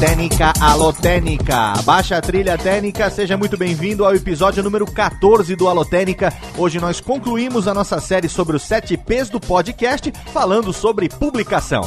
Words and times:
Técnica, 0.00 0.54
alô 0.58 0.94
Técnica, 0.94 1.74
baixa 1.84 2.16
a 2.16 2.22
trilha 2.22 2.56
técnica, 2.56 3.10
seja 3.10 3.36
muito 3.36 3.58
bem-vindo 3.58 4.02
ao 4.02 4.14
episódio 4.14 4.62
número 4.62 4.86
14 4.86 5.54
do 5.54 5.68
Alotênica. 5.68 6.32
Hoje 6.56 6.80
nós 6.80 7.02
concluímos 7.02 7.68
a 7.68 7.74
nossa 7.74 8.00
série 8.00 8.26
sobre 8.26 8.56
os 8.56 8.62
7 8.62 8.96
P's 8.96 9.28
do 9.28 9.38
podcast, 9.38 10.10
falando 10.32 10.72
sobre 10.72 11.06
publicação. 11.06 11.82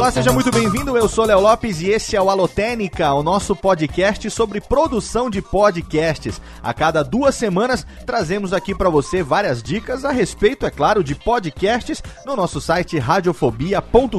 Olá, 0.00 0.10
seja 0.10 0.32
muito 0.32 0.50
bem-vindo. 0.50 0.96
Eu 0.96 1.06
sou 1.06 1.26
Léo 1.26 1.40
Lopes 1.40 1.82
e 1.82 1.90
esse 1.90 2.16
é 2.16 2.22
o 2.22 2.30
Alotênica, 2.30 3.12
o 3.12 3.22
nosso 3.22 3.54
podcast 3.54 4.30
sobre 4.30 4.58
produção 4.58 5.28
de 5.28 5.42
podcasts. 5.42 6.40
A 6.62 6.72
cada 6.72 7.02
duas 7.02 7.34
semanas 7.34 7.86
trazemos 8.06 8.54
aqui 8.54 8.74
para 8.74 8.88
você 8.88 9.22
várias 9.22 9.62
dicas 9.62 10.02
a 10.02 10.10
respeito, 10.10 10.64
é 10.64 10.70
claro, 10.70 11.04
de 11.04 11.14
podcasts 11.14 12.02
no 12.24 12.34
nosso 12.34 12.62
site 12.62 12.98
radiofobia.com.br. 12.98 14.18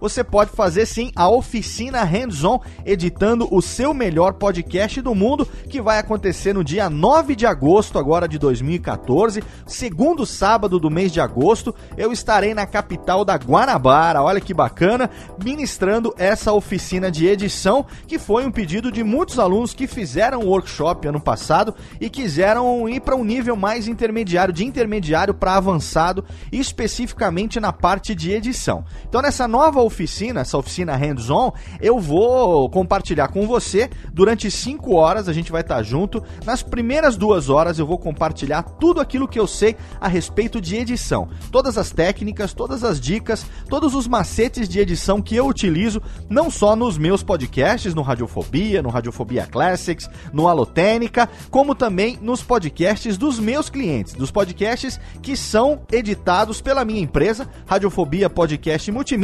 você 0.00 0.22
pode 0.24 0.50
fazer 0.50 0.86
sim 0.86 1.10
a 1.14 1.28
oficina 1.28 2.02
hands-on 2.04 2.60
editando 2.84 3.48
o 3.50 3.60
seu 3.60 3.92
melhor 3.92 4.34
podcast 4.34 5.00
do 5.00 5.14
mundo, 5.14 5.46
que 5.68 5.80
vai 5.80 5.98
acontecer 5.98 6.52
no 6.52 6.64
dia 6.64 6.90
9 6.90 7.34
de 7.34 7.46
agosto 7.46 7.98
agora 7.98 8.28
de 8.28 8.38
2014 8.38 8.86
2014. 8.86 9.42
Segundo 9.66 10.24
sábado 10.24 10.78
do 10.78 10.90
mês 10.90 11.12
de 11.12 11.20
agosto, 11.20 11.74
eu 11.96 12.12
estarei 12.12 12.54
na 12.54 12.66
capital 12.66 13.24
da 13.24 13.34
Guanabara. 13.34 14.22
Olha 14.22 14.40
que 14.40 14.54
bacana, 14.54 15.10
ministrando 15.42 16.14
essa 16.16 16.52
oficina 16.52 17.10
de 17.10 17.26
edição, 17.26 17.84
que 18.06 18.18
foi 18.18 18.46
um 18.46 18.50
pedido 18.50 18.90
de 18.90 19.02
muitos 19.02 19.38
alunos 19.38 19.74
que 19.74 19.86
fizeram 19.86 20.40
o 20.40 20.48
workshop 20.48 21.08
ano 21.08 21.20
passado 21.20 21.74
e 22.00 22.08
quiseram 22.08 22.88
ir 22.88 23.00
para 23.00 23.16
um 23.16 23.24
nível 23.24 23.56
mais 23.56 23.88
intermediário, 23.88 24.52
de 24.52 24.64
intermediário 24.64 25.34
para 25.34 25.56
avançado, 25.56 26.24
especificamente 26.52 27.60
na 27.60 27.72
parte 27.72 28.14
de 28.14 28.32
edição. 28.32 28.84
Então, 29.08 29.20
nessa 29.20 29.35
nova 29.48 29.82
oficina, 29.82 30.42
essa 30.42 30.56
oficina 30.56 30.96
hands-on, 30.96 31.52
eu 31.80 31.98
vou 31.98 32.70
compartilhar 32.70 33.28
com 33.28 33.46
você 33.46 33.90
durante 34.12 34.50
5 34.50 34.94
horas. 34.94 35.28
A 35.28 35.32
gente 35.32 35.50
vai 35.50 35.62
estar 35.62 35.82
junto. 35.82 36.22
Nas 36.44 36.62
primeiras 36.62 37.16
duas 37.16 37.50
horas, 37.50 37.78
eu 37.78 37.86
vou 37.86 37.98
compartilhar 37.98 38.62
tudo 38.62 39.00
aquilo 39.00 39.26
que 39.26 39.38
eu 39.38 39.46
sei 39.46 39.76
a 40.00 40.06
respeito 40.06 40.60
de 40.60 40.76
edição. 40.76 41.28
Todas 41.50 41.76
as 41.76 41.90
técnicas, 41.90 42.54
todas 42.54 42.84
as 42.84 43.00
dicas, 43.00 43.44
todos 43.68 43.94
os 43.94 44.06
macetes 44.06 44.68
de 44.68 44.78
edição 44.78 45.20
que 45.20 45.34
eu 45.34 45.46
utilizo, 45.46 46.00
não 46.30 46.50
só 46.50 46.76
nos 46.76 46.96
meus 46.96 47.22
podcasts, 47.22 47.94
no 47.94 48.02
Radiofobia, 48.02 48.80
no 48.80 48.88
Radiofobia 48.88 49.46
Classics, 49.46 50.08
no 50.32 50.46
Alotênica, 50.46 51.28
como 51.50 51.74
também 51.74 52.18
nos 52.22 52.42
podcasts 52.42 53.18
dos 53.18 53.40
meus 53.40 53.68
clientes, 53.68 54.14
dos 54.14 54.30
podcasts 54.30 55.00
que 55.20 55.36
são 55.36 55.82
editados 55.90 56.60
pela 56.60 56.84
minha 56.84 57.00
empresa, 57.00 57.48
Radiofobia 57.66 58.30
Podcast 58.30 58.90
Multimídia, 58.92 59.16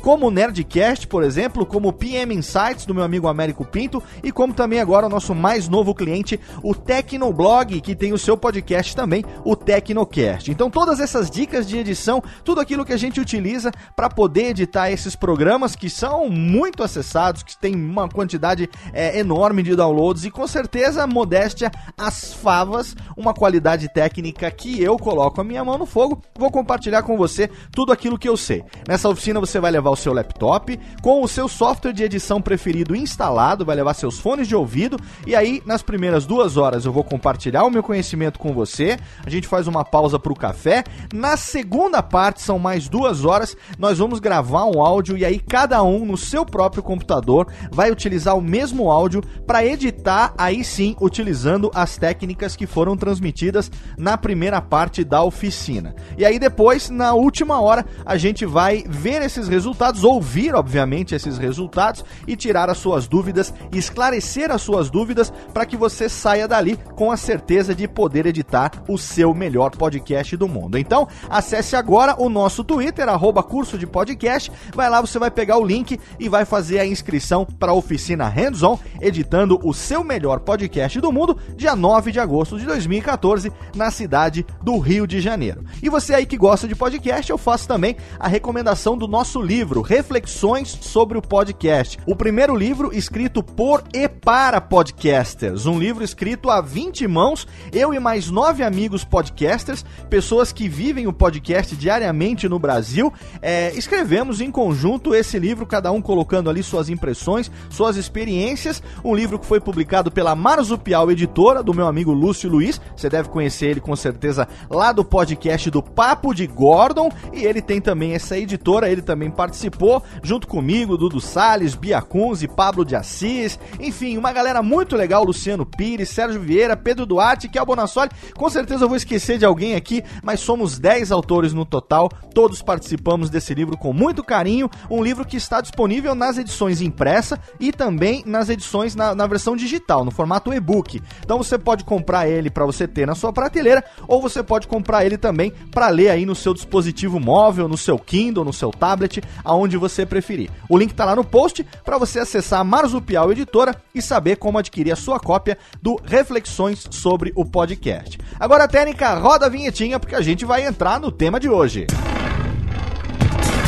como 0.00 0.26
o 0.26 0.30
Nerdcast, 0.30 1.06
por 1.06 1.22
exemplo, 1.22 1.64
como 1.64 1.88
o 1.88 1.92
PM 1.92 2.34
Insights 2.34 2.84
do 2.84 2.94
meu 2.94 3.04
amigo 3.04 3.28
Américo 3.28 3.64
Pinto 3.64 4.02
e 4.22 4.30
como 4.30 4.52
também 4.52 4.80
agora 4.80 5.06
o 5.06 5.08
nosso 5.08 5.34
mais 5.34 5.68
novo 5.68 5.94
cliente, 5.94 6.38
o 6.62 6.74
Tecnoblog, 6.74 7.80
que 7.80 7.94
tem 7.94 8.12
o 8.12 8.18
seu 8.18 8.36
podcast 8.36 8.94
também, 8.94 9.24
o 9.44 9.56
Tecnocast. 9.56 10.50
Então 10.50 10.70
todas 10.70 11.00
essas 11.00 11.30
dicas 11.30 11.66
de 11.66 11.78
edição, 11.78 12.22
tudo 12.44 12.60
aquilo 12.60 12.84
que 12.84 12.92
a 12.92 12.96
gente 12.96 13.20
utiliza 13.20 13.70
para 13.96 14.10
poder 14.10 14.50
editar 14.50 14.90
esses 14.90 15.16
programas 15.16 15.74
que 15.74 15.88
são 15.88 16.28
muito 16.28 16.82
acessados, 16.82 17.42
que 17.42 17.56
tem 17.56 17.74
uma 17.74 18.08
quantidade 18.08 18.68
é, 18.92 19.18
enorme 19.18 19.62
de 19.62 19.74
downloads 19.74 20.24
e 20.24 20.30
com 20.30 20.46
certeza, 20.46 21.06
modéstia, 21.06 21.70
as 21.96 22.32
favas, 22.32 22.94
uma 23.16 23.32
qualidade 23.32 23.88
técnica 23.92 24.50
que 24.50 24.82
eu 24.82 24.96
coloco 24.98 25.40
a 25.40 25.44
minha 25.44 25.64
mão 25.64 25.78
no 25.78 25.86
fogo, 25.86 26.22
vou 26.36 26.50
compartilhar 26.50 27.02
com 27.02 27.16
você 27.16 27.48
tudo 27.72 27.92
aquilo 27.92 28.18
que 28.18 28.28
eu 28.28 28.36
sei. 28.36 28.62
Nessa 28.86 29.08
oficina 29.08 29.40
você 29.40 29.47
vai 29.58 29.70
levar 29.70 29.90
o 29.90 29.96
seu 29.96 30.12
laptop 30.12 30.78
com 31.00 31.22
o 31.22 31.28
seu 31.28 31.48
software 31.48 31.92
de 31.92 32.02
edição 32.02 32.42
preferido 32.42 32.94
instalado, 32.94 33.64
vai 33.64 33.76
levar 33.76 33.94
seus 33.94 34.18
fones 34.18 34.46
de 34.46 34.54
ouvido 34.54 34.98
e 35.26 35.34
aí 35.34 35.62
nas 35.64 35.82
primeiras 35.82 36.26
duas 36.26 36.56
horas 36.56 36.84
eu 36.84 36.92
vou 36.92 37.04
compartilhar 37.04 37.64
o 37.64 37.70
meu 37.70 37.82
conhecimento 37.82 38.38
com 38.38 38.52
você. 38.52 38.98
A 39.24 39.30
gente 39.30 39.48
faz 39.48 39.66
uma 39.66 39.84
pausa 39.84 40.18
para 40.18 40.32
o 40.32 40.36
café. 40.36 40.84
Na 41.12 41.36
segunda 41.36 42.02
parte 42.02 42.42
são 42.42 42.58
mais 42.58 42.88
duas 42.88 43.24
horas. 43.24 43.56
Nós 43.78 43.98
vamos 43.98 44.18
gravar 44.18 44.64
um 44.66 44.82
áudio 44.82 45.16
e 45.16 45.24
aí 45.24 45.38
cada 45.38 45.82
um 45.82 46.04
no 46.04 46.16
seu 46.16 46.44
próprio 46.44 46.82
computador 46.82 47.46
vai 47.70 47.90
utilizar 47.90 48.36
o 48.36 48.42
mesmo 48.42 48.90
áudio 48.90 49.22
para 49.46 49.64
editar 49.64 50.34
aí 50.36 50.64
sim 50.64 50.96
utilizando 51.00 51.70
as 51.74 51.96
técnicas 51.96 52.56
que 52.56 52.66
foram 52.66 52.96
transmitidas 52.96 53.70
na 53.96 54.16
primeira 54.16 54.60
parte 54.60 55.04
da 55.04 55.22
oficina. 55.22 55.94
E 56.16 56.24
aí 56.24 56.38
depois 56.38 56.90
na 56.90 57.14
última 57.14 57.60
hora 57.60 57.84
a 58.04 58.16
gente 58.16 58.44
vai 58.44 58.84
ver 58.88 59.22
esses 59.38 59.48
resultados, 59.48 60.04
ouvir 60.04 60.54
obviamente 60.54 61.14
esses 61.14 61.38
resultados 61.38 62.04
e 62.26 62.36
tirar 62.36 62.68
as 62.68 62.78
suas 62.78 63.06
dúvidas, 63.06 63.54
esclarecer 63.72 64.50
as 64.50 64.60
suas 64.60 64.90
dúvidas 64.90 65.32
para 65.54 65.64
que 65.64 65.76
você 65.76 66.08
saia 66.08 66.48
dali 66.48 66.76
com 66.96 67.10
a 67.10 67.16
certeza 67.16 67.74
de 67.74 67.86
poder 67.86 68.26
editar 68.26 68.70
o 68.88 68.98
seu 68.98 69.32
melhor 69.32 69.70
podcast 69.70 70.36
do 70.36 70.48
mundo. 70.48 70.76
Então, 70.76 71.06
acesse 71.30 71.76
agora 71.76 72.16
o 72.18 72.28
nosso 72.28 72.64
Twitter, 72.64 73.08
arroba 73.08 73.42
curso 73.42 73.78
de 73.78 73.86
podcast. 73.86 74.50
Vai 74.74 74.90
lá, 74.90 75.00
você 75.00 75.18
vai 75.18 75.30
pegar 75.30 75.58
o 75.58 75.64
link 75.64 75.98
e 76.18 76.28
vai 76.28 76.44
fazer 76.44 76.80
a 76.80 76.86
inscrição 76.86 77.44
para 77.44 77.72
a 77.72 77.74
oficina 77.74 78.28
Hands-On, 78.28 78.78
editando 79.00 79.60
o 79.62 79.72
seu 79.72 80.02
melhor 80.02 80.40
podcast 80.40 81.00
do 81.00 81.12
mundo, 81.12 81.38
dia 81.56 81.76
9 81.76 82.10
de 82.10 82.18
agosto 82.18 82.58
de 82.58 82.66
2014, 82.66 83.52
na 83.74 83.90
cidade 83.90 84.44
do 84.62 84.78
Rio 84.78 85.06
de 85.06 85.20
Janeiro. 85.20 85.64
E 85.82 85.88
você 85.88 86.14
aí 86.14 86.26
que 86.26 86.36
gosta 86.36 86.66
de 86.66 86.74
podcast, 86.74 87.30
eu 87.30 87.38
faço 87.38 87.68
também 87.68 87.96
a 88.18 88.26
recomendação 88.26 88.96
do 88.96 89.06
nosso 89.06 89.17
livro, 89.18 89.82
Reflexões 89.82 90.68
sobre 90.68 91.18
o 91.18 91.22
Podcast. 91.22 91.98
O 92.06 92.14
primeiro 92.14 92.54
livro 92.54 92.94
escrito 92.94 93.42
por 93.42 93.82
e 93.92 94.08
para 94.08 94.60
podcasters. 94.60 95.66
Um 95.66 95.76
livro 95.76 96.04
escrito 96.04 96.48
a 96.48 96.60
20 96.60 97.08
mãos, 97.08 97.44
eu 97.72 97.92
e 97.92 97.98
mais 97.98 98.30
nove 98.30 98.62
amigos 98.62 99.02
podcasters, 99.04 99.84
pessoas 100.08 100.52
que 100.52 100.68
vivem 100.68 101.08
o 101.08 101.12
podcast 101.12 101.74
diariamente 101.74 102.48
no 102.48 102.60
Brasil, 102.60 103.12
é, 103.42 103.72
escrevemos 103.74 104.40
em 104.40 104.52
conjunto 104.52 105.12
esse 105.12 105.36
livro, 105.36 105.66
cada 105.66 105.90
um 105.90 106.00
colocando 106.00 106.48
ali 106.48 106.62
suas 106.62 106.88
impressões, 106.88 107.50
suas 107.70 107.96
experiências. 107.96 108.80
Um 109.04 109.16
livro 109.16 109.36
que 109.36 109.46
foi 109.46 109.58
publicado 109.58 110.12
pela 110.12 110.36
Marzupial 110.36 111.10
Editora, 111.10 111.60
do 111.60 111.74
meu 111.74 111.88
amigo 111.88 112.12
Lúcio 112.12 112.48
Luiz. 112.48 112.80
Você 112.96 113.10
deve 113.10 113.28
conhecer 113.30 113.66
ele 113.66 113.80
com 113.80 113.96
certeza 113.96 114.46
lá 114.70 114.92
do 114.92 115.04
podcast 115.04 115.68
do 115.72 115.82
Papo 115.82 116.32
de 116.32 116.46
Gordon. 116.46 117.10
E 117.32 117.44
ele 117.44 117.60
tem 117.60 117.80
também 117.80 118.14
essa 118.14 118.38
editora, 118.38 118.88
ele 118.88 119.07
também 119.08 119.30
participou, 119.30 120.02
junto 120.22 120.46
comigo, 120.46 120.98
Dudu 120.98 121.18
Salles, 121.18 121.74
Bia 121.74 122.04
e 122.42 122.46
Pablo 122.46 122.84
de 122.84 122.94
Assis. 122.94 123.58
Enfim, 123.80 124.18
uma 124.18 124.30
galera 124.32 124.62
muito 124.62 124.94
legal, 124.94 125.24
Luciano 125.24 125.64
Pires, 125.64 126.10
Sérgio 126.10 126.42
Vieira, 126.42 126.76
Pedro 126.76 127.06
Duarte, 127.06 127.48
que 127.48 127.58
é 127.58 127.62
o 127.62 127.64
Bonassoli. 127.64 128.10
Com 128.36 128.50
certeza 128.50 128.84
eu 128.84 128.88
vou 128.88 128.98
esquecer 128.98 129.38
de 129.38 129.46
alguém 129.46 129.74
aqui, 129.74 130.04
mas 130.22 130.40
somos 130.40 130.78
10 130.78 131.10
autores 131.10 131.54
no 131.54 131.64
total. 131.64 132.10
Todos 132.34 132.60
participamos 132.60 133.30
desse 133.30 133.54
livro 133.54 133.78
com 133.78 133.94
muito 133.94 134.22
carinho. 134.22 134.68
Um 134.90 135.02
livro 135.02 135.24
que 135.24 135.38
está 135.38 135.62
disponível 135.62 136.14
nas 136.14 136.36
edições 136.36 136.82
impressa 136.82 137.40
e 137.58 137.72
também 137.72 138.22
nas 138.26 138.50
edições 138.50 138.94
na, 138.94 139.14
na 139.14 139.26
versão 139.26 139.56
digital, 139.56 140.04
no 140.04 140.10
formato 140.10 140.52
e-book. 140.52 141.00
Então 141.24 141.38
você 141.38 141.56
pode 141.56 141.82
comprar 141.82 142.28
ele 142.28 142.50
para 142.50 142.66
você 142.66 142.86
ter 142.86 143.06
na 143.06 143.14
sua 143.14 143.32
prateleira 143.32 143.82
ou 144.06 144.20
você 144.20 144.42
pode 144.42 144.68
comprar 144.68 145.06
ele 145.06 145.16
também 145.16 145.50
para 145.70 145.88
ler 145.88 146.10
aí 146.10 146.26
no 146.26 146.34
seu 146.34 146.52
dispositivo 146.52 147.18
móvel, 147.18 147.68
no 147.68 147.78
seu 147.78 147.98
Kindle, 147.98 148.44
no 148.44 148.52
seu 148.52 148.70
tablet, 148.70 148.97
aonde 149.44 149.76
você 149.76 150.04
preferir. 150.04 150.50
O 150.68 150.76
link 150.76 150.90
está 150.90 151.04
lá 151.04 151.14
no 151.14 151.24
post 151.24 151.64
para 151.84 151.98
você 151.98 152.18
acessar 152.18 152.60
a 152.60 152.64
Marzupial 152.64 153.30
Editora 153.30 153.74
e 153.94 154.02
saber 154.02 154.36
como 154.36 154.58
adquirir 154.58 154.92
a 154.92 154.96
sua 154.96 155.20
cópia 155.20 155.58
do 155.82 156.00
Reflexões 156.04 156.86
sobre 156.90 157.32
o 157.36 157.44
podcast. 157.44 158.18
Agora, 158.38 158.66
Técnica, 158.66 159.14
roda 159.14 159.46
a 159.46 159.48
vinhetinha 159.48 159.98
porque 159.98 160.14
a 160.14 160.20
gente 160.20 160.44
vai 160.44 160.66
entrar 160.66 160.98
no 160.98 161.12
tema 161.12 161.38
de 161.38 161.48
hoje. 161.48 161.86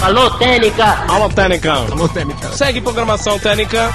Alô, 0.02 0.30
Técnica! 0.30 1.04
Alô, 1.08 1.28
Técnica! 1.28 1.72
Alô, 1.72 2.08
Técnica! 2.08 2.48
Segue 2.52 2.80
programação 2.80 3.38
Técnica! 3.38 3.90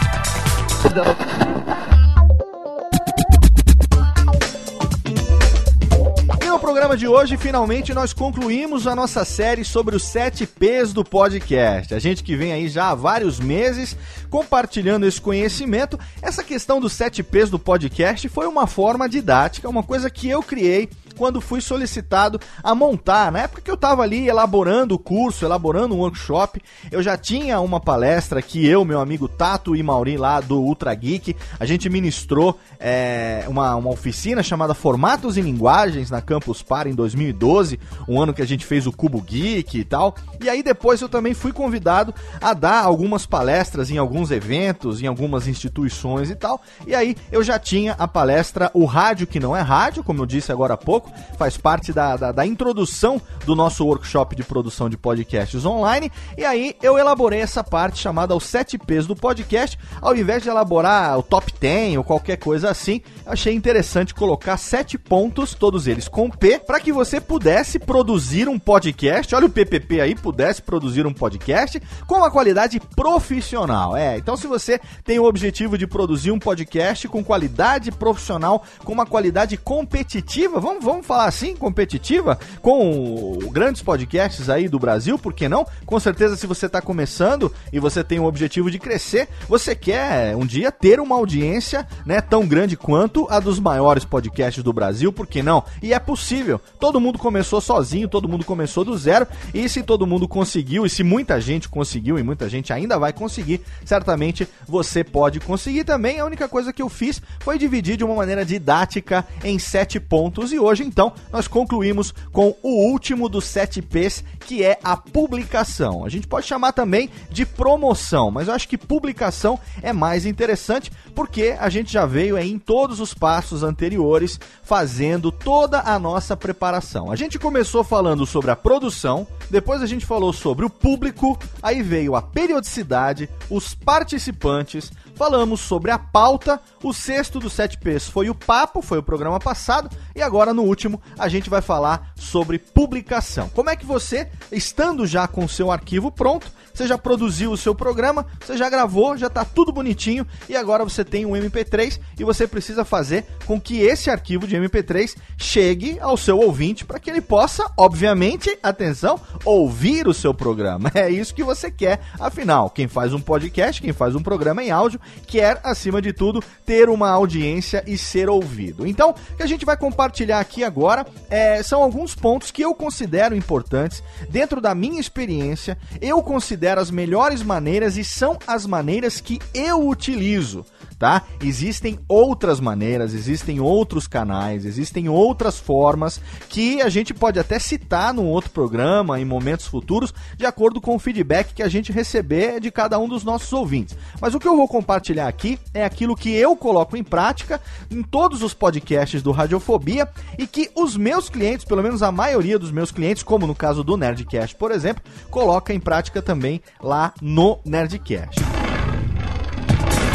Programa 6.76 6.98
de 6.98 7.08
hoje, 7.08 7.38
finalmente, 7.38 7.94
nós 7.94 8.12
concluímos 8.12 8.86
a 8.86 8.94
nossa 8.94 9.24
série 9.24 9.64
sobre 9.64 9.96
os 9.96 10.04
7 10.04 10.46
P's 10.46 10.92
do 10.92 11.06
podcast. 11.06 11.94
A 11.94 12.00
gente 12.00 12.22
que 12.22 12.36
vem 12.36 12.52
aí 12.52 12.68
já 12.68 12.90
há 12.90 12.94
vários 12.94 13.40
meses 13.40 13.96
compartilhando 14.30 15.06
esse 15.06 15.22
conhecimento. 15.22 15.98
Essa 16.22 16.44
questão 16.44 16.82
dos 16.82 16.92
7 16.92 17.24
P's 17.24 17.50
do 17.50 17.58
podcast 17.58 18.28
foi 18.28 18.46
uma 18.46 18.68
forma 18.68 19.08
didática, 19.08 19.70
uma 19.70 19.84
coisa 19.84 20.10
que 20.10 20.28
eu 20.28 20.44
criei 20.44 20.90
quando 21.18 21.42
fui 21.42 21.62
solicitado 21.62 22.40
a 22.64 22.76
montar. 22.76 23.32
Na 23.32 23.40
época 23.40 23.62
que 23.62 23.72
eu 23.72 23.76
estava 23.76 24.04
ali 24.04 24.28
elaborando 24.28 24.96
o 24.96 25.00
curso, 25.00 25.46
elaborando 25.46 25.96
um 25.96 26.00
workshop, 26.00 26.62
eu 26.92 27.02
já 27.02 27.18
tinha 27.18 27.60
uma 27.60 27.80
palestra 27.80 28.42
que 28.42 28.66
eu, 28.66 28.86
meu 28.86 29.00
amigo 29.00 29.28
Tato 29.28 29.76
e 29.76 29.84
Mauri 29.84 30.18
lá 30.18 30.40
do 30.40 30.62
Ultra 30.62 30.94
Geek, 30.94 31.36
a 31.60 31.66
gente 31.66 31.90
ministrou 31.90 32.60
é, 32.80 33.46
uma, 33.48 33.76
uma 33.76 33.90
oficina 33.90 34.44
chamada 34.44 34.74
Formatos 34.74 35.38
e 35.38 35.42
Linguagens 35.42 36.10
na 36.10 36.22
Campus 36.22 36.62
Par 36.62 36.88
em 36.88 36.94
2012, 36.94 37.80
um 38.08 38.22
ano 38.22 38.34
que 38.34 38.42
a 38.42 38.48
gente 38.48 38.66
fez 38.66 38.86
o 38.88 38.92
Cubo 38.92 39.22
Geek 39.22 39.80
e 39.80 39.84
tal. 39.84 40.16
E 40.42 40.50
aí 40.50 40.62
depois 40.62 41.02
eu 41.02 41.10
também 41.10 41.34
fui 41.34 41.52
convidado 41.52 42.14
a 42.42 42.54
dar 42.54 42.84
algumas 42.84 43.26
palestras 43.26 43.90
em 43.90 43.98
alguns 43.98 44.32
eventos, 44.32 45.02
em 45.02 45.08
algumas 45.08 45.48
instituições 45.48 46.30
e 46.30 46.36
tal. 46.36 46.62
E 46.86 46.94
aí 46.94 47.16
eu 47.32 47.44
já 47.44 47.58
tinha 47.58 47.94
a 47.94 48.08
palestra 48.08 48.70
O 48.74 48.86
Rádio 48.86 49.28
que 49.28 49.40
não 49.40 49.56
é 49.56 49.62
rádio, 49.62 50.04
como 50.04 50.22
eu 50.22 50.26
disse 50.26 50.52
agora 50.52 50.74
há 50.74 50.78
pouco, 50.78 51.05
faz 51.38 51.58
parte 51.58 51.92
da, 51.92 52.16
da, 52.18 52.32
da 52.32 52.46
introdução 52.46 53.22
do 53.46 53.56
nosso 53.56 53.86
workshop 53.86 54.36
de 54.36 54.44
produção 54.44 54.90
de 54.90 54.98
podcasts 54.98 55.66
online. 55.66 56.12
E 56.38 56.44
aí 56.46 56.76
eu 56.82 56.98
elaborei 56.98 57.42
essa 57.42 57.64
parte 57.64 58.00
chamada 58.00 58.36
os 58.36 58.46
7 58.46 58.78
P's 58.78 59.06
do 59.08 59.16
podcast, 59.16 59.78
ao 60.02 60.16
invés 60.16 60.44
de 60.44 60.50
elaborar 60.50 61.18
o 61.18 61.24
top 61.24 61.54
10 61.60 61.98
ou 61.98 62.04
qualquer 62.04 62.38
coisa 62.38 62.70
assim, 62.70 63.02
achei 63.26 63.54
interessante 63.54 64.14
colocar 64.14 64.58
sete 64.58 64.98
pontos, 64.98 65.54
todos 65.54 65.88
eles 65.88 66.08
com 66.08 66.30
P, 66.30 66.60
para 66.60 66.80
que 66.80 66.92
você 66.92 67.20
pudesse 67.20 67.80
produzir 67.80 68.48
um 68.48 68.58
podcast. 68.58 69.34
Olha 69.36 69.46
o 69.48 69.50
PPP 69.50 70.02
aí, 70.02 70.16
pudesse 70.16 70.62
produzir 70.62 71.06
um 71.06 71.14
podcast 71.14 71.82
com 72.08 72.16
uma 72.16 72.32
qualidade 72.32 72.80
profissional. 72.96 73.96
É, 73.96 74.18
então 74.18 74.38
se 74.38 74.48
você 74.48 74.80
tem 75.04 75.20
o 75.20 75.26
objetivo 75.26 75.78
de 75.78 75.88
produzir 75.88 76.32
um 76.32 76.40
podcast 76.40 77.08
com 77.08 77.24
qualidade 77.24 77.92
profissional, 77.92 78.64
com 78.84 78.94
uma 78.94 79.06
qualidade 79.06 79.58
competitiva, 79.58 80.60
vamos, 80.60 80.84
vamos 80.84 80.95
vamos 80.96 81.08
falar 81.08 81.26
assim, 81.26 81.56
competitiva, 81.56 82.40
com 82.62 83.38
grandes 83.52 83.82
podcasts 83.82 84.50
aí 84.50 84.70
do 84.70 84.80
Brasil, 84.80 85.20
por 85.20 85.34
que 85.34 85.50
não? 85.50 85.68
Com 85.86 86.00
certeza, 86.00 86.38
se 86.38 86.48
você 86.48 86.68
está 86.68 86.82
começando 86.82 87.52
e 87.72 87.80
você 87.80 88.04
tem 88.04 88.18
o 88.20 88.26
objetivo 88.26 88.72
de 88.72 88.80
crescer, 88.80 89.28
você 89.48 89.76
quer 89.76 90.36
um 90.38 90.46
dia 90.46 90.72
ter 90.72 91.02
uma 91.02 91.16
audiência 91.16 91.86
né, 92.06 92.22
tão 92.22 92.48
grande 92.48 92.78
quanto 92.78 93.28
a 93.30 93.40
dos 93.40 93.60
maiores 93.60 94.06
podcasts 94.06 94.64
do 94.64 94.72
Brasil, 94.72 95.12
por 95.12 95.28
que 95.28 95.44
não? 95.44 95.64
E 95.82 95.94
é 95.94 96.00
possível. 96.00 96.62
Todo 96.80 97.00
mundo 97.00 97.20
começou 97.20 97.60
sozinho, 97.60 98.08
todo 98.08 98.30
mundo 98.30 98.46
começou 98.46 98.86
do 98.86 98.98
zero, 98.98 99.28
e 99.54 99.68
se 99.68 99.84
todo 99.84 100.08
mundo 100.08 100.28
conseguiu, 100.28 100.86
e 100.86 100.90
se 100.90 101.04
muita 101.04 101.42
gente 101.42 101.68
conseguiu, 101.68 102.18
e 102.18 102.24
muita 102.24 102.48
gente 102.48 102.72
ainda 102.72 102.98
vai 102.98 103.12
conseguir, 103.12 103.62
certamente 103.84 104.48
você 104.66 105.04
pode 105.04 105.42
conseguir 105.42 105.84
também. 105.84 106.22
A 106.22 106.26
única 106.26 106.48
coisa 106.48 106.72
que 106.72 106.82
eu 106.82 106.88
fiz 106.88 107.22
foi 107.42 107.58
dividir 107.58 107.98
de 107.98 108.04
uma 108.04 108.16
maneira 108.16 108.46
didática 108.46 109.26
em 109.44 109.60
sete 109.60 110.00
pontos, 110.00 110.54
e 110.54 110.60
hoje 110.60 110.85
então 110.86 111.14
nós 111.32 111.48
concluímos 111.48 112.14
com 112.32 112.56
o 112.62 112.90
último 112.90 113.28
dos 113.28 113.46
sete 113.46 113.82
P's, 113.82 114.24
que 114.40 114.64
é 114.64 114.80
a 114.84 114.96
publicação. 114.96 116.06
A 116.06 116.10
gente 116.10 116.28
pode 116.28 116.46
chamar 116.46 116.72
também 116.72 117.10
de 117.30 117.46
promoção, 117.46 118.32
mas 118.32 118.48
eu 118.48 118.54
acho 118.54 118.68
que 118.68 118.78
publicação 118.78 119.60
é 119.82 119.92
mais 119.92 120.26
interessante 120.26 120.92
porque 121.14 121.56
a 121.60 121.70
gente 121.70 121.92
já 121.92 122.06
veio 122.06 122.38
em 122.38 122.60
todos 122.60 123.00
os 123.00 123.14
passos 123.14 123.64
anteriores 123.64 124.40
fazendo 124.64 125.32
toda 125.32 125.82
a 125.82 125.98
nossa 125.98 126.36
preparação. 126.36 127.12
A 127.12 127.16
gente 127.16 127.40
começou 127.40 127.84
falando 127.84 128.26
sobre 128.26 128.52
a 128.52 128.56
produção, 128.56 129.28
depois 129.50 129.82
a 129.82 129.86
gente 129.86 130.06
falou 130.06 130.34
sobre 130.34 130.66
o 130.66 130.70
público, 130.70 131.38
aí 131.62 131.82
veio 131.82 132.16
a 132.16 132.22
periodicidade, 132.22 133.30
os 133.50 133.74
participantes, 133.74 134.92
falamos 135.16 135.62
sobre 135.62 135.92
a 135.92 135.98
pauta, 135.98 136.60
o 136.84 136.94
sexto 136.94 137.40
dos 137.40 137.54
sete 137.54 137.78
P's 137.78 138.08
foi 138.08 138.30
o 138.30 138.36
papo, 138.36 138.82
foi 138.82 138.98
o 138.98 139.04
programa 139.04 139.40
passado, 139.40 139.90
e 140.16 140.22
agora 140.22 140.54
no 140.54 140.64
último 140.64 141.02
a 141.18 141.28
gente 141.28 141.50
vai 141.50 141.62
falar 141.62 142.12
sobre 142.16 142.60
publicação. 142.60 143.50
Como 143.50 143.70
é 143.70 143.76
que 143.76 143.86
você, 143.86 144.30
estando 144.52 145.08
já 145.08 145.28
com 145.28 145.46
o 145.46 145.50
seu 145.50 145.72
arquivo 145.72 146.12
pronto, 146.12 146.52
você 146.76 146.86
já 146.86 146.98
produziu 146.98 147.52
o 147.52 147.58
seu 147.58 147.74
programa, 147.74 148.26
você 148.40 148.58
já 148.58 148.70
gravou, 148.70 149.16
já 149.16 149.28
está 149.28 149.46
tudo 149.46 149.72
bonitinho 149.72 150.28
e 150.50 150.58
agora 150.58 150.84
você 150.84 151.06
tem 151.06 151.26
um 151.26 151.32
MP3 151.32 152.02
e 152.20 152.24
você 152.24 152.46
precisa 152.46 152.84
fazer 152.84 153.26
com 153.46 153.60
que 153.60 153.80
esse 153.80 154.10
arquivo 154.10 154.46
de 154.46 154.58
MP3 154.58 155.16
chegue 155.38 155.98
ao 156.02 156.18
seu 156.18 156.38
ouvinte 156.38 156.84
para 156.84 157.00
que 157.00 157.10
ele 157.10 157.22
possa, 157.22 157.72
obviamente, 157.78 158.60
atenção, 158.62 159.18
ouvir 159.46 160.06
o 160.08 160.14
seu 160.14 160.34
programa. 160.34 160.92
É 161.06 161.10
isso 161.10 161.36
que 161.36 161.44
você 161.44 161.70
quer. 161.70 162.00
Afinal, 162.20 162.70
quem 162.70 162.88
faz 162.88 163.14
um 163.14 163.20
podcast, 163.20 163.82
quem 163.82 163.94
faz 163.94 164.16
um 164.16 164.24
programa 164.24 164.64
em 164.64 164.72
áudio, 164.72 165.00
quer, 165.28 165.60
acima 165.64 166.02
de 166.02 166.14
tudo, 166.14 166.44
ter 166.66 166.90
uma 166.90 167.10
audiência 167.10 167.84
e 167.86 167.98
ser 167.98 168.30
ouvido. 168.30 168.86
Então, 168.86 169.12
o 169.12 169.38
que 169.38 169.44
a 169.44 169.48
gente 169.48 169.66
vai 169.66 169.78
compartilhar 169.78 170.40
aqui 170.40 170.64
agora 170.64 171.06
é, 171.30 171.62
são 171.64 171.82
alguns 171.82 172.16
pontos 172.16 172.52
que 172.52 172.62
eu 172.62 172.74
considero 172.74 173.36
importantes 173.36 174.04
dentro 174.30 174.62
da 174.62 174.74
minha 174.76 175.00
experiência. 175.00 175.78
Eu 176.02 176.22
considero 176.22 176.82
as 176.82 176.92
melhores 176.92 177.42
maneiras 177.44 177.98
e 177.98 178.04
são 178.04 178.38
as 178.48 178.66
maneiras 178.66 179.20
que 179.20 179.40
eu 179.54 179.88
utilizo 179.88 180.66
tá? 180.98 181.24
Existem 181.42 182.00
outras 182.08 182.60
maneiras, 182.60 183.14
existem 183.14 183.60
outros 183.60 184.08
canais, 184.08 184.66
existem 184.66 185.10
outras 185.10 185.60
formas 185.60 186.22
que 186.50 186.82
a 186.82 186.90
gente 186.90 187.14
pode 187.14 187.40
até 187.40 187.60
citar 187.60 188.14
num 188.14 188.28
outro 188.28 188.52
programa, 188.52 189.20
em 189.20 189.26
momentos 189.26 189.66
futuros, 189.66 190.14
de 190.38 190.46
acordo 190.46 190.80
com 190.80 190.96
o 190.96 191.00
feedback 191.00 191.54
que 191.54 191.64
a 191.64 191.68
gente 191.68 191.92
receber 191.92 192.60
de 192.60 192.72
cada 192.72 192.98
um 193.00 193.08
dos 193.08 193.24
nossos 193.24 193.52
ouvintes. 193.54 193.98
Mas 194.20 194.34
o 194.34 194.40
que 194.40 194.48
eu 194.48 194.56
vou 194.56 194.68
compartilhar 194.68 195.28
aqui 195.28 195.60
é 195.74 195.84
aquilo 195.84 196.16
que 196.16 196.30
eu 196.32 196.56
coloco 196.56 196.96
em 196.98 197.04
prática 197.04 197.62
em 197.90 198.02
todos 198.02 198.42
os 198.42 198.54
podcasts 198.54 199.22
do 199.22 199.32
Radiofobia 199.32 200.10
e 200.38 200.48
que 200.48 200.70
os 200.76 200.96
meus 200.96 201.30
clientes, 201.30 201.66
pelo 201.66 201.84
menos 201.84 202.02
a 202.02 202.12
maioria 202.12 202.58
dos 202.58 202.72
meus 202.72 202.92
clientes, 202.92 203.24
como 203.24 203.48
no 203.48 203.56
caso 203.56 203.84
do 203.84 203.98
Nerdcast, 203.98 204.56
por 204.56 204.72
exemplo, 204.72 205.04
coloca 205.30 205.74
em 205.74 205.80
prática 205.80 206.22
também 206.22 206.62
lá 206.82 207.14
no 207.22 207.60
Nerdcast. 207.66 208.65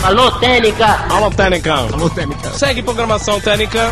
Alô, 0.03 0.33
Técnica! 0.39 0.87
Alô, 1.13 1.31
Técnica! 1.31 1.75
Alô, 1.75 2.09
Técnica! 2.09 2.51
Segue 2.53 2.83
programação 2.83 3.39
Técnica! 3.39 3.91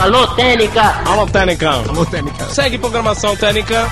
Alô, 0.00 0.26
Técnica! 0.34 0.82
Alô, 1.06 1.26
Técnica! 1.26 1.70
Alô, 1.70 2.06
Técnica! 2.06 2.44
Segue 2.46 2.78
programação 2.78 3.36
Técnica! 3.36 3.86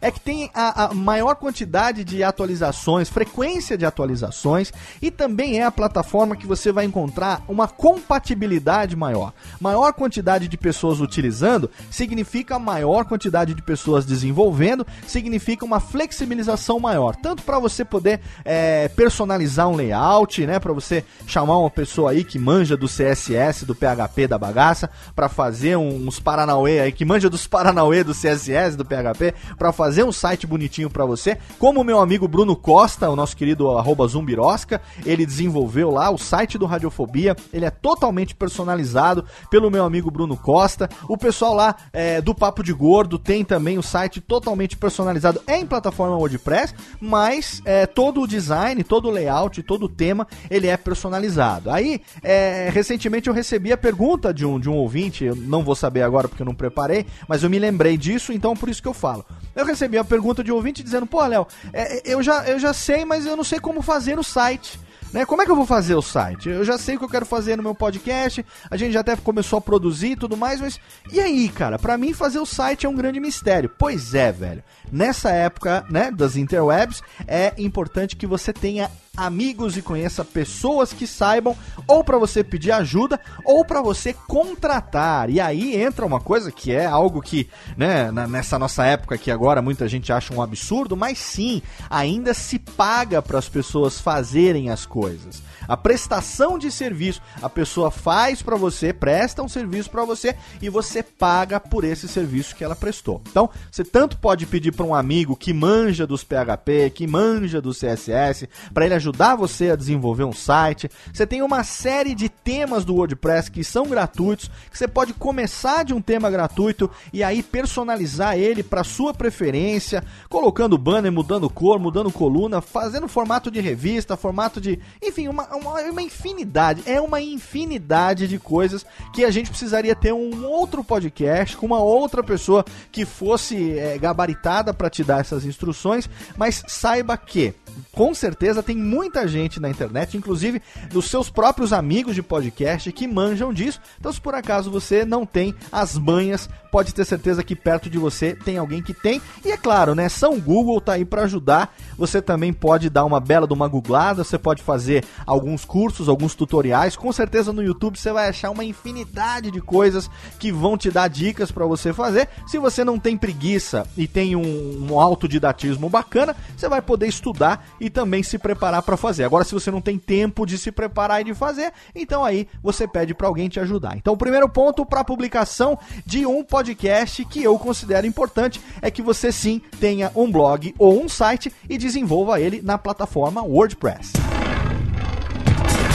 é 0.00 0.10
que 0.10 0.20
tem 0.20 0.50
a, 0.54 0.84
a 0.84 0.94
maior 0.94 1.36
quantidade 1.36 2.04
de 2.04 2.22
atualizações, 2.22 3.08
frequência 3.08 3.78
de 3.78 3.86
atualizações 3.86 4.72
e 5.00 5.10
também 5.10 5.58
é 5.58 5.64
a 5.64 5.70
plataforma 5.70 6.36
que 6.36 6.46
você 6.46 6.72
vai 6.72 6.84
encontrar 6.84 7.42
uma 7.48 7.68
compatibilidade 7.68 8.96
maior. 8.96 9.32
Maior 9.60 9.92
quantidade 9.92 10.48
de 10.48 10.56
pessoas 10.56 11.00
utilizando 11.00 11.70
significa 11.90 12.58
maior 12.58 13.04
quantidade 13.04 13.54
de 13.54 13.62
pessoas 13.62 14.04
desenvolvendo, 14.04 14.86
significa 15.06 15.64
uma 15.64 15.80
flexibilização 15.80 16.78
maior, 16.80 17.14
tanto 17.16 17.42
para 17.42 17.58
você 17.58 17.84
poder 17.84 18.20
é, 18.44 18.88
personalizar 18.88 19.68
um 19.68 19.76
layout, 19.76 20.44
né, 20.46 20.58
para 20.58 20.72
você 20.72 21.04
chamar 21.26 21.58
uma 21.58 21.70
pessoa 21.70 22.10
aí 22.10 22.24
que 22.24 22.38
manja 22.38 22.76
do 22.76 22.86
CSS, 22.86 23.64
do 23.64 23.74
PHP 23.74 24.26
da 24.26 24.38
bagaça, 24.38 24.90
para 25.14 25.28
fazer 25.28 25.76
uns 25.76 26.18
paranauê 26.18 26.80
aí 26.80 26.92
que 26.92 27.04
manja 27.04 27.30
dos 27.30 27.46
paranauê 27.46 28.02
do 28.02 28.12
CSS, 28.12 28.76
do 28.76 28.84
PHP, 28.84 29.21
para 29.56 29.72
fazer 29.72 30.04
um 30.04 30.12
site 30.12 30.46
bonitinho 30.46 30.90
para 30.90 31.04
você, 31.04 31.38
como 31.58 31.80
o 31.80 31.84
meu 31.84 32.00
amigo 32.00 32.26
Bruno 32.26 32.56
Costa, 32.56 33.10
o 33.10 33.16
nosso 33.16 33.36
querido 33.36 33.70
arroba 33.76 34.06
Zumbirosca, 34.06 34.80
ele 35.04 35.26
desenvolveu 35.26 35.90
lá 35.90 36.10
o 36.10 36.18
site 36.18 36.58
do 36.58 36.66
Radiofobia, 36.66 37.36
ele 37.52 37.64
é 37.64 37.70
totalmente 37.70 38.34
personalizado 38.34 39.24
pelo 39.50 39.70
meu 39.70 39.84
amigo 39.84 40.10
Bruno 40.10 40.36
Costa, 40.36 40.88
o 41.08 41.16
pessoal 41.16 41.54
lá 41.54 41.76
é, 41.92 42.20
do 42.20 42.34
Papo 42.34 42.62
de 42.62 42.72
Gordo 42.72 43.18
tem 43.18 43.44
também 43.44 43.78
o 43.78 43.82
site 43.82 44.20
totalmente 44.20 44.76
personalizado, 44.76 45.40
é 45.46 45.58
em 45.58 45.66
plataforma 45.66 46.16
WordPress, 46.16 46.74
mas 47.00 47.60
é, 47.64 47.86
todo 47.86 48.22
o 48.22 48.26
design, 48.26 48.82
todo 48.82 49.08
o 49.08 49.10
layout, 49.10 49.62
todo 49.62 49.84
o 49.84 49.88
tema, 49.88 50.26
ele 50.50 50.66
é 50.66 50.76
personalizado. 50.76 51.70
Aí, 51.70 52.00
é, 52.22 52.70
recentemente 52.72 53.28
eu 53.28 53.34
recebi 53.34 53.72
a 53.72 53.76
pergunta 53.76 54.32
de 54.32 54.46
um, 54.46 54.58
de 54.58 54.68
um 54.68 54.74
ouvinte, 54.74 55.24
eu 55.24 55.36
não 55.36 55.62
vou 55.62 55.74
saber 55.74 56.02
agora 56.02 56.28
porque 56.28 56.42
eu 56.42 56.46
não 56.46 56.54
preparei, 56.54 57.06
mas 57.28 57.42
eu 57.42 57.50
me 57.50 57.58
lembrei 57.58 57.96
disso, 57.96 58.32
então 58.32 58.56
por 58.56 58.68
isso 58.68 58.82
que 58.82 58.88
eu 58.88 58.94
falo. 58.94 59.11
Eu 59.54 59.66
recebi 59.66 59.98
a 59.98 60.04
pergunta 60.04 60.42
de 60.42 60.50
um 60.50 60.54
ouvinte 60.54 60.82
dizendo, 60.82 61.06
pô, 61.06 61.24
Léo, 61.24 61.46
é, 61.72 62.02
eu, 62.04 62.22
já, 62.22 62.44
eu 62.44 62.58
já 62.58 62.72
sei, 62.72 63.04
mas 63.04 63.26
eu 63.26 63.36
não 63.36 63.44
sei 63.44 63.60
como 63.60 63.82
fazer 63.82 64.18
o 64.18 64.22
site. 64.22 64.78
Né? 65.12 65.26
Como 65.26 65.42
é 65.42 65.44
que 65.44 65.50
eu 65.50 65.56
vou 65.56 65.66
fazer 65.66 65.94
o 65.94 66.00
site? 66.00 66.48
Eu 66.48 66.64
já 66.64 66.78
sei 66.78 66.96
o 66.96 66.98
que 66.98 67.04
eu 67.04 67.08
quero 67.08 67.26
fazer 67.26 67.56
no 67.56 67.62
meu 67.62 67.74
podcast, 67.74 68.44
a 68.70 68.76
gente 68.76 68.92
já 68.92 69.00
até 69.00 69.14
começou 69.14 69.58
a 69.58 69.60
produzir 69.60 70.12
e 70.12 70.16
tudo 70.16 70.36
mais, 70.36 70.60
mas 70.60 70.80
e 71.12 71.20
aí, 71.20 71.48
cara? 71.50 71.78
Para 71.78 71.98
mim 71.98 72.14
fazer 72.14 72.38
o 72.38 72.46
site 72.46 72.86
é 72.86 72.88
um 72.88 72.94
grande 72.94 73.20
mistério. 73.20 73.70
Pois 73.78 74.14
é, 74.14 74.32
velho. 74.32 74.62
Nessa 74.90 75.30
época, 75.30 75.84
né, 75.90 76.10
das 76.10 76.36
interwebs, 76.36 77.02
é 77.26 77.52
importante 77.58 78.16
que 78.16 78.26
você 78.26 78.52
tenha 78.52 78.90
amigos 79.14 79.76
e 79.76 79.82
conheça 79.82 80.24
pessoas 80.24 80.90
que 80.90 81.06
saibam 81.06 81.54
ou 81.86 82.02
para 82.02 82.16
você 82.16 82.42
pedir 82.42 82.72
ajuda 82.72 83.20
ou 83.44 83.62
para 83.62 83.82
você 83.82 84.14
contratar. 84.14 85.28
E 85.28 85.38
aí 85.38 85.76
entra 85.76 86.06
uma 86.06 86.18
coisa 86.18 86.50
que 86.50 86.72
é 86.72 86.86
algo 86.86 87.20
que, 87.20 87.46
né, 87.76 88.10
nessa 88.10 88.58
nossa 88.58 88.86
época 88.86 89.18
que 89.18 89.30
agora 89.30 89.60
muita 89.60 89.86
gente 89.86 90.10
acha 90.10 90.34
um 90.34 90.40
absurdo, 90.40 90.96
mas 90.96 91.18
sim, 91.18 91.60
ainda 91.90 92.32
se 92.32 92.58
paga 92.58 93.20
para 93.20 93.38
as 93.38 93.50
pessoas 93.50 94.00
fazerem 94.00 94.70
as 94.70 94.86
coisas. 94.86 95.42
A 95.68 95.76
prestação 95.76 96.58
de 96.58 96.70
serviço, 96.70 97.20
a 97.40 97.48
pessoa 97.48 97.90
faz 97.90 98.42
para 98.42 98.56
você, 98.56 98.92
presta 98.92 99.42
um 99.42 99.48
serviço 99.48 99.90
para 99.90 100.04
você 100.04 100.36
e 100.60 100.68
você 100.68 101.02
paga 101.02 101.60
por 101.60 101.84
esse 101.84 102.08
serviço 102.08 102.54
que 102.56 102.64
ela 102.64 102.76
prestou. 102.76 103.22
Então, 103.28 103.48
você 103.70 103.84
tanto 103.84 104.18
pode 104.18 104.46
pedir 104.46 104.72
para 104.72 104.84
um 104.84 104.94
amigo 104.94 105.36
que 105.36 105.52
manja 105.52 106.06
dos 106.06 106.24
PHP, 106.24 106.90
que 106.94 107.06
manja 107.06 107.60
do 107.60 107.72
CSS, 107.72 108.48
para 108.72 108.84
ele 108.84 108.94
ajudar 108.94 109.36
você 109.36 109.70
a 109.70 109.76
desenvolver 109.76 110.24
um 110.24 110.32
site. 110.32 110.90
Você 111.12 111.26
tem 111.26 111.42
uma 111.42 111.64
série 111.64 112.14
de 112.14 112.28
temas 112.28 112.84
do 112.84 112.94
WordPress 112.94 113.50
que 113.50 113.64
são 113.64 113.86
gratuitos, 113.86 114.50
que 114.70 114.78
você 114.78 114.88
pode 114.88 115.12
começar 115.14 115.84
de 115.84 115.94
um 115.94 116.00
tema 116.00 116.30
gratuito 116.30 116.90
e 117.12 117.22
aí 117.22 117.42
personalizar 117.42 118.36
ele 118.36 118.62
para 118.62 118.84
sua 118.84 119.14
preferência, 119.14 120.02
colocando 120.28 120.78
banner, 120.78 121.12
mudando 121.12 121.48
cor, 121.48 121.78
mudando 121.78 122.10
coluna, 122.10 122.60
fazendo 122.60 123.08
formato 123.08 123.50
de 123.50 123.60
revista, 123.60 124.16
formato 124.16 124.60
de, 124.60 124.78
enfim, 125.02 125.28
uma, 125.28 125.51
uma, 125.56 125.80
uma 125.82 126.02
infinidade, 126.02 126.82
é 126.86 127.00
uma 127.00 127.20
infinidade 127.20 128.28
de 128.28 128.38
coisas 128.38 128.84
que 129.12 129.24
a 129.24 129.30
gente 129.30 129.50
precisaria 129.50 129.94
ter 129.94 130.12
um 130.12 130.46
outro 130.46 130.82
podcast 130.82 131.56
com 131.56 131.66
uma 131.66 131.80
outra 131.80 132.22
pessoa 132.22 132.64
que 132.90 133.04
fosse 133.04 133.78
é, 133.78 133.98
gabaritada 133.98 134.72
para 134.72 134.90
te 134.90 135.04
dar 135.04 135.20
essas 135.20 135.44
instruções, 135.44 136.08
mas 136.36 136.62
saiba 136.66 137.16
que 137.16 137.54
com 137.92 138.14
certeza 138.14 138.62
tem 138.62 138.76
muita 138.76 139.28
gente 139.28 139.60
na 139.60 139.68
internet, 139.68 140.16
inclusive 140.16 140.62
dos 140.90 141.06
seus 141.06 141.28
próprios 141.30 141.72
amigos 141.72 142.14
de 142.14 142.22
podcast, 142.22 142.90
que 142.92 143.06
manjam 143.06 143.52
disso. 143.52 143.80
Então, 143.98 144.12
se 144.12 144.20
por 144.20 144.34
acaso 144.34 144.70
você 144.70 145.04
não 145.04 145.26
tem 145.26 145.54
as 145.70 145.98
manhas, 145.98 146.48
pode 146.72 146.94
ter 146.94 147.04
certeza 147.04 147.44
que 147.44 147.54
perto 147.54 147.90
de 147.90 147.98
você 147.98 148.34
tem 148.34 148.56
alguém 148.56 148.82
que 148.82 148.94
tem. 148.94 149.20
E 149.44 149.52
é 149.52 149.56
claro, 149.58 149.94
né? 149.94 150.08
São 150.08 150.40
Google 150.40 150.80
tá 150.80 150.94
aí 150.94 151.04
para 151.04 151.24
ajudar. 151.24 151.74
Você 151.98 152.22
também 152.22 152.52
pode 152.52 152.88
dar 152.88 153.04
uma 153.04 153.20
bela 153.20 153.46
de 153.46 153.52
uma 153.52 153.68
googlada, 153.68 154.24
você 154.24 154.38
pode 154.38 154.62
fazer 154.62 155.04
alguns 155.26 155.66
cursos, 155.66 156.08
alguns 156.08 156.34
tutoriais. 156.34 156.96
Com 156.96 157.12
certeza 157.12 157.52
no 157.52 157.62
YouTube 157.62 157.98
você 157.98 158.10
vai 158.10 158.28
achar 158.28 158.50
uma 158.50 158.64
infinidade 158.64 159.50
de 159.50 159.60
coisas 159.60 160.10
que 160.38 160.50
vão 160.50 160.78
te 160.78 160.90
dar 160.90 161.08
dicas 161.08 161.50
para 161.50 161.66
você 161.66 161.92
fazer. 161.92 162.28
Se 162.46 162.58
você 162.58 162.82
não 162.84 162.98
tem 162.98 163.18
preguiça 163.18 163.86
e 163.96 164.08
tem 164.08 164.34
um, 164.34 164.88
um 164.90 164.98
autodidatismo 164.98 165.90
bacana, 165.90 166.34
você 166.56 166.68
vai 166.68 166.80
poder 166.80 167.06
estudar 167.06 167.61
e 167.80 167.90
também 167.90 168.22
se 168.22 168.38
preparar 168.38 168.82
para 168.82 168.96
fazer. 168.96 169.24
Agora, 169.24 169.44
se 169.44 169.54
você 169.54 169.70
não 169.70 169.80
tem 169.80 169.98
tempo 169.98 170.46
de 170.46 170.58
se 170.58 170.70
preparar 170.70 171.20
e 171.20 171.24
de 171.24 171.34
fazer, 171.34 171.72
então 171.94 172.24
aí 172.24 172.48
você 172.62 172.86
pede 172.86 173.14
para 173.14 173.26
alguém 173.26 173.48
te 173.48 173.60
ajudar. 173.60 173.96
Então, 173.96 174.14
o 174.14 174.16
primeiro 174.16 174.48
ponto 174.48 174.84
para 174.84 175.04
publicação 175.04 175.78
de 176.04 176.26
um 176.26 176.42
podcast 176.42 177.24
que 177.24 177.42
eu 177.42 177.58
considero 177.58 178.06
importante 178.06 178.60
é 178.80 178.90
que 178.90 179.02
você 179.02 179.32
sim 179.32 179.60
tenha 179.80 180.10
um 180.14 180.30
blog 180.30 180.74
ou 180.78 181.02
um 181.02 181.08
site 181.08 181.52
e 181.68 181.78
desenvolva 181.78 182.40
ele 182.40 182.60
na 182.62 182.78
plataforma 182.78 183.42
WordPress. 183.42 184.12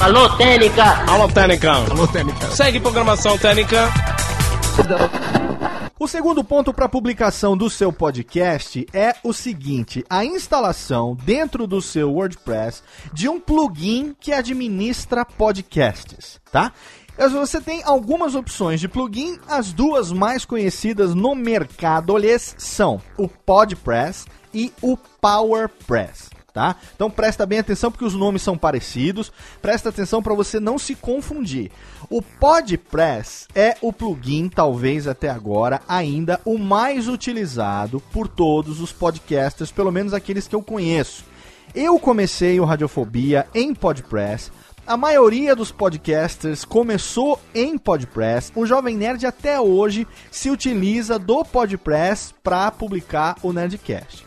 Alô, 0.02 0.30
Técnica! 0.38 0.84
Alô, 1.10 1.28
Técnica! 1.28 1.72
Alô, 1.72 2.08
Técnica! 2.08 2.48
Segue 2.52 2.80
programação 2.80 3.38
Técnica! 3.38 3.90
O 6.00 6.08
segundo 6.08 6.44
ponto 6.44 6.72
para 6.74 6.88
publicação 6.88 7.58
do 7.58 7.70
seu 7.70 7.92
podcast 7.92 8.86
é 8.94 9.16
o 9.24 9.34
seguinte: 9.34 10.06
a 10.10 10.24
instalação 10.24 11.18
dentro 11.24 11.66
do 11.66 11.82
seu 11.82 12.14
WordPress 12.14 12.84
de 13.12 13.28
um 13.28 13.40
plugin 13.40 14.16
que 14.20 14.32
administra 14.32 15.26
podcasts, 15.26 16.40
tá? 16.52 16.72
Você 17.18 17.60
tem 17.60 17.82
algumas 17.84 18.36
opções 18.36 18.80
de 18.80 18.88
plugin, 18.88 19.40
as 19.50 19.74
duas 19.74 20.12
mais 20.12 20.46
conhecidas 20.46 21.16
no 21.16 21.34
mercado 21.34 22.14
são 22.58 23.02
o 23.18 23.28
PodPress 23.28 24.28
e 24.54 24.72
o 24.82 24.96
PowerPress 24.96 26.37
tá? 26.58 26.76
Então 26.96 27.08
presta 27.08 27.46
bem 27.46 27.60
atenção 27.60 27.92
porque 27.92 28.04
os 28.04 28.16
nomes 28.16 28.42
são 28.42 28.58
parecidos. 28.58 29.32
Presta 29.62 29.90
atenção 29.90 30.24
para 30.24 30.34
você 30.34 30.60
não 30.60 30.80
se 30.80 30.96
confundir. 30.96 31.72
O 32.10 32.20
PodPress 32.20 33.48
é 33.54 33.78
o 33.80 33.94
plugin, 33.94 34.50
talvez 34.50 35.08
até 35.08 35.30
agora, 35.30 35.82
ainda 35.88 36.42
o 36.44 36.58
mais 36.58 37.08
utilizado 37.08 38.02
por 38.12 38.28
todos 38.28 38.82
os 38.82 38.92
podcasters, 38.92 39.72
pelo 39.72 39.92
menos 39.92 40.16
aqueles 40.16 40.48
que 40.48 40.56
eu 40.56 40.64
conheço. 40.64 41.24
Eu 41.76 42.00
comecei 42.00 42.60
o 42.60 42.66
Radiofobia 42.66 43.46
em 43.54 43.76
PodPress. 43.76 44.52
A 44.88 44.98
maioria 44.98 45.56
dos 45.56 45.72
podcasters 45.72 46.66
começou 46.66 47.40
em 47.54 47.78
Podpress. 47.78 48.52
O 48.56 48.66
Jovem 48.66 48.98
Nerd 48.98 49.28
até 49.28 49.60
hoje 49.60 50.08
se 50.32 50.50
utiliza 50.50 51.20
do 51.20 51.46
Podpress 51.46 52.34
para 52.42 52.72
publicar 52.72 53.36
o 53.44 53.54
Nerdcast. 53.54 54.26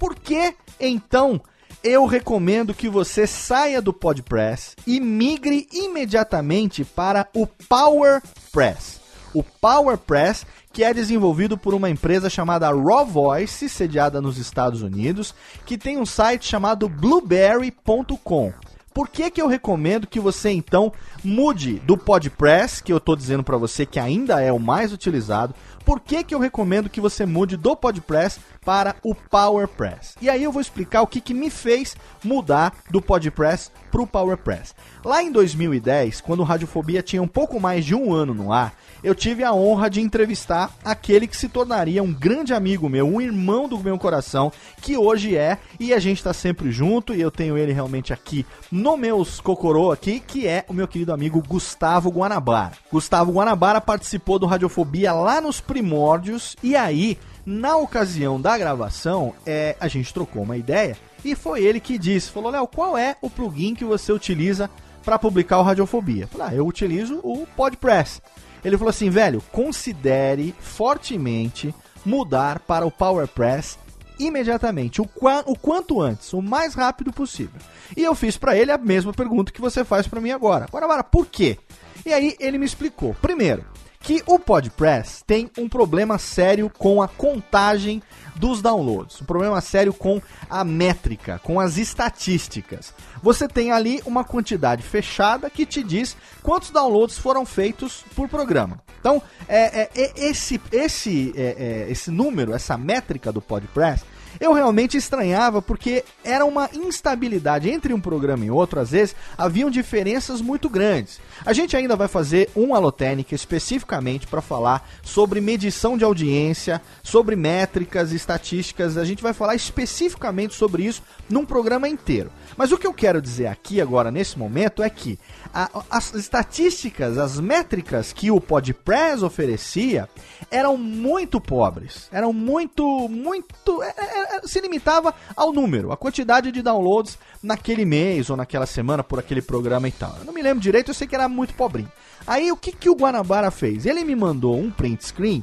Por 0.00 0.16
que 0.16 0.54
então 0.80 1.40
eu 1.82 2.04
recomendo 2.04 2.74
que 2.74 2.88
você 2.88 3.26
saia 3.26 3.80
do 3.80 3.92
PodPress 3.92 4.76
e 4.86 5.00
migre 5.00 5.66
imediatamente 5.72 6.84
para 6.84 7.26
o 7.34 7.46
PowerPress. 7.46 9.00
O 9.32 9.42
PowerPress, 9.42 10.44
que 10.72 10.84
é 10.84 10.92
desenvolvido 10.92 11.56
por 11.56 11.72
uma 11.72 11.88
empresa 11.88 12.28
chamada 12.28 12.70
Raw 12.70 13.06
Voice, 13.06 13.68
sediada 13.68 14.20
nos 14.20 14.38
Estados 14.38 14.82
Unidos, 14.82 15.34
que 15.64 15.78
tem 15.78 15.96
um 15.96 16.06
site 16.06 16.46
chamado 16.46 16.88
blueberry.com. 16.88 18.52
Por 18.92 19.08
que, 19.08 19.30
que 19.30 19.40
eu 19.40 19.46
recomendo 19.46 20.06
que 20.06 20.18
você 20.18 20.50
então 20.50 20.92
mude 21.22 21.78
do 21.86 21.96
PodPress, 21.96 22.82
que 22.82 22.92
eu 22.92 22.96
estou 22.96 23.14
dizendo 23.14 23.44
para 23.44 23.56
você 23.56 23.86
que 23.86 24.00
ainda 24.00 24.40
é 24.40 24.52
o 24.52 24.58
mais 24.58 24.92
utilizado, 24.92 25.54
por 25.90 25.98
que, 25.98 26.22
que 26.22 26.32
eu 26.32 26.38
recomendo 26.38 26.88
que 26.88 27.00
você 27.00 27.26
mude 27.26 27.56
do 27.56 27.74
PodPress 27.74 28.38
para 28.64 28.94
o 29.02 29.12
PowerPress. 29.12 30.14
E 30.20 30.30
aí 30.30 30.44
eu 30.44 30.52
vou 30.52 30.60
explicar 30.60 31.02
o 31.02 31.06
que, 31.06 31.20
que 31.20 31.34
me 31.34 31.50
fez 31.50 31.96
mudar 32.22 32.72
do 32.88 33.02
PodPress 33.02 33.72
para 33.90 34.00
o 34.00 34.06
PowerPress. 34.06 34.72
Lá 35.04 35.20
em 35.20 35.32
2010, 35.32 36.20
quando 36.20 36.40
o 36.40 36.44
Radiofobia 36.44 37.02
tinha 37.02 37.20
um 37.20 37.26
pouco 37.26 37.58
mais 37.58 37.84
de 37.84 37.94
um 37.94 38.12
ano 38.12 38.32
no 38.32 38.52
ar, 38.52 38.72
eu 39.02 39.14
tive 39.14 39.42
a 39.42 39.52
honra 39.52 39.88
de 39.88 40.00
entrevistar 40.00 40.70
aquele 40.84 41.26
que 41.26 41.36
se 41.36 41.48
tornaria 41.48 42.02
um 42.02 42.12
grande 42.12 42.52
amigo 42.52 42.88
meu, 42.88 43.06
um 43.06 43.20
irmão 43.20 43.66
do 43.66 43.78
meu 43.78 43.98
coração, 43.98 44.52
que 44.82 44.96
hoje 44.96 45.36
é, 45.36 45.58
e 45.78 45.94
a 45.94 45.98
gente 45.98 46.22
tá 46.22 46.34
sempre 46.34 46.70
junto, 46.70 47.14
e 47.14 47.20
eu 47.20 47.30
tenho 47.30 47.56
ele 47.56 47.72
realmente 47.72 48.12
aqui 48.12 48.44
no 48.70 48.96
meus 48.98 49.40
cocorô 49.40 49.90
aqui, 49.90 50.20
que 50.20 50.46
é 50.46 50.66
o 50.68 50.74
meu 50.74 50.86
querido 50.86 51.14
amigo 51.14 51.42
Gustavo 51.46 52.10
Guanabara. 52.10 52.72
Gustavo 52.92 53.32
Guanabara 53.32 53.80
participou 53.80 54.38
do 54.38 54.46
Radiofobia 54.46 55.14
lá 55.14 55.40
nos 55.40 55.60
primórdios, 55.80 56.56
e 56.62 56.76
aí, 56.76 57.18
na 57.44 57.74
ocasião 57.76 58.38
da 58.38 58.56
gravação, 58.58 59.32
é, 59.46 59.74
a 59.80 59.88
gente 59.88 60.12
trocou 60.12 60.42
uma 60.42 60.58
ideia, 60.58 60.94
e 61.24 61.34
foi 61.34 61.64
ele 61.64 61.80
que 61.80 61.98
disse, 61.98 62.30
falou, 62.30 62.50
Léo, 62.50 62.68
qual 62.68 62.98
é 62.98 63.16
o 63.22 63.30
plugin 63.30 63.74
que 63.74 63.84
você 63.84 64.12
utiliza 64.12 64.68
para 65.02 65.18
publicar 65.18 65.58
o 65.58 65.62
Radiofobia? 65.62 66.26
Falei, 66.26 66.48
ah, 66.48 66.54
eu 66.54 66.66
utilizo 66.66 67.18
o 67.22 67.46
PodPress. 67.56 68.20
Ele 68.62 68.76
falou 68.76 68.90
assim, 68.90 69.08
velho, 69.08 69.42
considere 69.50 70.54
fortemente 70.60 71.74
mudar 72.04 72.60
para 72.60 72.86
o 72.86 72.90
PowerPress 72.90 73.78
imediatamente, 74.18 75.00
o, 75.00 75.06
qua 75.06 75.42
o 75.46 75.56
quanto 75.56 76.02
antes, 76.02 76.34
o 76.34 76.42
mais 76.42 76.74
rápido 76.74 77.10
possível. 77.10 77.58
E 77.96 78.04
eu 78.04 78.14
fiz 78.14 78.36
para 78.36 78.54
ele 78.54 78.70
a 78.70 78.76
mesma 78.76 79.14
pergunta 79.14 79.50
que 79.50 79.62
você 79.62 79.82
faz 79.82 80.06
para 80.06 80.20
mim 80.20 80.30
agora. 80.30 80.66
Agora, 80.66 80.84
agora, 80.84 81.02
por 81.02 81.26
quê? 81.26 81.56
E 82.04 82.12
aí 82.12 82.36
ele 82.38 82.58
me 82.58 82.66
explicou. 82.66 83.14
Primeiro, 83.14 83.64
que 84.00 84.22
o 84.26 84.38
PodPress 84.38 85.22
tem 85.26 85.50
um 85.58 85.68
problema 85.68 86.18
sério 86.18 86.70
com 86.70 87.02
a 87.02 87.06
contagem 87.06 88.02
dos 88.34 88.62
downloads. 88.62 89.20
Um 89.20 89.26
problema 89.26 89.60
sério 89.60 89.92
com 89.92 90.20
a 90.48 90.64
métrica, 90.64 91.38
com 91.44 91.60
as 91.60 91.76
estatísticas. 91.76 92.94
Você 93.22 93.46
tem 93.46 93.70
ali 93.70 94.00
uma 94.06 94.24
quantidade 94.24 94.82
fechada 94.82 95.50
que 95.50 95.66
te 95.66 95.82
diz 95.82 96.16
quantos 96.42 96.70
downloads 96.70 97.18
foram 97.18 97.44
feitos 97.44 98.02
por 98.16 98.28
programa. 98.28 98.80
Então, 98.98 99.22
é, 99.46 99.82
é, 99.82 99.90
é 99.94 100.12
esse, 100.16 100.60
esse, 100.72 101.32
é, 101.36 101.86
é, 101.86 101.90
esse 101.90 102.10
número, 102.10 102.54
essa 102.54 102.78
métrica 102.78 103.30
do 103.30 103.40
PodPress, 103.40 104.02
eu 104.38 104.52
realmente 104.52 104.96
estranhava 104.96 105.60
porque 105.60 106.04
era 106.24 106.44
uma 106.44 106.68
instabilidade 106.72 107.70
entre 107.70 107.92
um 107.92 108.00
programa 108.00 108.44
e 108.44 108.50
outro, 108.50 108.80
às 108.80 108.90
vezes 108.90 109.16
haviam 109.36 109.70
diferenças 109.70 110.40
muito 110.40 110.68
grandes. 110.68 111.20
A 111.44 111.52
gente 111.52 111.76
ainda 111.76 111.96
vai 111.96 112.08
fazer 112.08 112.50
um 112.54 112.74
Alotênica 112.74 113.34
especificamente 113.34 114.26
para 114.26 114.40
falar 114.40 114.88
sobre 115.02 115.40
medição 115.40 115.96
de 115.96 116.04
audiência, 116.04 116.80
sobre 117.02 117.34
métricas, 117.36 118.12
estatísticas, 118.12 118.96
a 118.96 119.04
gente 119.04 119.22
vai 119.22 119.32
falar 119.32 119.54
especificamente 119.54 120.54
sobre 120.54 120.84
isso 120.84 121.02
num 121.28 121.44
programa 121.44 121.88
inteiro. 121.88 122.30
Mas 122.56 122.72
o 122.72 122.78
que 122.78 122.86
eu 122.86 122.92
quero 122.92 123.22
dizer 123.22 123.46
aqui 123.46 123.80
agora 123.80 124.10
nesse 124.10 124.38
momento 124.38 124.82
é 124.82 124.90
que 124.90 125.18
a, 125.52 125.68
as 125.90 126.14
estatísticas, 126.14 127.18
as 127.18 127.38
métricas 127.38 128.12
que 128.12 128.30
o 128.30 128.40
Podpress 128.40 129.22
oferecia 129.22 130.08
eram 130.50 130.76
muito 130.76 131.40
pobres, 131.40 132.08
eram 132.12 132.32
muito, 132.32 133.08
muito, 133.08 133.82
é, 133.82 133.94
é, 133.96 134.36
é, 134.36 134.40
se 134.44 134.60
limitava 134.60 135.14
ao 135.36 135.52
número, 135.52 135.92
a 135.92 135.96
quantidade 135.96 136.52
de 136.52 136.62
downloads 136.62 137.18
naquele 137.42 137.84
mês 137.84 138.30
ou 138.30 138.36
naquela 138.36 138.66
semana 138.66 139.02
por 139.02 139.18
aquele 139.18 139.42
programa 139.42 139.88
e 139.88 139.92
tal. 139.92 140.16
Eu 140.18 140.24
não 140.24 140.32
me 140.32 140.42
lembro 140.42 140.60
direito, 140.60 140.90
eu 140.90 140.94
sei 140.94 141.06
que 141.06 141.14
era 141.14 141.28
muito 141.28 141.54
pobrinho. 141.54 141.90
Aí 142.26 142.52
o 142.52 142.56
que, 142.56 142.72
que 142.72 142.90
o 142.90 142.94
Guanabara 142.94 143.50
fez? 143.50 143.86
Ele 143.86 144.04
me 144.04 144.14
mandou 144.14 144.58
um 144.58 144.70
print 144.70 145.04
screen 145.04 145.42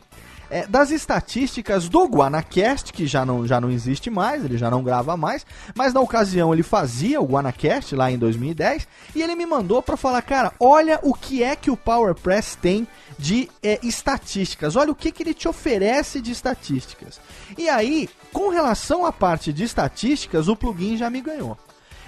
é, 0.49 0.65
das 0.67 0.91
estatísticas 0.91 1.89
do 1.89 2.05
Guanacast, 2.05 2.93
que 2.93 3.05
já 3.05 3.25
não, 3.25 3.45
já 3.45 3.59
não 3.59 3.69
existe 3.69 4.09
mais, 4.09 4.43
ele 4.43 4.57
já 4.57 4.69
não 4.69 4.83
grava 4.83 5.17
mais, 5.17 5.45
mas 5.75 5.93
na 5.93 6.01
ocasião 6.01 6.53
ele 6.53 6.63
fazia 6.63 7.21
o 7.21 7.25
Guanacast 7.25 7.95
lá 7.95 8.11
em 8.11 8.17
2010 8.17 8.87
e 9.15 9.21
ele 9.21 9.35
me 9.35 9.45
mandou 9.45 9.81
para 9.81 9.97
falar, 9.97 10.21
cara, 10.21 10.53
olha 10.59 10.99
o 11.03 11.13
que 11.13 11.43
é 11.43 11.55
que 11.55 11.71
o 11.71 11.77
PowerPress 11.77 12.57
tem 12.57 12.87
de 13.17 13.49
é, 13.63 13.79
estatísticas, 13.83 14.75
olha 14.75 14.91
o 14.91 14.95
que, 14.95 15.11
que 15.11 15.23
ele 15.23 15.33
te 15.33 15.47
oferece 15.47 16.21
de 16.21 16.31
estatísticas. 16.31 17.19
E 17.57 17.67
aí, 17.67 18.09
com 18.31 18.49
relação 18.49 19.05
à 19.05 19.11
parte 19.11 19.51
de 19.51 19.63
estatísticas, 19.63 20.47
o 20.47 20.55
plugin 20.55 20.97
já 20.97 21.09
me 21.09 21.21
ganhou. 21.21 21.57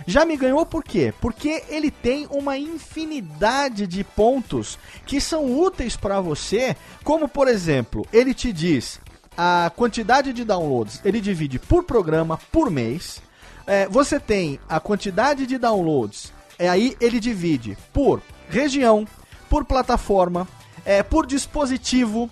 Já 0.06 0.26
me 0.26 0.36
ganhou 0.36 0.66
por 0.66 0.84
quê? 0.84 1.14
Porque 1.22 1.64
ele 1.70 1.92
tem 1.92 2.28
uma 2.32 2.58
infinidade 2.58 3.86
de 3.86 4.04
pontos 4.04 4.78
que 5.06 5.20
são 5.22 5.60
úteis 5.60 5.96
para 5.96 6.20
você, 6.20 6.76
como 7.04 7.28
por 7.28 7.48
exemplo, 7.48 8.06
ele 8.12 8.34
te 8.34 8.52
diz 8.52 9.00
a 9.38 9.72
quantidade 9.76 10.34
de 10.34 10.44
downloads, 10.44 11.00
ele 11.06 11.22
divide 11.22 11.60
por 11.60 11.84
programa, 11.84 12.38
por 12.52 12.70
mês. 12.70 13.22
É, 13.66 13.88
você 13.88 14.20
tem 14.20 14.60
a 14.68 14.80
quantidade 14.80 15.46
de 15.46 15.58
downloads, 15.58 16.34
é, 16.58 16.68
aí 16.68 16.98
ele 17.00 17.20
divide 17.20 17.78
por 17.94 18.22
região, 18.50 19.08
por 19.50 19.64
plataforma, 19.64 20.48
é, 20.84 21.04
por 21.04 21.26
dispositivo, 21.26 22.30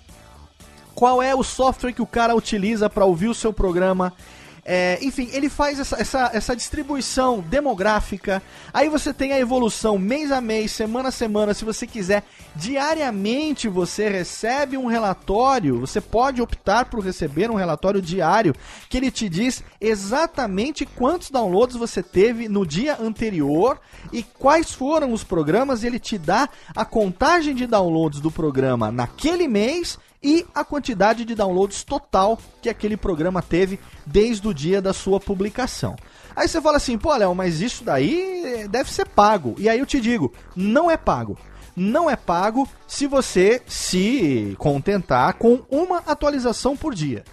qual 0.94 1.22
é 1.22 1.34
o 1.34 1.44
software 1.44 1.92
que 1.92 2.02
o 2.02 2.06
cara 2.06 2.34
utiliza 2.34 2.90
para 2.90 3.04
ouvir 3.04 3.28
o 3.28 3.34
seu 3.34 3.52
programa. 3.52 4.12
É, 4.64 4.98
enfim, 5.02 5.28
ele 5.32 5.48
faz 5.48 5.78
essa, 5.78 6.00
essa, 6.00 6.30
essa, 6.32 6.56
distribuição 6.56 7.40
demográfica. 7.40 8.42
Aí 8.72 8.88
você 8.88 9.12
tem 9.12 9.32
a 9.32 9.38
evolução 9.38 9.98
mês 9.98 10.30
a 10.30 10.40
mês, 10.40 10.72
semana 10.72 11.08
a 11.08 11.12
semana. 11.12 11.54
Se 11.54 11.64
você 11.64 11.86
quiser, 11.86 12.24
diariamente 12.54 13.68
você 13.68 14.08
recebe 14.08 14.76
um 14.76 14.86
relatório. 14.86 15.80
Você 15.80 16.00
pode 16.00 16.42
optar 16.42 16.86
por 16.86 17.00
receber 17.00 17.50
um 17.50 17.54
relatório 17.54 18.02
diário 18.02 18.54
que 18.88 18.96
ele 18.96 19.10
te 19.10 19.28
diz 19.28 19.62
exatamente 19.80 20.84
quantos 20.84 21.30
downloads 21.30 21.76
você 21.76 22.02
teve 22.02 22.48
no 22.48 22.66
dia 22.66 22.98
anterior 23.00 23.80
e 24.12 24.22
quais 24.22 24.72
foram 24.72 25.12
os 25.12 25.24
programas. 25.24 25.84
Ele 25.84 25.98
te 25.98 26.18
dá 26.18 26.48
a 26.74 26.84
contagem 26.84 27.54
de 27.54 27.66
downloads 27.66 28.20
do 28.20 28.30
programa 28.30 28.92
naquele 28.92 29.48
mês 29.48 29.98
e 30.22 30.44
a 30.54 30.64
quantidade 30.64 31.24
de 31.24 31.34
downloads 31.34 31.82
total 31.84 32.38
que 32.60 32.68
aquele 32.68 32.96
programa 32.96 33.42
teve 33.42 33.78
desde 34.04 34.46
o 34.46 34.54
dia 34.54 34.82
da 34.82 34.92
sua 34.92 35.20
publicação. 35.20 35.96
Aí 36.34 36.46
você 36.46 36.60
fala 36.60 36.76
assim, 36.76 36.96
pô, 36.96 37.14
Léo, 37.16 37.34
mas 37.34 37.60
isso 37.60 37.84
daí 37.84 38.66
deve 38.70 38.92
ser 38.92 39.06
pago. 39.06 39.54
E 39.58 39.68
aí 39.68 39.78
eu 39.78 39.86
te 39.86 40.00
digo, 40.00 40.32
não 40.54 40.90
é 40.90 40.96
pago. 40.96 41.38
Não 41.74 42.10
é 42.10 42.16
pago 42.16 42.68
se 42.86 43.06
você 43.06 43.62
se 43.66 44.54
contentar 44.58 45.34
com 45.34 45.62
uma 45.70 45.98
atualização 45.98 46.76
por 46.76 46.94
dia. 46.94 47.24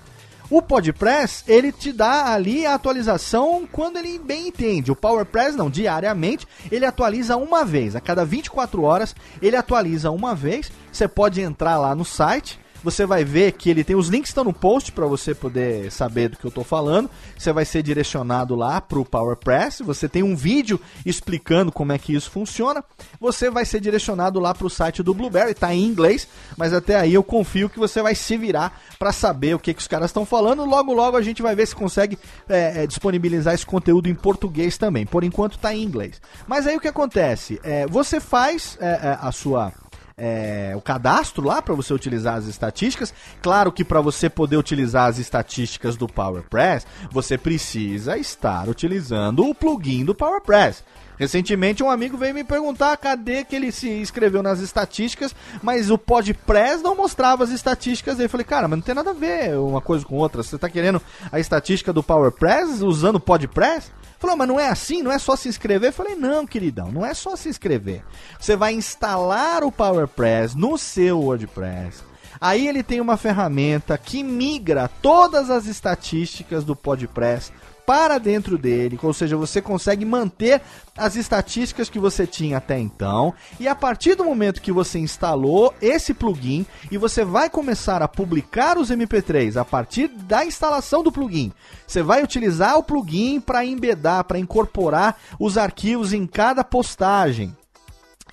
O 0.49 0.61
PodPress, 0.61 1.43
ele 1.47 1.71
te 1.71 1.91
dá 1.91 2.31
ali 2.31 2.67
a 2.67 2.75
atualização 2.75 3.67
quando 3.71 3.97
ele 3.97 4.19
bem 4.19 4.49
entende. 4.49 4.91
O 4.91 4.95
PowerPress 4.95 5.57
não, 5.57 5.71
diariamente, 5.71 6.47
ele 6.71 6.85
atualiza 6.85 7.35
uma 7.35 7.65
vez. 7.65 7.95
A 7.95 8.01
cada 8.01 8.23
24 8.23 8.83
horas, 8.83 9.15
ele 9.41 9.55
atualiza 9.55 10.11
uma 10.11 10.35
vez. 10.35 10.71
Você 10.91 11.07
pode 11.07 11.41
entrar 11.41 11.79
lá 11.79 11.95
no 11.95 12.05
site, 12.05 12.59
você 12.85 13.03
vai 13.03 13.23
ver 13.23 13.53
que 13.53 13.67
ele 13.67 13.83
tem 13.83 13.95
os 13.95 14.09
links 14.09 14.29
estão 14.29 14.43
no 14.43 14.53
post 14.53 14.91
para 14.91 15.07
você 15.07 15.33
poder 15.33 15.91
saber 15.91 16.29
do 16.29 16.37
que 16.37 16.45
eu 16.45 16.49
estou 16.49 16.63
falando. 16.63 17.09
Você 17.35 17.51
vai 17.51 17.65
ser 17.65 17.81
direcionado 17.81 18.55
lá 18.55 18.79
para 18.79 18.99
o 18.99 19.03
PowerPress. 19.03 19.81
Você 19.81 20.07
tem 20.07 20.21
um 20.21 20.35
vídeo 20.35 20.79
explicando 21.03 21.71
como 21.71 21.91
é 21.91 21.97
que 21.97 22.13
isso 22.13 22.29
funciona. 22.29 22.83
Você 23.19 23.49
vai 23.49 23.65
ser 23.65 23.79
direcionado 23.79 24.39
lá 24.39 24.53
para 24.53 24.67
o 24.67 24.69
site 24.69 25.01
do 25.01 25.15
Blueberry. 25.15 25.51
Está 25.51 25.73
em 25.73 25.83
inglês, 25.83 26.27
mas 26.55 26.73
até 26.73 26.95
aí 26.95 27.15
eu 27.15 27.23
confio 27.23 27.69
que 27.69 27.79
você 27.79 28.03
vai 28.03 28.13
se 28.13 28.37
virar 28.37 28.79
para 28.99 29.11
saber 29.11 29.55
o 29.55 29.59
que, 29.59 29.73
que 29.73 29.81
os 29.81 29.87
caras 29.87 30.11
estão 30.11 30.23
falando. 30.23 30.63
Logo, 30.63 30.93
logo 30.93 31.17
a 31.17 31.23
gente 31.23 31.41
vai 31.41 31.55
ver 31.55 31.65
se 31.65 31.75
consegue 31.75 32.19
é, 32.47 32.83
é, 32.83 32.87
disponibilizar 32.87 33.55
esse 33.55 33.65
conteúdo 33.65 34.07
em 34.07 34.13
português 34.13 34.77
também. 34.77 35.07
Por 35.07 35.23
enquanto 35.23 35.55
está 35.55 35.73
em 35.73 35.81
inglês. 35.81 36.21
Mas 36.47 36.67
aí 36.67 36.77
o 36.77 36.79
que 36.79 36.87
acontece? 36.87 37.59
É, 37.63 37.87
você 37.87 38.19
faz 38.19 38.77
é, 38.79 38.85
é, 38.85 39.17
a 39.19 39.31
sua 39.31 39.73
é, 40.17 40.73
o 40.75 40.81
cadastro 40.81 41.43
lá 41.43 41.61
para 41.61 41.73
você 41.73 41.93
utilizar 41.93 42.35
as 42.35 42.45
estatísticas. 42.45 43.13
Claro 43.41 43.71
que 43.71 43.83
para 43.83 44.01
você 44.01 44.29
poder 44.29 44.57
utilizar 44.57 45.09
as 45.09 45.17
estatísticas 45.17 45.97
do 45.97 46.07
PowerPress, 46.07 46.85
você 47.11 47.37
precisa 47.37 48.17
estar 48.17 48.69
utilizando 48.69 49.45
o 49.45 49.53
plugin 49.53 50.05
do 50.05 50.15
PowerPress. 50.15 50.83
Recentemente 51.17 51.81
um 51.81 51.89
amigo 51.89 52.17
veio 52.17 52.33
me 52.33 52.43
perguntar 52.43 52.97
cadê 52.97 53.43
que 53.43 53.55
ele 53.55 53.71
se 53.71 53.89
inscreveu 53.89 54.43
nas 54.43 54.59
estatísticas, 54.59 55.33
mas 55.63 55.89
o 55.89 55.97
PodPress 55.97 56.83
não 56.83 56.95
mostrava 56.95 57.43
as 57.43 57.51
estatísticas. 57.51 58.19
Eu 58.19 58.29
falei, 58.29 58.43
cara, 58.43 58.67
mas 58.67 58.79
não 58.79 58.83
tem 58.83 58.95
nada 58.95 59.11
a 59.11 59.13
ver 59.13 59.57
uma 59.57 59.79
coisa 59.79 60.05
com 60.05 60.15
outra. 60.15 60.43
Você 60.43 60.55
está 60.55 60.69
querendo 60.69 61.01
a 61.31 61.39
estatística 61.39 61.93
do 61.93 62.03
PowerPress 62.03 62.83
usando 62.83 63.15
o 63.15 63.19
PodPress? 63.19 63.91
Falou, 64.25 64.37
mas 64.37 64.47
não 64.47 64.59
é 64.59 64.69
assim? 64.69 65.03
Não 65.03 65.11
é 65.11 65.19
só 65.19 65.35
se 65.35 65.47
inscrever? 65.47 65.89
Eu 65.89 65.93
falei, 65.93 66.15
não, 66.15 66.47
queridão, 66.47 66.91
não 66.91 67.05
é 67.05 67.13
só 67.13 67.35
se 67.35 67.47
inscrever. 67.47 68.03
Você 68.39 68.55
vai 68.55 68.73
instalar 68.73 69.63
o 69.63 69.71
PowerPress 69.71 70.57
no 70.57 70.79
seu 70.79 71.19
WordPress. 71.19 72.03
Aí 72.41 72.67
ele 72.67 72.81
tem 72.81 72.99
uma 72.99 73.17
ferramenta 73.17 73.95
que 73.99 74.23
migra 74.23 74.89
todas 74.99 75.51
as 75.51 75.67
estatísticas 75.67 76.63
do 76.63 76.75
PodPress 76.75 77.53
para 77.85 78.17
dentro 78.17 78.57
dele, 78.57 78.99
ou 79.01 79.13
seja, 79.13 79.37
você 79.37 79.61
consegue 79.61 80.03
manter 80.03 80.61
as 80.97 81.15
estatísticas 81.15 81.89
que 81.89 81.99
você 81.99 82.25
tinha 82.25 82.57
até 82.57 82.79
então, 82.79 83.33
e 83.59 83.67
a 83.67 83.75
partir 83.75 84.15
do 84.15 84.25
momento 84.25 84.61
que 84.61 84.71
você 84.71 84.97
instalou 84.97 85.73
esse 85.81 86.13
plugin 86.13 86.65
e 86.89 86.97
você 86.97 87.23
vai 87.23 87.49
começar 87.49 88.01
a 88.01 88.07
publicar 88.07 88.77
os 88.77 88.89
MP3 88.89 89.57
a 89.57 89.65
partir 89.65 90.07
da 90.07 90.45
instalação 90.45 91.03
do 91.03 91.11
plugin, 91.11 91.51
você 91.85 92.01
vai 92.01 92.23
utilizar 92.23 92.77
o 92.77 92.83
plugin 92.83 93.39
para 93.39 93.65
embedar, 93.65 94.23
para 94.23 94.39
incorporar 94.39 95.17
os 95.39 95.57
arquivos 95.57 96.13
em 96.13 96.25
cada 96.25 96.63
postagem. 96.63 97.55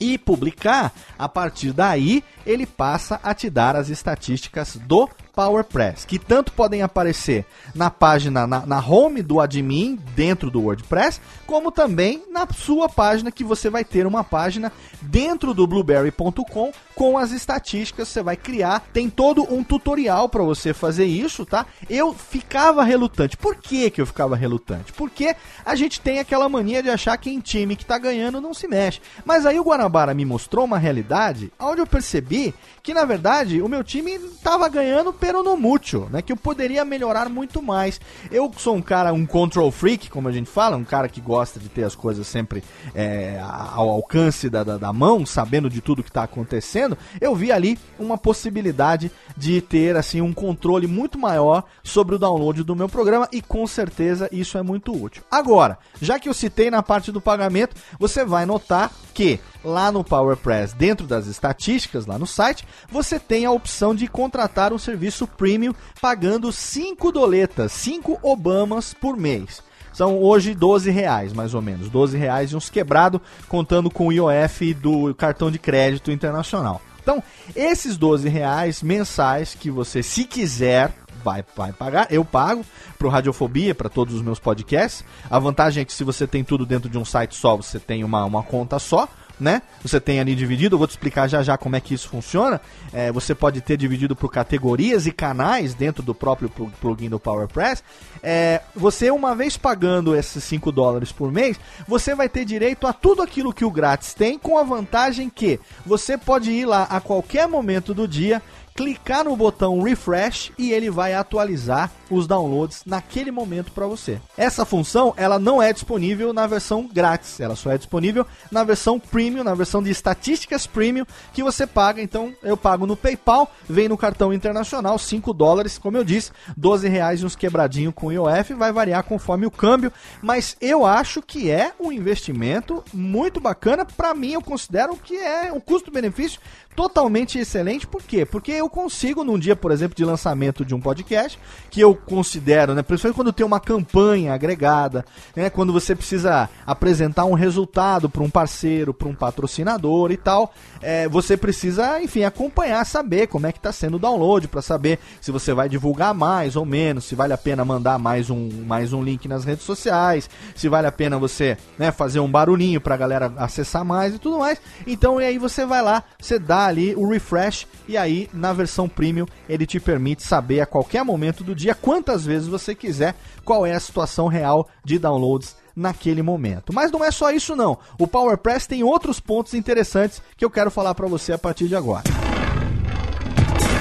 E 0.00 0.18
publicar, 0.18 0.92
a 1.16 1.28
partir 1.28 1.72
daí 1.72 2.24
ele 2.44 2.66
passa 2.66 3.20
a 3.22 3.32
te 3.34 3.48
dar 3.48 3.76
as 3.76 3.88
estatísticas 3.88 4.76
do 4.76 5.08
PowerPress, 5.34 6.06
que 6.06 6.18
tanto 6.18 6.52
podem 6.52 6.82
aparecer 6.82 7.46
na 7.74 7.90
página, 7.90 8.46
na, 8.46 8.66
na 8.66 8.78
home 8.80 9.22
do 9.22 9.40
admin 9.40 9.98
dentro 10.14 10.50
do 10.50 10.60
WordPress, 10.60 11.20
como 11.46 11.72
também 11.72 12.24
na 12.30 12.46
sua 12.46 12.88
página, 12.88 13.32
que 13.32 13.44
você 13.44 13.70
vai 13.70 13.84
ter 13.84 14.06
uma 14.06 14.22
página 14.22 14.70
dentro 15.00 15.54
do 15.54 15.66
blueberry.com 15.66 16.72
com 16.94 17.16
as 17.16 17.32
estatísticas 17.32 18.08
você 18.08 18.22
vai 18.22 18.36
criar. 18.36 18.80
Tem 18.92 19.08
todo 19.08 19.42
um 19.52 19.64
tutorial 19.64 20.28
para 20.28 20.42
você 20.42 20.72
fazer 20.74 21.04
isso, 21.04 21.44
tá? 21.44 21.66
Eu 21.88 22.12
ficava 22.12 22.84
relutante. 22.84 23.36
Por 23.36 23.56
que, 23.56 23.90
que 23.90 24.00
eu 24.00 24.06
ficava 24.06 24.36
relutante? 24.36 24.92
Porque 24.92 25.34
a 25.64 25.74
gente 25.74 26.00
tem 26.00 26.18
aquela 26.18 26.48
mania 26.48 26.82
de 26.82 26.90
achar 26.90 27.16
que 27.16 27.30
em 27.30 27.40
time 27.40 27.76
que 27.76 27.84
tá 27.84 27.98
ganhando 27.98 28.40
não 28.40 28.54
se 28.54 28.68
mexe. 28.68 29.00
Mas 29.24 29.46
aí 29.46 29.58
o 29.58 29.64
Guanabara 29.64 30.14
me 30.14 30.24
mostrou 30.24 30.64
uma 30.64 30.78
realidade 30.78 31.52
onde 31.58 31.80
eu 31.80 31.86
percebi 31.86 32.54
que 32.82 32.92
na 32.92 33.04
verdade 33.04 33.62
o 33.62 33.68
meu 33.68 33.82
time 33.82 34.18
tava 34.42 34.68
ganhando 34.68 35.12
pero 35.22 35.40
no 35.44 35.56
mútil, 35.56 36.08
né? 36.10 36.20
Que 36.20 36.32
eu 36.32 36.36
poderia 36.36 36.84
melhorar 36.84 37.28
muito 37.28 37.62
mais. 37.62 38.00
Eu 38.28 38.50
sou 38.56 38.74
um 38.74 38.82
cara, 38.82 39.12
um 39.12 39.24
control 39.24 39.70
freak, 39.70 40.10
como 40.10 40.26
a 40.26 40.32
gente 40.32 40.50
fala, 40.50 40.76
um 40.76 40.82
cara 40.82 41.08
que 41.08 41.20
gosta 41.20 41.60
de 41.60 41.68
ter 41.68 41.84
as 41.84 41.94
coisas 41.94 42.26
sempre 42.26 42.60
é, 42.92 43.40
ao 43.40 43.88
alcance 43.88 44.50
da, 44.50 44.64
da, 44.64 44.76
da 44.76 44.92
mão, 44.92 45.24
sabendo 45.24 45.70
de 45.70 45.80
tudo 45.80 46.02
que 46.02 46.10
está 46.10 46.24
acontecendo. 46.24 46.98
Eu 47.20 47.36
vi 47.36 47.52
ali 47.52 47.78
uma 48.00 48.18
possibilidade 48.18 49.12
de 49.36 49.60
ter 49.60 49.96
assim 49.96 50.20
um 50.20 50.32
controle 50.32 50.88
muito 50.88 51.16
maior 51.16 51.62
sobre 51.84 52.16
o 52.16 52.18
download 52.18 52.64
do 52.64 52.74
meu 52.74 52.88
programa 52.88 53.28
e 53.30 53.40
com 53.40 53.64
certeza 53.64 54.28
isso 54.32 54.58
é 54.58 54.62
muito 54.62 54.92
útil. 54.92 55.22
Agora, 55.30 55.78
já 56.00 56.18
que 56.18 56.28
eu 56.28 56.34
citei 56.34 56.68
na 56.68 56.82
parte 56.82 57.12
do 57.12 57.20
pagamento, 57.20 57.76
você 57.96 58.24
vai 58.24 58.44
notar 58.44 58.90
que 59.14 59.38
lá 59.64 59.92
no 59.92 60.02
PowerPress, 60.02 60.74
dentro 60.74 61.06
das 61.06 61.26
estatísticas 61.26 62.06
lá 62.06 62.18
no 62.18 62.26
site, 62.26 62.66
você 62.90 63.20
tem 63.20 63.44
a 63.44 63.52
opção 63.52 63.94
de 63.94 64.08
contratar 64.08 64.72
um 64.72 64.78
serviço 64.78 65.11
premium 65.26 65.74
pagando 66.00 66.50
5 66.50 67.12
doletas, 67.12 67.72
5 67.72 68.18
Obamas 68.22 68.94
por 68.94 69.16
mês. 69.16 69.62
São 69.92 70.18
hoje 70.18 70.54
12 70.54 70.90
reais, 70.90 71.32
mais 71.32 71.54
ou 71.54 71.60
menos. 71.60 71.90
12 71.90 72.16
reais 72.16 72.50
e 72.50 72.56
uns 72.56 72.70
quebrado, 72.70 73.20
contando 73.48 73.90
com 73.90 74.06
o 74.06 74.12
IOF 74.12 74.74
do 74.74 75.14
cartão 75.14 75.50
de 75.50 75.58
crédito 75.58 76.10
internacional. 76.10 76.80
Então, 77.02 77.22
esses 77.54 77.96
12 77.96 78.28
reais 78.28 78.82
mensais 78.82 79.54
que 79.58 79.70
você, 79.70 80.02
se 80.02 80.24
quiser, 80.24 80.92
vai, 81.22 81.44
vai 81.56 81.72
pagar. 81.72 82.06
Eu 82.10 82.24
pago 82.24 82.64
pro 82.98 83.08
Radiofobia, 83.08 83.74
para 83.74 83.88
todos 83.88 84.14
os 84.14 84.22
meus 84.22 84.38
podcasts. 84.38 85.04
A 85.28 85.38
vantagem 85.38 85.82
é 85.82 85.84
que 85.84 85.92
se 85.92 86.04
você 86.04 86.26
tem 86.26 86.44
tudo 86.44 86.64
dentro 86.64 86.88
de 86.88 86.96
um 86.96 87.04
site 87.04 87.34
só, 87.34 87.56
você 87.56 87.78
tem 87.78 88.04
uma, 88.04 88.24
uma 88.24 88.42
conta 88.42 88.78
só 88.78 89.08
né? 89.42 89.62
Você 89.82 90.00
tem 90.00 90.20
ali 90.20 90.34
dividido, 90.34 90.74
eu 90.74 90.78
vou 90.78 90.86
te 90.86 90.92
explicar 90.92 91.28
já 91.28 91.42
já 91.42 91.58
como 91.58 91.76
é 91.76 91.80
que 91.80 91.92
isso 91.92 92.08
funciona. 92.08 92.60
É, 92.92 93.10
você 93.10 93.34
pode 93.34 93.60
ter 93.60 93.76
dividido 93.76 94.14
por 94.14 94.30
categorias 94.30 95.06
e 95.06 95.12
canais 95.12 95.74
dentro 95.74 96.02
do 96.02 96.14
próprio 96.14 96.48
plugin 96.80 97.08
do 97.08 97.18
PowerPress. 97.18 97.82
É, 98.22 98.60
você, 98.74 99.10
uma 99.10 99.34
vez 99.34 99.56
pagando 99.56 100.16
esses 100.16 100.42
5 100.44 100.70
dólares 100.70 101.10
por 101.10 101.32
mês, 101.32 101.58
você 101.86 102.14
vai 102.14 102.28
ter 102.28 102.44
direito 102.44 102.86
a 102.86 102.92
tudo 102.92 103.22
aquilo 103.22 103.52
que 103.52 103.64
o 103.64 103.70
grátis 103.70 104.14
tem, 104.14 104.38
com 104.38 104.56
a 104.56 104.62
vantagem 104.62 105.28
que 105.28 105.58
você 105.84 106.16
pode 106.16 106.50
ir 106.50 106.64
lá 106.64 106.84
a 106.84 107.00
qualquer 107.00 107.48
momento 107.48 107.92
do 107.92 108.06
dia 108.06 108.40
clicar 108.74 109.24
no 109.24 109.36
botão 109.36 109.82
refresh 109.82 110.52
e 110.58 110.72
ele 110.72 110.90
vai 110.90 111.14
atualizar 111.14 111.90
os 112.10 112.26
downloads 112.26 112.82
naquele 112.86 113.30
momento 113.30 113.72
para 113.72 113.86
você. 113.86 114.20
Essa 114.36 114.64
função 114.64 115.14
ela 115.16 115.38
não 115.38 115.62
é 115.62 115.72
disponível 115.72 116.32
na 116.32 116.46
versão 116.46 116.88
grátis, 116.92 117.40
ela 117.40 117.56
só 117.56 117.70
é 117.70 117.78
disponível 117.78 118.26
na 118.50 118.64
versão 118.64 118.98
premium, 118.98 119.44
na 119.44 119.54
versão 119.54 119.82
de 119.82 119.90
estatísticas 119.90 120.66
premium 120.66 121.06
que 121.32 121.42
você 121.42 121.66
paga. 121.66 122.02
Então 122.02 122.34
eu 122.42 122.56
pago 122.56 122.86
no 122.86 122.96
PayPal, 122.96 123.50
vem 123.68 123.88
no 123.88 123.96
cartão 123.96 124.32
internacional 124.32 124.98
5 124.98 125.32
dólares, 125.32 125.78
como 125.78 125.96
eu 125.96 126.04
disse, 126.04 126.32
12 126.56 126.88
reais 126.88 127.20
e 127.20 127.26
uns 127.26 127.36
quebradinho 127.36 127.92
com 127.92 128.12
IOF, 128.12 128.54
vai 128.54 128.72
variar 128.72 129.04
conforme 129.04 129.46
o 129.46 129.50
câmbio, 129.50 129.92
mas 130.20 130.56
eu 130.60 130.84
acho 130.84 131.22
que 131.22 131.50
é 131.50 131.72
um 131.80 131.92
investimento 131.92 132.84
muito 132.92 133.40
bacana. 133.40 133.84
Para 133.84 134.14
mim 134.14 134.32
eu 134.32 134.42
considero 134.42 134.96
que 134.96 135.16
é 135.16 135.52
um 135.52 135.60
custo-benefício 135.60 136.40
totalmente 136.74 137.38
excelente. 137.38 137.86
Por 137.86 138.02
quê? 138.02 138.24
Porque 138.24 138.61
eu 138.62 138.70
consigo, 138.70 139.24
num 139.24 139.38
dia, 139.38 139.54
por 139.54 139.70
exemplo, 139.70 139.96
de 139.96 140.04
lançamento 140.04 140.64
de 140.64 140.74
um 140.74 140.80
podcast, 140.80 141.38
que 141.70 141.80
eu 141.80 141.94
considero, 141.94 142.74
né, 142.74 142.82
principalmente 142.82 143.16
quando 143.16 143.32
tem 143.32 143.44
uma 143.44 143.60
campanha 143.60 144.32
agregada, 144.32 145.04
né, 145.34 145.50
quando 145.50 145.72
você 145.72 145.94
precisa 145.94 146.48
apresentar 146.66 147.24
um 147.24 147.34
resultado 147.34 148.08
para 148.08 148.22
um 148.22 148.30
parceiro, 148.30 148.94
para 148.94 149.08
um 149.08 149.14
patrocinador 149.14 150.10
e 150.10 150.16
tal, 150.16 150.54
é, 150.80 151.08
você 151.08 151.36
precisa, 151.36 152.00
enfim, 152.00 152.24
acompanhar, 152.24 152.84
saber 152.86 153.26
como 153.26 153.46
é 153.46 153.52
que 153.52 153.58
está 153.58 153.72
sendo 153.72 153.96
o 153.96 153.98
download, 153.98 154.48
para 154.48 154.62
saber 154.62 154.98
se 155.20 155.30
você 155.30 155.52
vai 155.52 155.68
divulgar 155.68 156.14
mais 156.14 156.56
ou 156.56 156.64
menos, 156.64 157.04
se 157.04 157.14
vale 157.14 157.32
a 157.32 157.38
pena 157.38 157.64
mandar 157.64 157.98
mais 157.98 158.30
um, 158.30 158.48
mais 158.64 158.92
um 158.92 159.02
link 159.02 159.26
nas 159.26 159.44
redes 159.44 159.64
sociais, 159.64 160.30
se 160.54 160.68
vale 160.68 160.86
a 160.86 160.92
pena 160.92 161.18
você 161.18 161.56
né, 161.78 161.90
fazer 161.90 162.20
um 162.20 162.30
barulhinho 162.30 162.80
para 162.80 162.94
a 162.94 162.98
galera 162.98 163.32
acessar 163.36 163.84
mais 163.84 164.14
e 164.14 164.18
tudo 164.18 164.38
mais. 164.38 164.60
Então, 164.86 165.20
e 165.20 165.24
aí 165.24 165.38
você 165.38 165.66
vai 165.66 165.82
lá, 165.82 166.02
você 166.20 166.38
dá 166.38 166.66
ali 166.66 166.94
o 166.94 167.08
refresh 167.08 167.66
e 167.88 167.96
aí 167.96 168.28
na 168.32 168.51
versão 168.52 168.88
premium 168.88 169.26
ele 169.48 169.66
te 169.66 169.80
permite 169.80 170.22
saber 170.22 170.60
a 170.60 170.66
qualquer 170.66 171.04
momento 171.04 171.42
do 171.42 171.54
dia 171.54 171.74
quantas 171.74 172.24
vezes 172.24 172.48
você 172.48 172.74
quiser 172.74 173.14
qual 173.44 173.64
é 173.66 173.72
a 173.72 173.80
situação 173.80 174.28
real 174.28 174.68
de 174.84 174.98
downloads 174.98 175.56
naquele 175.74 176.22
momento. 176.22 176.72
Mas 176.72 176.90
não 176.90 177.04
é 177.04 177.10
só 177.10 177.30
isso 177.30 177.56
não. 177.56 177.78
O 177.98 178.06
PowerPress 178.06 178.68
tem 178.68 178.82
outros 178.82 179.18
pontos 179.20 179.54
interessantes 179.54 180.22
que 180.36 180.44
eu 180.44 180.50
quero 180.50 180.70
falar 180.70 180.94
para 180.94 181.08
você 181.08 181.32
a 181.32 181.38
partir 181.38 181.68
de 181.68 181.76
agora. 181.76 182.04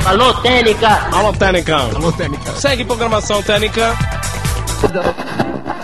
Alô, 0.05 0.33
Técnica! 0.41 0.89
Alô, 1.15 1.31
Técnica! 1.33 1.75
Alô, 1.77 2.11
Técnica! 2.11 2.51
Segue 2.53 2.83
programação 2.85 3.43
Técnica! 3.43 3.95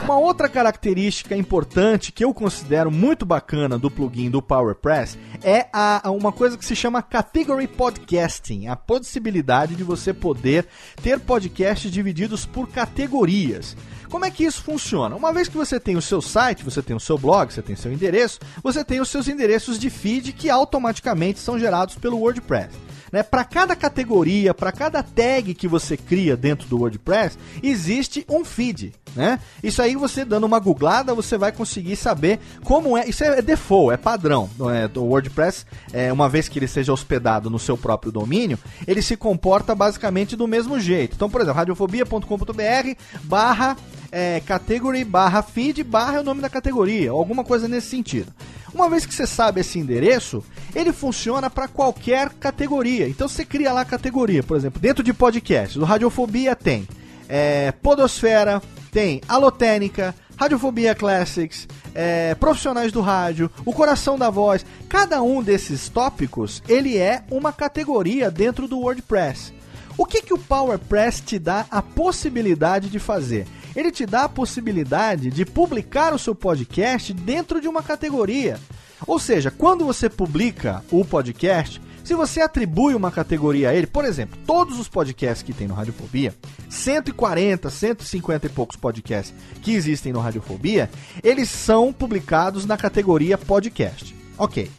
Uma 0.04 0.18
outra 0.18 0.48
característica 0.48 1.36
importante 1.36 2.12
que 2.12 2.24
eu 2.24 2.34
considero 2.34 2.90
muito 2.90 3.26
bacana 3.26 3.78
do 3.78 3.92
plugin 3.92 4.30
do 4.30 4.42
PowerPress 4.42 5.18
é 5.44 5.68
a, 5.74 6.10
uma 6.12 6.32
coisa 6.32 6.58
que 6.58 6.66
se 6.66 6.76
chama 6.76 7.02
Category 7.02 7.68
Podcasting, 7.68 8.68
a 8.68 8.76
possibilidade 8.76 9.76
de 9.76 9.84
você 9.84 10.14
poder 10.14 10.66
ter 11.04 11.20
podcasts 11.20 11.92
divididos 11.92 12.46
por 12.46 12.70
categorias. 12.70 13.76
Como 14.10 14.24
é 14.24 14.32
que 14.32 14.46
isso 14.46 14.64
funciona? 14.64 15.16
Uma 15.16 15.34
vez 15.34 15.50
que 15.50 15.58
você 15.58 15.80
tem 15.80 15.98
o 15.98 16.02
seu 16.02 16.22
site, 16.22 16.64
você 16.64 16.82
tem 16.82 16.96
o 16.96 17.00
seu 17.00 17.18
blog, 17.18 17.54
você 17.54 17.62
tem 17.62 17.76
seu 17.76 17.92
endereço, 17.92 18.40
você 18.64 18.86
tem 18.86 19.02
os 19.02 19.10
seus 19.10 19.28
endereços 19.28 19.78
de 19.78 19.90
feed 19.90 20.32
que 20.32 20.50
automaticamente 20.50 21.40
são 21.40 21.60
gerados 21.60 21.96
pelo 21.96 22.18
WordPress. 22.18 22.70
Né? 23.12 23.24
Para 23.24 23.44
cada 23.44 23.76
categoria, 23.76 24.54
para 24.54 24.72
cada 24.72 25.02
tag 25.02 25.54
que 25.54 25.68
você 25.68 25.96
cria 25.98 26.36
dentro 26.36 26.68
do 26.68 26.80
WordPress, 26.80 27.38
existe 27.62 28.26
um 28.30 28.44
feed. 28.44 28.94
Né? 29.16 29.40
Isso 29.64 29.82
aí 29.82 29.96
você 29.96 30.24
dando 30.24 30.46
uma 30.46 30.60
googlada, 30.60 31.14
você 31.14 31.38
vai 31.38 31.52
conseguir 31.52 31.96
saber 31.96 32.40
como 32.64 32.98
é. 32.98 33.08
Isso 33.08 33.24
é 33.24 33.42
default, 33.42 33.94
é 33.94 33.98
padrão. 33.98 34.50
É, 34.74 35.00
o 35.00 35.04
WordPress, 35.04 35.66
é, 35.92 36.12
uma 36.14 36.30
vez 36.30 36.48
que 36.48 36.60
ele 36.60 36.68
seja 36.68 36.94
hospedado 36.94 37.50
no 37.50 37.58
seu 37.58 37.78
próprio 37.78 38.12
domínio, 38.12 38.60
ele 38.86 39.02
se 39.02 39.18
comporta 39.18 39.74
basicamente 39.74 40.36
do 40.36 40.48
mesmo 40.48 40.80
jeito. 40.80 41.16
Então, 41.16 41.30
por 41.30 41.42
exemplo, 41.42 41.58
radiofobia.com.br 41.58 43.02
barra 43.24 43.76
é, 44.12 44.40
category 44.42 45.04
barra 45.04 45.42
feed 45.42 45.84
barra 45.84 46.18
é 46.18 46.20
o 46.22 46.24
nome 46.24 46.42
da 46.42 46.50
categoria, 46.50 47.12
alguma 47.12 47.44
coisa 47.44 47.68
nesse 47.68 47.88
sentido. 47.88 48.32
Uma 48.74 48.90
vez 48.90 49.06
que 49.06 49.14
você 49.14 49.26
sabe 49.26 49.62
esse 49.62 49.80
endereço, 49.80 50.44
ele 50.76 50.92
funciona 50.92 51.50
para 51.50 51.68
qualquer 51.68 52.30
categoria. 52.30 53.08
Então 53.08 53.28
você 53.28 53.46
cria 53.46 53.74
lá 53.74 53.82
a 53.82 53.86
categoria, 53.86 54.44
por 54.44 54.58
exemplo, 54.58 54.80
dentro 54.80 55.04
de 55.04 55.14
podcast, 55.14 55.78
do 55.78 55.86
Radiofobia 55.86 56.56
tem 56.56 56.88
é, 57.28 57.72
Podosfera, 57.72 58.62
tem 58.92 59.22
Alotênica, 59.28 60.16
Radiofobia 60.36 60.96
Classics, 60.96 61.68
é, 61.94 62.36
profissionais 62.36 62.92
do 62.92 63.02
rádio, 63.02 63.50
o 63.66 63.74
coração 63.74 64.18
da 64.18 64.30
voz. 64.30 64.66
Cada 64.88 65.22
um 65.22 65.42
desses 65.42 65.90
tópicos 65.90 66.62
ele 66.68 66.98
é 66.98 67.24
uma 67.30 67.52
categoria 67.52 68.30
dentro 68.30 68.68
do 68.68 68.80
WordPress. 68.80 69.54
O 69.98 70.06
que, 70.06 70.22
que 70.22 70.34
o 70.34 70.38
PowerPress 70.38 71.24
te 71.24 71.40
dá 71.40 71.66
a 71.72 71.82
possibilidade 71.82 72.88
de 72.88 73.00
fazer? 73.00 73.48
Ele 73.78 73.92
te 73.92 74.08
dá 74.08 74.24
a 74.24 74.30
possibilidade 74.30 75.30
de 75.30 75.46
publicar 75.46 76.12
o 76.12 76.18
seu 76.18 76.34
podcast 76.34 77.14
dentro 77.14 77.62
de 77.62 77.68
uma 77.68 77.84
categoria. 77.84 78.60
Ou 79.06 79.20
seja, 79.20 79.52
quando 79.52 79.86
você 79.86 80.10
publica 80.10 80.84
o 80.92 81.06
podcast, 81.06 81.80
Se 82.08 82.16
você 82.16 82.40
atribui 82.40 82.96
uma 82.96 83.12
categoria 83.12 83.70
a 83.70 83.76
ele, 83.76 83.86
por 83.86 84.06
exemplo, 84.06 84.40
todos 84.48 84.80
os 84.80 84.88
podcasts 84.88 85.44
que 85.44 85.52
tem 85.52 85.68
no 85.68 85.74
Radiofobia, 85.74 86.34
140, 86.70 87.70
150 87.70 88.46
e 88.46 88.50
poucos 88.50 88.78
podcasts 88.78 89.36
que 89.62 89.74
existem 89.74 90.14
no 90.14 90.22
Radiofobia, 90.22 90.90
eles 91.22 91.50
são 91.50 91.92
publicados 91.92 92.66
na 92.66 92.78
categoria 92.78 93.38
podcast. 93.38 94.16
Ok. 94.38 94.72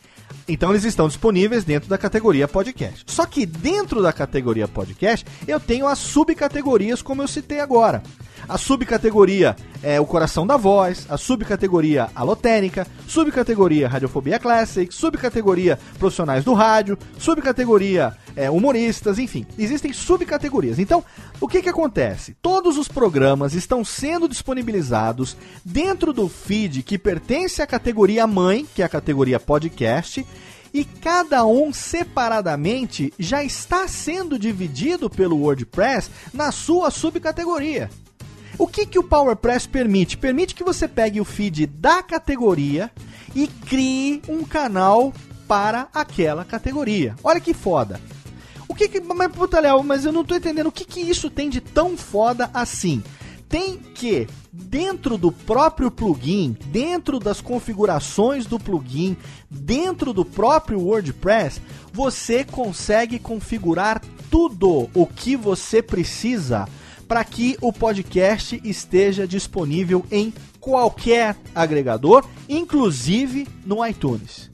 Então 0.46 0.70
eles 0.70 0.84
estão 0.84 1.08
disponíveis 1.08 1.64
dentro 1.64 1.88
da 1.88 1.98
categoria 1.98 2.48
podcast. 2.48 3.04
Só 3.06 3.26
que 3.26 3.44
dentro 3.44 4.02
da 4.02 4.12
categoria 4.12 4.66
podcast, 4.66 5.26
eu 5.46 5.60
tenho 5.60 5.86
as 5.86 5.98
subcategorias 5.98 7.02
como 7.02 7.22
eu 7.22 7.28
citei 7.28 7.60
agora. 7.60 8.02
A 8.48 8.56
subcategoria 8.56 9.54
é 9.82 10.00
o 10.00 10.06
coração 10.06 10.46
da 10.46 10.56
voz, 10.56 11.06
a 11.08 11.18
subcategoria 11.18 12.08
alotênica, 12.14 12.86
subcategoria 13.06 13.88
radiofobia 13.88 14.38
classic, 14.38 14.92
subcategoria 14.94 15.78
profissionais 15.98 16.44
do 16.44 16.54
rádio, 16.54 16.98
subcategoria 17.18 18.16
é, 18.34 18.50
humoristas, 18.50 19.18
enfim, 19.18 19.44
existem 19.58 19.92
subcategorias. 19.92 20.78
Então, 20.78 21.04
o 21.40 21.46
que 21.46 21.60
que 21.60 21.68
acontece? 21.68 22.36
Todos 22.40 22.78
os 22.78 22.88
programas 22.88 23.52
estão 23.52 23.84
sendo 23.84 24.28
disponibilizados 24.28 25.36
dentro 25.64 26.12
do 26.12 26.28
feed 26.28 26.82
que 26.82 26.96
pertence 26.96 27.60
à 27.60 27.66
categoria 27.66 28.26
mãe, 28.26 28.66
que 28.74 28.80
é 28.80 28.84
a 28.84 28.88
categoria 28.88 29.38
podcast, 29.38 30.17
e 30.72 30.84
cada 30.84 31.46
um 31.46 31.72
separadamente 31.72 33.12
já 33.18 33.42
está 33.42 33.88
sendo 33.88 34.38
dividido 34.38 35.08
pelo 35.08 35.38
WordPress 35.38 36.10
na 36.32 36.52
sua 36.52 36.90
subcategoria. 36.90 37.90
O 38.58 38.66
que, 38.66 38.84
que 38.84 38.98
o 38.98 39.04
PowerPress 39.04 39.68
permite? 39.68 40.16
Permite 40.16 40.54
que 40.54 40.64
você 40.64 40.88
pegue 40.88 41.20
o 41.20 41.24
feed 41.24 41.66
da 41.66 42.02
categoria 42.02 42.90
e 43.34 43.46
crie 43.46 44.20
um 44.28 44.42
canal 44.44 45.12
para 45.46 45.88
aquela 45.94 46.44
categoria. 46.44 47.14
Olha 47.22 47.40
que 47.40 47.54
foda. 47.54 48.00
O 48.66 48.74
que 48.74 48.88
que. 48.88 49.00
Mas, 49.00 49.32
puta, 49.32 49.60
Léo, 49.60 49.82
mas 49.82 50.04
eu 50.04 50.12
não 50.12 50.24
tô 50.24 50.34
entendendo. 50.34 50.66
O 50.66 50.72
que 50.72 50.84
que 50.84 51.00
isso 51.00 51.30
tem 51.30 51.48
de 51.48 51.60
tão 51.60 51.96
foda 51.96 52.50
assim? 52.52 53.02
Tem 53.48 53.78
que, 53.78 54.26
dentro 54.52 55.16
do 55.16 55.32
próprio 55.32 55.90
plugin, 55.90 56.54
dentro 56.66 57.18
das 57.18 57.40
configurações 57.40 58.44
do 58.44 58.58
plugin, 58.58 59.16
dentro 59.50 60.12
do 60.12 60.24
próprio 60.24 60.80
WordPress, 60.80 61.60
você 61.92 62.44
consegue 62.44 63.18
configurar 63.18 64.02
tudo 64.30 64.90
o 64.92 65.06
que 65.06 65.34
você 65.34 65.82
precisa 65.82 66.68
para 67.08 67.24
que 67.24 67.56
o 67.62 67.72
podcast 67.72 68.60
esteja 68.62 69.26
disponível 69.26 70.04
em 70.10 70.32
qualquer 70.60 71.34
agregador, 71.54 72.26
inclusive 72.46 73.48
no 73.64 73.84
iTunes. 73.86 74.47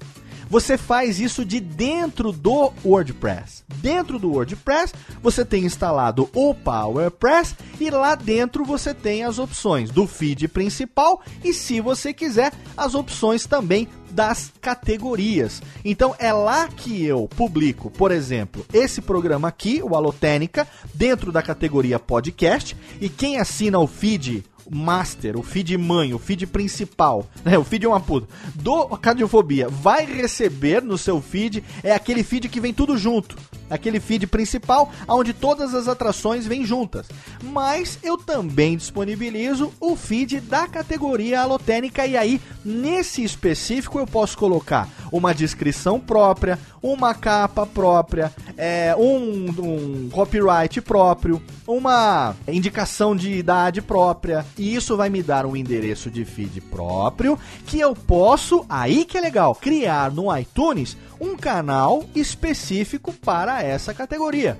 Você 0.54 0.78
faz 0.78 1.18
isso 1.18 1.44
de 1.44 1.58
dentro 1.58 2.30
do 2.30 2.72
WordPress. 2.84 3.64
Dentro 3.78 4.20
do 4.20 4.30
WordPress, 4.30 4.94
você 5.20 5.44
tem 5.44 5.64
instalado 5.64 6.30
o 6.32 6.54
PowerPress 6.54 7.56
e 7.80 7.90
lá 7.90 8.14
dentro 8.14 8.64
você 8.64 8.94
tem 8.94 9.24
as 9.24 9.40
opções 9.40 9.90
do 9.90 10.06
feed 10.06 10.46
principal 10.46 11.20
e, 11.42 11.52
se 11.52 11.80
você 11.80 12.12
quiser, 12.14 12.52
as 12.76 12.94
opções 12.94 13.46
também 13.46 13.88
das 14.12 14.52
categorias. 14.60 15.60
Então 15.84 16.14
é 16.20 16.32
lá 16.32 16.68
que 16.68 17.04
eu 17.04 17.26
publico, 17.26 17.90
por 17.90 18.12
exemplo, 18.12 18.64
esse 18.72 19.00
programa 19.00 19.48
aqui, 19.48 19.82
o 19.82 19.96
Alotênica, 19.96 20.68
dentro 20.94 21.32
da 21.32 21.42
categoria 21.42 21.98
podcast, 21.98 22.76
e 23.00 23.08
quem 23.08 23.40
assina 23.40 23.80
o 23.80 23.88
feed 23.88 24.44
master, 24.70 25.38
o 25.38 25.42
feed 25.42 25.76
mãe, 25.76 26.14
o 26.14 26.18
feed 26.18 26.46
principal, 26.46 27.26
né? 27.44 27.58
O 27.58 27.64
feed 27.64 27.84
é 27.84 27.88
uma 27.88 28.00
puta. 28.00 28.28
Do 28.54 28.86
Cardiofobia 28.98 29.68
vai 29.68 30.04
receber 30.04 30.82
no 30.82 30.98
seu 30.98 31.20
feed 31.20 31.62
é 31.82 31.92
aquele 31.92 32.22
feed 32.22 32.48
que 32.48 32.60
vem 32.60 32.72
tudo 32.72 32.96
junto. 32.96 33.36
Aquele 33.68 34.00
feed 34.00 34.26
principal 34.26 34.90
onde 35.08 35.32
todas 35.32 35.74
as 35.74 35.88
atrações 35.88 36.46
vêm 36.46 36.64
juntas. 36.64 37.06
Mas 37.42 37.98
eu 38.02 38.16
também 38.16 38.76
disponibilizo 38.76 39.72
o 39.80 39.96
feed 39.96 40.40
da 40.40 40.66
categoria 40.66 41.40
alotênica 41.40 42.06
e 42.06 42.16
aí 42.16 42.40
nesse 42.64 43.22
específico 43.22 43.98
eu 43.98 44.06
posso 44.06 44.36
colocar 44.36 44.88
uma 45.12 45.34
descrição 45.34 46.00
própria, 46.00 46.58
uma 46.82 47.14
capa 47.14 47.64
própria, 47.64 48.32
é, 48.56 48.94
um, 48.98 49.46
um 49.58 50.08
copyright 50.10 50.80
próprio, 50.80 51.40
uma 51.66 52.34
indicação 52.48 53.14
de 53.14 53.32
idade 53.32 53.80
própria, 53.80 54.44
e 54.58 54.74
isso 54.74 54.96
vai 54.96 55.08
me 55.08 55.22
dar 55.22 55.46
um 55.46 55.56
endereço 55.56 56.10
de 56.10 56.24
feed 56.24 56.60
próprio 56.60 57.38
que 57.66 57.80
eu 57.80 57.94
posso, 57.94 58.66
aí 58.68 59.04
que 59.04 59.16
é 59.16 59.20
legal, 59.20 59.54
criar 59.54 60.10
no 60.10 60.36
iTunes 60.36 60.96
um 61.20 61.36
canal 61.36 62.04
específico 62.14 63.12
para 63.12 63.62
essa 63.62 63.92
categoria. 63.92 64.58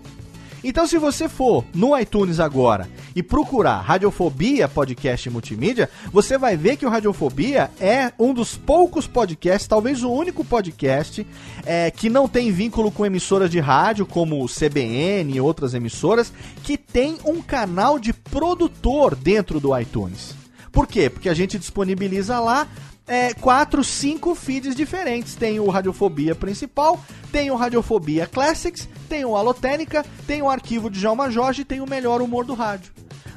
Então, 0.64 0.86
se 0.86 0.96
você 0.96 1.28
for 1.28 1.62
no 1.74 1.96
iTunes 1.98 2.40
agora 2.40 2.88
e 3.14 3.22
procurar 3.22 3.82
Radiofobia 3.82 4.66
Podcast 4.66 5.28
Multimídia, 5.28 5.90
você 6.10 6.38
vai 6.38 6.56
ver 6.56 6.78
que 6.78 6.86
o 6.86 6.88
Radiofobia 6.88 7.70
é 7.78 8.10
um 8.18 8.32
dos 8.32 8.56
poucos 8.56 9.06
podcasts, 9.06 9.68
talvez 9.68 10.02
o 10.02 10.10
único 10.10 10.42
podcast, 10.42 11.26
é, 11.66 11.90
que 11.90 12.08
não 12.08 12.26
tem 12.26 12.50
vínculo 12.50 12.90
com 12.90 13.04
emissoras 13.04 13.50
de 13.50 13.60
rádio, 13.60 14.06
como 14.06 14.42
o 14.42 14.48
CBN 14.48 15.34
e 15.34 15.40
outras 15.40 15.74
emissoras, 15.74 16.32
que 16.62 16.78
tem 16.78 17.18
um 17.26 17.42
canal 17.42 17.98
de 17.98 18.14
produtor 18.14 19.14
dentro 19.14 19.60
do 19.60 19.78
iTunes. 19.78 20.34
Por 20.72 20.86
quê? 20.86 21.10
Porque 21.10 21.28
a 21.28 21.34
gente 21.34 21.58
disponibiliza 21.58 22.40
lá 22.40 22.66
é, 23.06 23.34
quatro, 23.34 23.84
cinco 23.84 24.34
feeds 24.34 24.74
diferentes. 24.74 25.34
Tem 25.34 25.60
o 25.60 25.68
Radiofobia 25.68 26.34
principal, 26.34 27.00
tem 27.30 27.50
o 27.50 27.56
Radiofobia 27.56 28.26
Classics, 28.26 28.88
tem 29.08 29.24
o 29.24 29.36
Alotênica, 29.36 30.04
tem 30.26 30.42
o 30.42 30.48
arquivo 30.48 30.90
de 30.90 30.98
Jalma 30.98 31.30
Jorge 31.30 31.64
tem 31.64 31.80
o 31.80 31.88
Melhor 31.88 32.22
Humor 32.22 32.44
do 32.44 32.54
Rádio. 32.54 32.92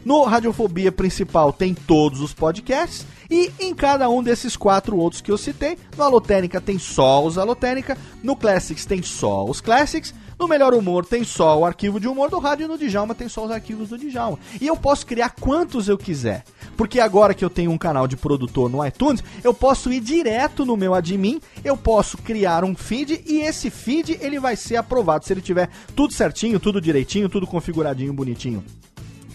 No 0.05 0.24
Radiofobia 0.24 0.91
principal 0.91 1.51
tem 1.51 1.74
todos 1.74 2.22
os 2.22 2.34
podcasts 2.34 3.05
e 3.30 3.51
em 3.59 3.76
cada 3.76 4.09
um 4.09 4.24
desses 4.24 4.55
quatro 4.55 4.95
outros 4.95 5.22
que 5.22 5.30
eu 5.30 5.38
citei, 5.38 5.78
no 5.97 6.03
Alotênica 6.03 6.61
tem 6.61 6.80
só 6.80 7.26
os 7.26 7.38
Alotênica, 7.38 7.97
no 8.24 8.34
Classics 8.34 8.86
tem 8.86 9.03
só 9.03 9.43
os 9.43 9.59
Classics, 9.59 10.13
no 10.39 10.47
Melhor 10.47 10.73
Humor 10.73 11.05
tem 11.05 11.23
só 11.23 11.57
o 11.57 11.65
arquivo 11.65 11.99
de 11.99 12.07
humor 12.07 12.29
do 12.29 12.39
rádio 12.39 12.65
e 12.65 12.67
no 12.67 12.77
Djalma 12.77 13.15
tem 13.15 13.27
só 13.27 13.45
os 13.45 13.51
arquivos 13.51 13.89
do 13.89 13.97
Djalma. 13.97 14.39
E 14.61 14.67
eu 14.67 14.75
posso 14.75 15.05
criar 15.05 15.29
quantos 15.29 15.88
eu 15.88 15.97
quiser. 15.97 16.43
Porque 16.75 16.99
agora 16.99 17.33
que 17.33 17.43
eu 17.43 17.49
tenho 17.49 17.71
um 17.71 17.77
canal 17.77 18.07
de 18.07 18.15
produtor 18.15 18.69
no 18.69 18.85
iTunes, 18.85 19.23
eu 19.43 19.53
posso 19.53 19.91
ir 19.91 19.99
direto 19.99 20.65
no 20.65 20.77
meu 20.77 20.93
admin, 20.93 21.41
eu 21.63 21.75
posso 21.75 22.17
criar 22.17 22.63
um 22.63 22.75
feed 22.75 23.23
e 23.25 23.39
esse 23.39 23.69
feed 23.69 24.17
ele 24.21 24.39
vai 24.39 24.55
ser 24.55 24.75
aprovado 24.75 25.25
se 25.25 25.33
ele 25.33 25.41
tiver 25.41 25.69
tudo 25.95 26.13
certinho, 26.13 26.59
tudo 26.59 26.79
direitinho, 26.79 27.29
tudo 27.29 27.47
configuradinho, 27.47 28.13
bonitinho 28.13 28.63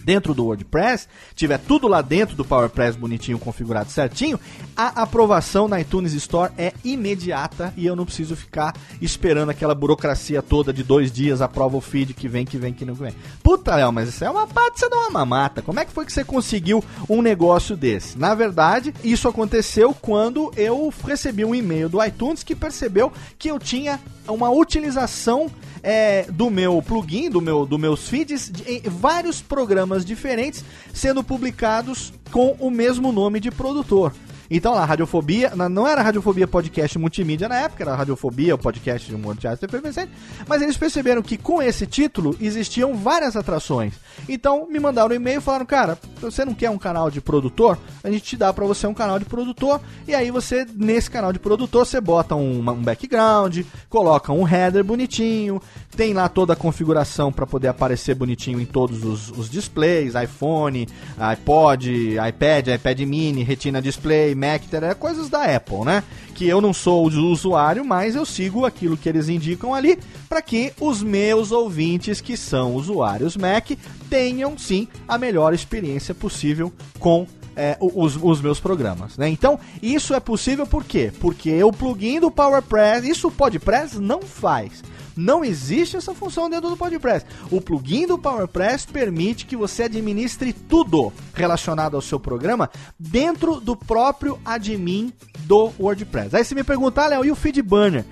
dentro 0.03 0.33
do 0.33 0.45
WordPress, 0.45 1.07
tiver 1.35 1.57
tudo 1.57 1.87
lá 1.87 2.01
dentro 2.01 2.35
do 2.35 2.45
PowerPress 2.45 2.97
bonitinho, 2.97 3.39
configurado 3.39 3.89
certinho, 3.89 4.39
a 4.75 5.01
aprovação 5.01 5.67
na 5.67 5.79
iTunes 5.79 6.13
Store 6.13 6.51
é 6.57 6.73
imediata 6.83 7.73
e 7.77 7.85
eu 7.85 7.95
não 7.95 8.05
preciso 8.05 8.35
ficar 8.35 8.75
esperando 9.01 9.49
aquela 9.49 9.75
burocracia 9.75 10.41
toda 10.41 10.73
de 10.73 10.83
dois 10.83 11.11
dias, 11.11 11.41
aprova 11.41 11.77
o 11.77 11.81
feed 11.81 12.13
que 12.13 12.27
vem, 12.27 12.45
que 12.45 12.57
vem, 12.57 12.73
que 12.73 12.85
não 12.85 12.93
vem. 12.93 13.13
Puta, 13.41 13.75
Léo, 13.75 13.91
mas 13.91 14.09
isso 14.09 14.23
é 14.23 14.29
uma 14.29 14.45
você 14.73 14.89
dá 14.89 14.97
uma 14.97 15.09
mamata. 15.09 15.61
Como 15.61 15.79
é 15.79 15.85
que 15.85 15.91
foi 15.91 16.05
que 16.05 16.13
você 16.13 16.23
conseguiu 16.23 16.83
um 17.09 17.21
negócio 17.21 17.75
desse? 17.75 18.17
Na 18.17 18.33
verdade, 18.33 18.93
isso 19.03 19.27
aconteceu 19.27 19.93
quando 19.93 20.51
eu 20.55 20.93
recebi 21.05 21.45
um 21.45 21.55
e-mail 21.55 21.89
do 21.89 22.03
iTunes 22.03 22.43
que 22.43 22.55
percebeu 22.55 23.11
que 23.37 23.49
eu 23.49 23.59
tinha 23.59 23.99
uma 24.27 24.49
utilização 24.49 25.49
é, 25.83 26.25
do 26.31 26.49
meu 26.49 26.81
plugin, 26.81 27.29
do 27.29 27.41
meu, 27.41 27.65
do 27.65 27.77
meus 27.77 28.07
feeds, 28.07 28.49
de, 28.49 28.81
vários 28.89 29.41
programas 29.41 30.05
diferentes 30.05 30.63
sendo 30.93 31.21
publicados 31.23 32.13
com 32.31 32.55
o 32.59 32.71
mesmo 32.71 33.11
nome 33.11 33.41
de 33.41 33.51
produtor. 33.51 34.13
Então 34.49 34.73
lá, 34.73 34.85
Radiofobia, 34.85 35.53
não 35.55 35.87
era 35.87 36.01
Radiofobia 36.01 36.47
Podcast 36.47 36.97
Multimídia 36.99 37.47
na 37.47 37.55
época, 37.55 37.83
era 37.83 37.95
Radiofobia, 37.95 38.55
o 38.55 38.57
podcast 38.57 39.07
de 39.07 39.15
humor 39.15 39.37
teatro 39.37 39.65
efervescente, 39.65 40.11
mas 40.47 40.61
eles 40.61 40.77
perceberam 40.77 41.21
que 41.21 41.37
com 41.37 41.61
esse 41.61 41.85
título 41.87 42.35
existiam 42.39 42.95
várias 42.95 43.35
atrações. 43.35 43.93
Então 44.27 44.67
me 44.69 44.79
mandaram 44.79 45.11
um 45.11 45.15
e-mail 45.15 45.39
e 45.39 45.41
falaram, 45.41 45.65
cara, 45.65 45.97
você 46.21 46.43
não 46.45 46.53
quer 46.53 46.69
um 46.69 46.77
canal 46.77 47.09
de 47.09 47.21
produtor? 47.21 47.77
A 48.03 48.11
gente 48.11 48.23
te 48.23 48.37
dá 48.37 48.53
para 48.53 48.65
você 48.65 48.85
um 48.85 48.93
canal 48.93 49.17
de 49.17 49.25
produtor, 49.25 49.81
e 50.07 50.13
aí 50.13 50.29
você, 50.29 50.65
nesse 50.75 51.09
canal 51.09 51.31
de 51.31 51.39
produtor, 51.39 51.85
você 51.85 51.99
bota 52.01 52.35
um, 52.35 52.59
um 52.59 52.83
background, 52.83 53.61
coloca 53.89 54.31
um 54.31 54.47
header 54.47 54.83
bonitinho, 54.83 55.61
tem 55.95 56.13
lá 56.13 56.27
toda 56.27 56.53
a 56.53 56.55
configuração 56.55 57.31
para 57.31 57.45
poder 57.45 57.67
aparecer 57.67 58.15
bonitinho 58.15 58.59
em 58.59 58.65
todos 58.65 59.03
os, 59.03 59.29
os 59.29 59.49
displays, 59.49 60.13
iPhone, 60.15 60.87
iPod, 61.17 62.17
iPad, 62.27 62.67
iPad 62.67 62.99
mini, 63.01 63.43
Retina 63.43 63.81
Display, 63.81 64.35
Mac, 64.35 64.63
é 64.73 64.93
coisas 64.93 65.29
da 65.29 65.43
Apple, 65.43 65.85
né? 65.85 66.03
Que 66.33 66.47
eu 66.47 66.59
não 66.59 66.73
sou 66.73 67.05
o 67.07 67.31
usuário, 67.31 67.85
mas 67.85 68.15
eu 68.15 68.25
sigo 68.25 68.65
aquilo 68.65 68.97
que 68.97 69.07
eles 69.07 69.29
indicam 69.29 69.73
ali 69.73 69.99
para 70.27 70.41
que 70.41 70.73
os 70.79 71.03
meus 71.03 71.51
ouvintes 71.51 72.19
que 72.19 72.35
são 72.35 72.75
usuários 72.75 73.37
Mac 73.37 73.71
tenham 74.09 74.57
sim 74.57 74.87
a 75.07 75.17
melhor 75.17 75.53
experiência 75.53 76.13
possível 76.13 76.73
com 76.99 77.27
é, 77.55 77.77
os, 77.79 78.17
os, 78.21 78.41
meus 78.41 78.59
programas, 78.59 79.17
né? 79.17 79.29
Então, 79.29 79.59
isso 79.81 80.13
é 80.13 80.19
possível 80.19 80.65
por 80.65 80.83
quê? 80.83 81.11
Porque 81.19 81.63
o 81.63 81.71
plugin 81.71 82.19
do 82.19 82.31
PowerPress, 82.31 83.09
isso 83.09 83.27
o 83.27 83.31
PodPress 83.31 83.99
não 83.99 84.21
faz. 84.21 84.83
Não 85.15 85.45
existe 85.45 85.95
essa 85.95 86.13
função 86.13 86.49
dentro 86.49 86.69
do 86.69 86.77
PodPress. 86.77 87.25
O 87.51 87.61
plugin 87.61 88.07
do 88.07 88.17
PowerPress 88.17 88.87
permite 88.87 89.45
que 89.45 89.55
você 89.55 89.83
administre 89.83 90.53
tudo 90.53 91.13
relacionado 91.33 91.95
ao 91.95 92.01
seu 92.01 92.19
programa 92.19 92.69
dentro 92.97 93.59
do 93.59 93.75
próprio 93.75 94.39
admin 94.43 95.13
do 95.41 95.71
WordPress. 95.79 96.35
Aí 96.35 96.43
você 96.43 96.55
me 96.55 96.63
pergunta, 96.63 97.03
ah, 97.03 97.07
Léo, 97.07 97.25
e 97.25 97.31
o 97.31 97.35
FeedBurner? 97.35 98.05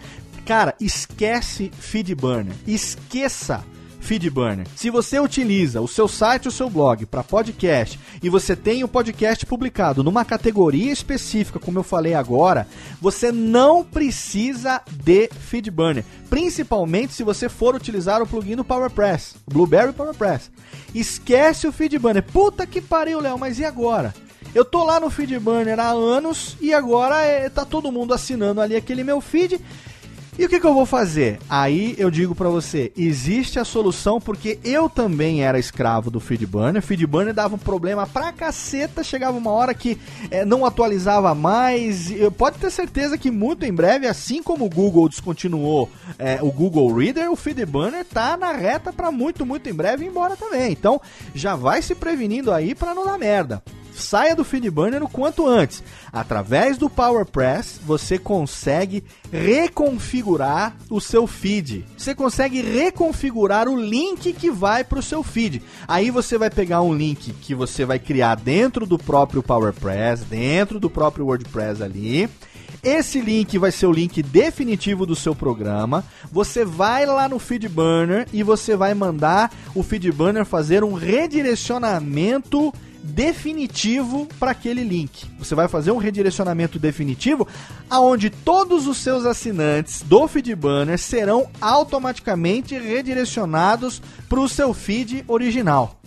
Cara, 0.46 0.76
esquece 0.80 1.72
FeedBurner. 1.72 2.54
Esqueça 2.68 3.64
FeedBurner. 4.02 4.68
Se 4.76 4.90
você 4.90 5.20
utiliza 5.20 5.80
o 5.80 5.88
seu 5.88 6.08
site 6.08 6.48
ou 6.48 6.52
seu 6.52 6.70
blog 6.70 7.06
para 7.06 7.24
podcast 7.24 7.98
e 8.22 8.30
você 8.30 8.56
tem 8.56 8.84
o 8.84 8.88
podcast 8.88 9.46
publicado 9.46 10.04
numa 10.04 10.26
categoria 10.26 10.92
específica, 10.92 11.60
como 11.60 11.80
eu 11.80 11.84
falei 11.84 12.14
agora, 12.14 12.68
você 13.00 13.32
não 13.32 13.86
precisa 13.86 14.82
de 14.92 15.30
FeedBurner, 15.30 16.04
principalmente 16.30 17.14
se 17.14 17.24
você 17.24 17.48
for 17.48 17.76
utilizar 17.76 18.22
o 18.22 18.28
plugin 18.28 18.56
do 18.56 18.66
PowerPress, 18.66 19.36
Blueberry 19.48 19.94
PowerPress. 19.94 20.52
Esquece 20.94 21.68
o 21.68 21.72
FeedBurner. 21.72 22.24
Puta 22.24 22.66
que 22.66 22.82
pariu, 22.82 23.22
Léo, 23.22 23.40
mas 23.40 23.60
e 23.60 23.64
agora? 23.64 24.14
Eu 24.54 24.66
tô 24.66 24.84
lá 24.84 25.00
no 25.00 25.10
FeedBurner 25.10 25.80
há 25.80 25.92
anos 25.92 26.58
e 26.60 26.74
agora 26.74 27.22
é, 27.22 27.48
tá 27.50 27.64
todo 27.64 27.92
mundo 27.92 28.14
assinando 28.14 28.60
ali 28.60 28.76
aquele 28.76 29.04
meu 29.04 29.22
feed 29.22 29.62
e 30.42 30.46
o 30.46 30.50
que, 30.50 30.60
que 30.60 30.66
eu 30.66 30.74
vou 30.74 30.88
fazer? 30.88 31.38
Aí 31.48 31.94
eu 32.00 32.10
digo 32.10 32.34
para 32.34 32.50
você, 32.50 32.92
existe 32.98 33.60
a 33.60 33.64
solução 33.64 34.20
porque 34.20 34.58
eu 34.64 34.90
também 34.90 35.44
era 35.44 35.60
escravo 35.60 36.10
do 36.10 36.20
Feedburner. 36.20 36.82
Feedburner 36.82 37.32
dava 37.32 37.54
um 37.54 37.60
problema 37.60 38.08
pra 38.08 38.32
caceta, 38.32 39.04
chegava 39.04 39.38
uma 39.38 39.52
hora 39.52 39.72
que 39.76 40.00
é, 40.32 40.44
não 40.44 40.66
atualizava 40.66 41.36
mais. 41.36 42.12
Pode 42.40 42.58
ter 42.58 42.72
certeza 42.72 43.20
que 43.20 43.30
muito 43.30 43.68
em 43.68 43.72
breve, 43.72 44.08
assim 44.08 44.42
como 44.42 44.66
o 44.66 44.70
Google 44.70 45.08
descontinuou 45.08 45.88
é, 46.18 46.40
o 46.42 46.52
Google 46.52 46.92
Reader, 46.92 47.32
o 47.32 47.36
Feedburner 47.36 48.04
tá 48.04 48.36
na 48.36 48.52
reta 48.52 48.92
para 48.92 49.12
muito, 49.12 49.46
muito 49.46 49.70
em 49.70 49.74
breve 49.74 50.06
ir 50.06 50.08
embora 50.08 50.36
também. 50.36 50.72
Então 50.72 51.00
já 51.36 51.56
vai 51.56 51.84
se 51.84 51.94
prevenindo 51.94 52.52
aí 52.52 52.74
para 52.74 52.96
não 52.96 53.06
dar 53.06 53.20
merda 53.20 53.62
saia 54.02 54.36
do 54.36 54.44
Feedburner 54.44 55.02
o 55.02 55.08
quanto 55.08 55.48
antes. 55.48 55.82
Através 56.12 56.78
do 56.78 56.90
PowerPress, 56.90 57.80
você 57.86 58.18
consegue 58.18 59.04
reconfigurar 59.32 60.76
o 60.90 61.00
seu 61.00 61.26
feed. 61.26 61.86
Você 61.98 62.14
consegue 62.14 62.62
reconfigurar 62.62 63.70
o 63.70 63.80
link 63.80 64.34
que 64.34 64.52
vai 64.52 64.84
para 64.84 65.00
o 65.00 65.04
seu 65.04 65.24
feed. 65.24 65.62
Aí 65.88 66.12
você 66.12 66.38
vai 66.38 66.50
pegar 66.50 66.82
um 66.82 66.94
link 66.94 67.32
que 67.34 67.56
você 67.56 67.86
vai 67.86 68.00
criar 68.00 68.36
dentro 68.36 68.86
do 68.86 68.98
próprio 68.98 69.42
PowerPress, 69.42 70.26
dentro 70.26 70.80
do 70.80 70.90
próprio 70.90 71.26
WordPress 71.26 71.82
ali. 71.82 72.30
Esse 72.84 73.22
link 73.22 73.60
vai 73.60 73.72
ser 73.72 73.86
o 73.86 73.92
link 73.92 74.24
definitivo 74.24 75.06
do 75.06 75.16
seu 75.16 75.36
programa. 75.36 76.04
Você 76.32 76.66
vai 76.66 77.06
lá 77.06 77.30
no 77.30 77.38
Feedburner 77.38 78.28
e 78.34 78.42
você 78.42 78.76
vai 78.76 78.94
mandar 78.96 79.54
o 79.76 79.84
Feedburner 79.84 80.46
fazer 80.46 80.84
um 80.84 80.94
redirecionamento 80.94 82.74
definitivo 83.04 84.28
para 84.40 84.52
aquele 84.52 84.84
link. 84.84 85.26
Você 85.40 85.56
vai 85.56 85.68
fazer 85.68 85.92
um 85.92 85.98
redirecionamento 85.98 86.80
definitivo 86.80 87.48
aonde 87.90 88.30
todos 88.30 88.88
os 88.88 88.98
seus 88.98 89.26
assinantes 89.26 90.02
do 90.02 90.28
feed 90.28 90.56
banner 90.56 90.98
serão 90.98 91.50
automaticamente 91.60 92.78
redirecionados 92.78 94.02
para 94.30 94.40
o 94.40 94.50
seu 94.50 94.74
feed 94.74 95.24
original. 95.28 96.00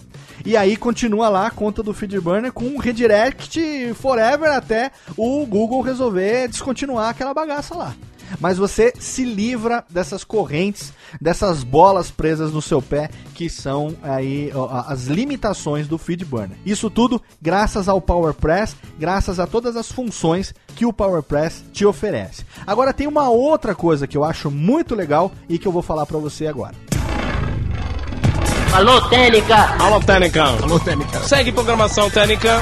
E 0.44 0.56
aí 0.56 0.76
continua 0.76 1.28
lá 1.28 1.46
a 1.46 1.50
conta 1.50 1.82
do 1.82 1.94
Feedburner 1.94 2.52
com 2.52 2.64
um 2.64 2.76
redirect 2.76 3.94
forever 3.94 4.50
até 4.52 4.90
o 5.16 5.46
Google 5.46 5.80
resolver 5.80 6.48
descontinuar 6.48 7.08
aquela 7.08 7.32
bagaça 7.32 7.74
lá 7.74 7.94
mas 8.40 8.58
você 8.58 8.92
se 8.98 9.24
livra 9.24 9.84
dessas 9.88 10.24
correntes, 10.24 10.92
dessas 11.20 11.62
bolas 11.62 12.10
presas 12.10 12.52
no 12.52 12.62
seu 12.62 12.80
pé, 12.80 13.10
que 13.34 13.48
são 13.48 13.94
aí 14.02 14.50
as 14.86 15.04
limitações 15.04 15.86
do 15.86 15.98
FeedBurner. 15.98 16.56
Isso 16.64 16.90
tudo 16.90 17.20
graças 17.40 17.88
ao 17.88 18.00
PowerPress, 18.00 18.76
graças 18.98 19.38
a 19.38 19.46
todas 19.46 19.76
as 19.76 19.90
funções 19.90 20.54
que 20.74 20.86
o 20.86 20.92
PowerPress 20.92 21.64
te 21.72 21.84
oferece. 21.84 22.44
Agora 22.66 22.92
tem 22.92 23.06
uma 23.06 23.28
outra 23.28 23.74
coisa 23.74 24.06
que 24.06 24.16
eu 24.16 24.24
acho 24.24 24.50
muito 24.50 24.94
legal 24.94 25.32
e 25.48 25.58
que 25.58 25.66
eu 25.66 25.72
vou 25.72 25.82
falar 25.82 26.06
para 26.06 26.18
você 26.18 26.46
agora. 26.46 26.74
Alô, 28.72 29.00
Técnica! 29.02 29.76
Alô, 29.78 30.00
Técnica! 30.00 30.44
Alô, 30.44 30.80
Técnica! 30.80 31.20
Segue 31.20 31.52
programação 31.52 32.10
Técnica! 32.10 32.60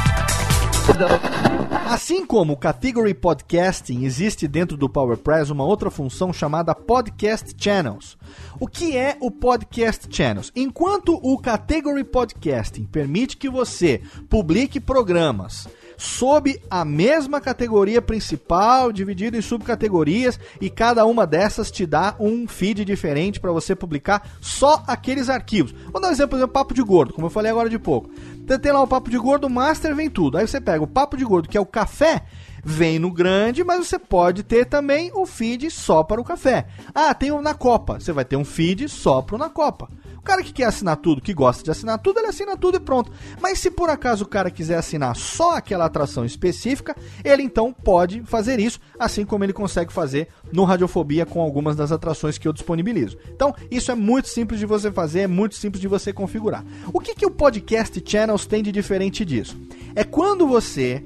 Assim 1.74 2.26
como 2.26 2.52
o 2.52 2.56
Category 2.56 3.14
Podcasting, 3.14 4.04
existe 4.04 4.46
dentro 4.46 4.76
do 4.76 4.90
PowerPress 4.90 5.50
uma 5.50 5.64
outra 5.64 5.90
função 5.90 6.30
chamada 6.30 6.74
Podcast 6.74 7.54
Channels. 7.56 8.18
O 8.60 8.68
que 8.68 8.94
é 8.94 9.16
o 9.20 9.30
Podcast 9.30 10.06
Channels? 10.14 10.52
Enquanto 10.54 11.18
o 11.22 11.38
Category 11.38 12.04
Podcasting 12.04 12.84
permite 12.84 13.38
que 13.38 13.48
você 13.48 14.02
publique 14.28 14.78
programas 14.80 15.66
sob 16.02 16.60
a 16.68 16.84
mesma 16.84 17.40
categoria 17.40 18.02
principal, 18.02 18.90
dividido 18.90 19.36
em 19.36 19.40
subcategorias, 19.40 20.38
e 20.60 20.68
cada 20.68 21.06
uma 21.06 21.24
dessas 21.24 21.70
te 21.70 21.86
dá 21.86 22.16
um 22.18 22.48
feed 22.48 22.84
diferente 22.84 23.38
para 23.38 23.52
você 23.52 23.76
publicar 23.76 24.28
só 24.40 24.82
aqueles 24.88 25.30
arquivos. 25.30 25.72
Vou 25.92 26.02
dar 26.02 26.08
um 26.08 26.10
exemplo, 26.10 26.30
por 26.30 26.36
exemplo, 26.38 26.52
papo 26.52 26.74
de 26.74 26.82
gordo, 26.82 27.14
como 27.14 27.28
eu 27.28 27.30
falei 27.30 27.52
agora 27.52 27.70
de 27.70 27.78
pouco. 27.78 28.10
Então 28.34 28.58
tem 28.58 28.72
lá 28.72 28.82
o 28.82 28.86
papo 28.86 29.08
de 29.08 29.16
gordo, 29.16 29.48
master 29.48 29.94
vem 29.94 30.10
tudo. 30.10 30.38
Aí 30.38 30.46
você 30.46 30.60
pega 30.60 30.82
o 30.82 30.88
papo 30.88 31.16
de 31.16 31.24
gordo, 31.24 31.48
que 31.48 31.56
é 31.56 31.60
o 31.60 31.66
café, 31.66 32.24
vem 32.62 32.98
no 32.98 33.10
grande, 33.10 33.64
mas 33.64 33.86
você 33.86 33.98
pode 33.98 34.42
ter 34.42 34.66
também 34.66 35.10
o 35.14 35.26
feed 35.26 35.70
só 35.70 36.02
para 36.02 36.20
o 36.20 36.24
café. 36.24 36.66
Ah, 36.94 37.12
tem 37.12 37.32
o 37.32 37.42
na 37.42 37.54
Copa. 37.54 37.98
Você 37.98 38.12
vai 38.12 38.24
ter 38.24 38.36
um 38.36 38.44
feed 38.44 38.88
só 38.88 39.20
para 39.20 39.36
o 39.36 39.38
na 39.38 39.50
Copa. 39.50 39.88
O 40.22 40.24
cara 40.24 40.40
que 40.40 40.52
quer 40.52 40.66
assinar 40.66 40.98
tudo, 40.98 41.20
que 41.20 41.34
gosta 41.34 41.64
de 41.64 41.70
assinar 41.72 41.98
tudo, 41.98 42.20
ele 42.20 42.28
assina 42.28 42.56
tudo 42.56 42.76
e 42.76 42.80
pronto. 42.80 43.10
Mas 43.40 43.58
se 43.58 43.68
por 43.68 43.90
acaso 43.90 44.22
o 44.22 44.28
cara 44.28 44.52
quiser 44.52 44.78
assinar 44.78 45.16
só 45.16 45.56
aquela 45.56 45.84
atração 45.84 46.24
específica, 46.24 46.94
ele 47.24 47.42
então 47.42 47.72
pode 47.72 48.22
fazer 48.22 48.60
isso, 48.60 48.78
assim 48.96 49.24
como 49.24 49.42
ele 49.42 49.52
consegue 49.52 49.92
fazer 49.92 50.28
no 50.52 50.62
Radiofobia 50.62 51.26
com 51.26 51.40
algumas 51.40 51.74
das 51.74 51.90
atrações 51.90 52.38
que 52.38 52.46
eu 52.46 52.52
disponibilizo. 52.52 53.18
Então, 53.34 53.52
isso 53.68 53.90
é 53.90 53.96
muito 53.96 54.28
simples 54.28 54.60
de 54.60 54.66
você 54.66 54.92
fazer, 54.92 55.22
é 55.22 55.26
muito 55.26 55.56
simples 55.56 55.80
de 55.80 55.88
você 55.88 56.12
configurar. 56.12 56.64
O 56.92 57.00
que, 57.00 57.16
que 57.16 57.26
o 57.26 57.30
Podcast 57.30 58.00
Channels 58.06 58.46
tem 58.46 58.62
de 58.62 58.70
diferente 58.70 59.24
disso? 59.24 59.60
É 59.92 60.04
quando 60.04 60.46
você 60.46 61.02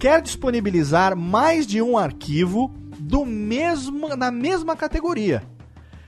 quer 0.00 0.22
disponibilizar 0.22 1.14
mais 1.14 1.66
de 1.66 1.82
um 1.82 1.98
arquivo 1.98 2.72
do 2.98 3.26
mesmo 3.26 4.16
na 4.16 4.30
mesma 4.30 4.74
categoria. 4.74 5.42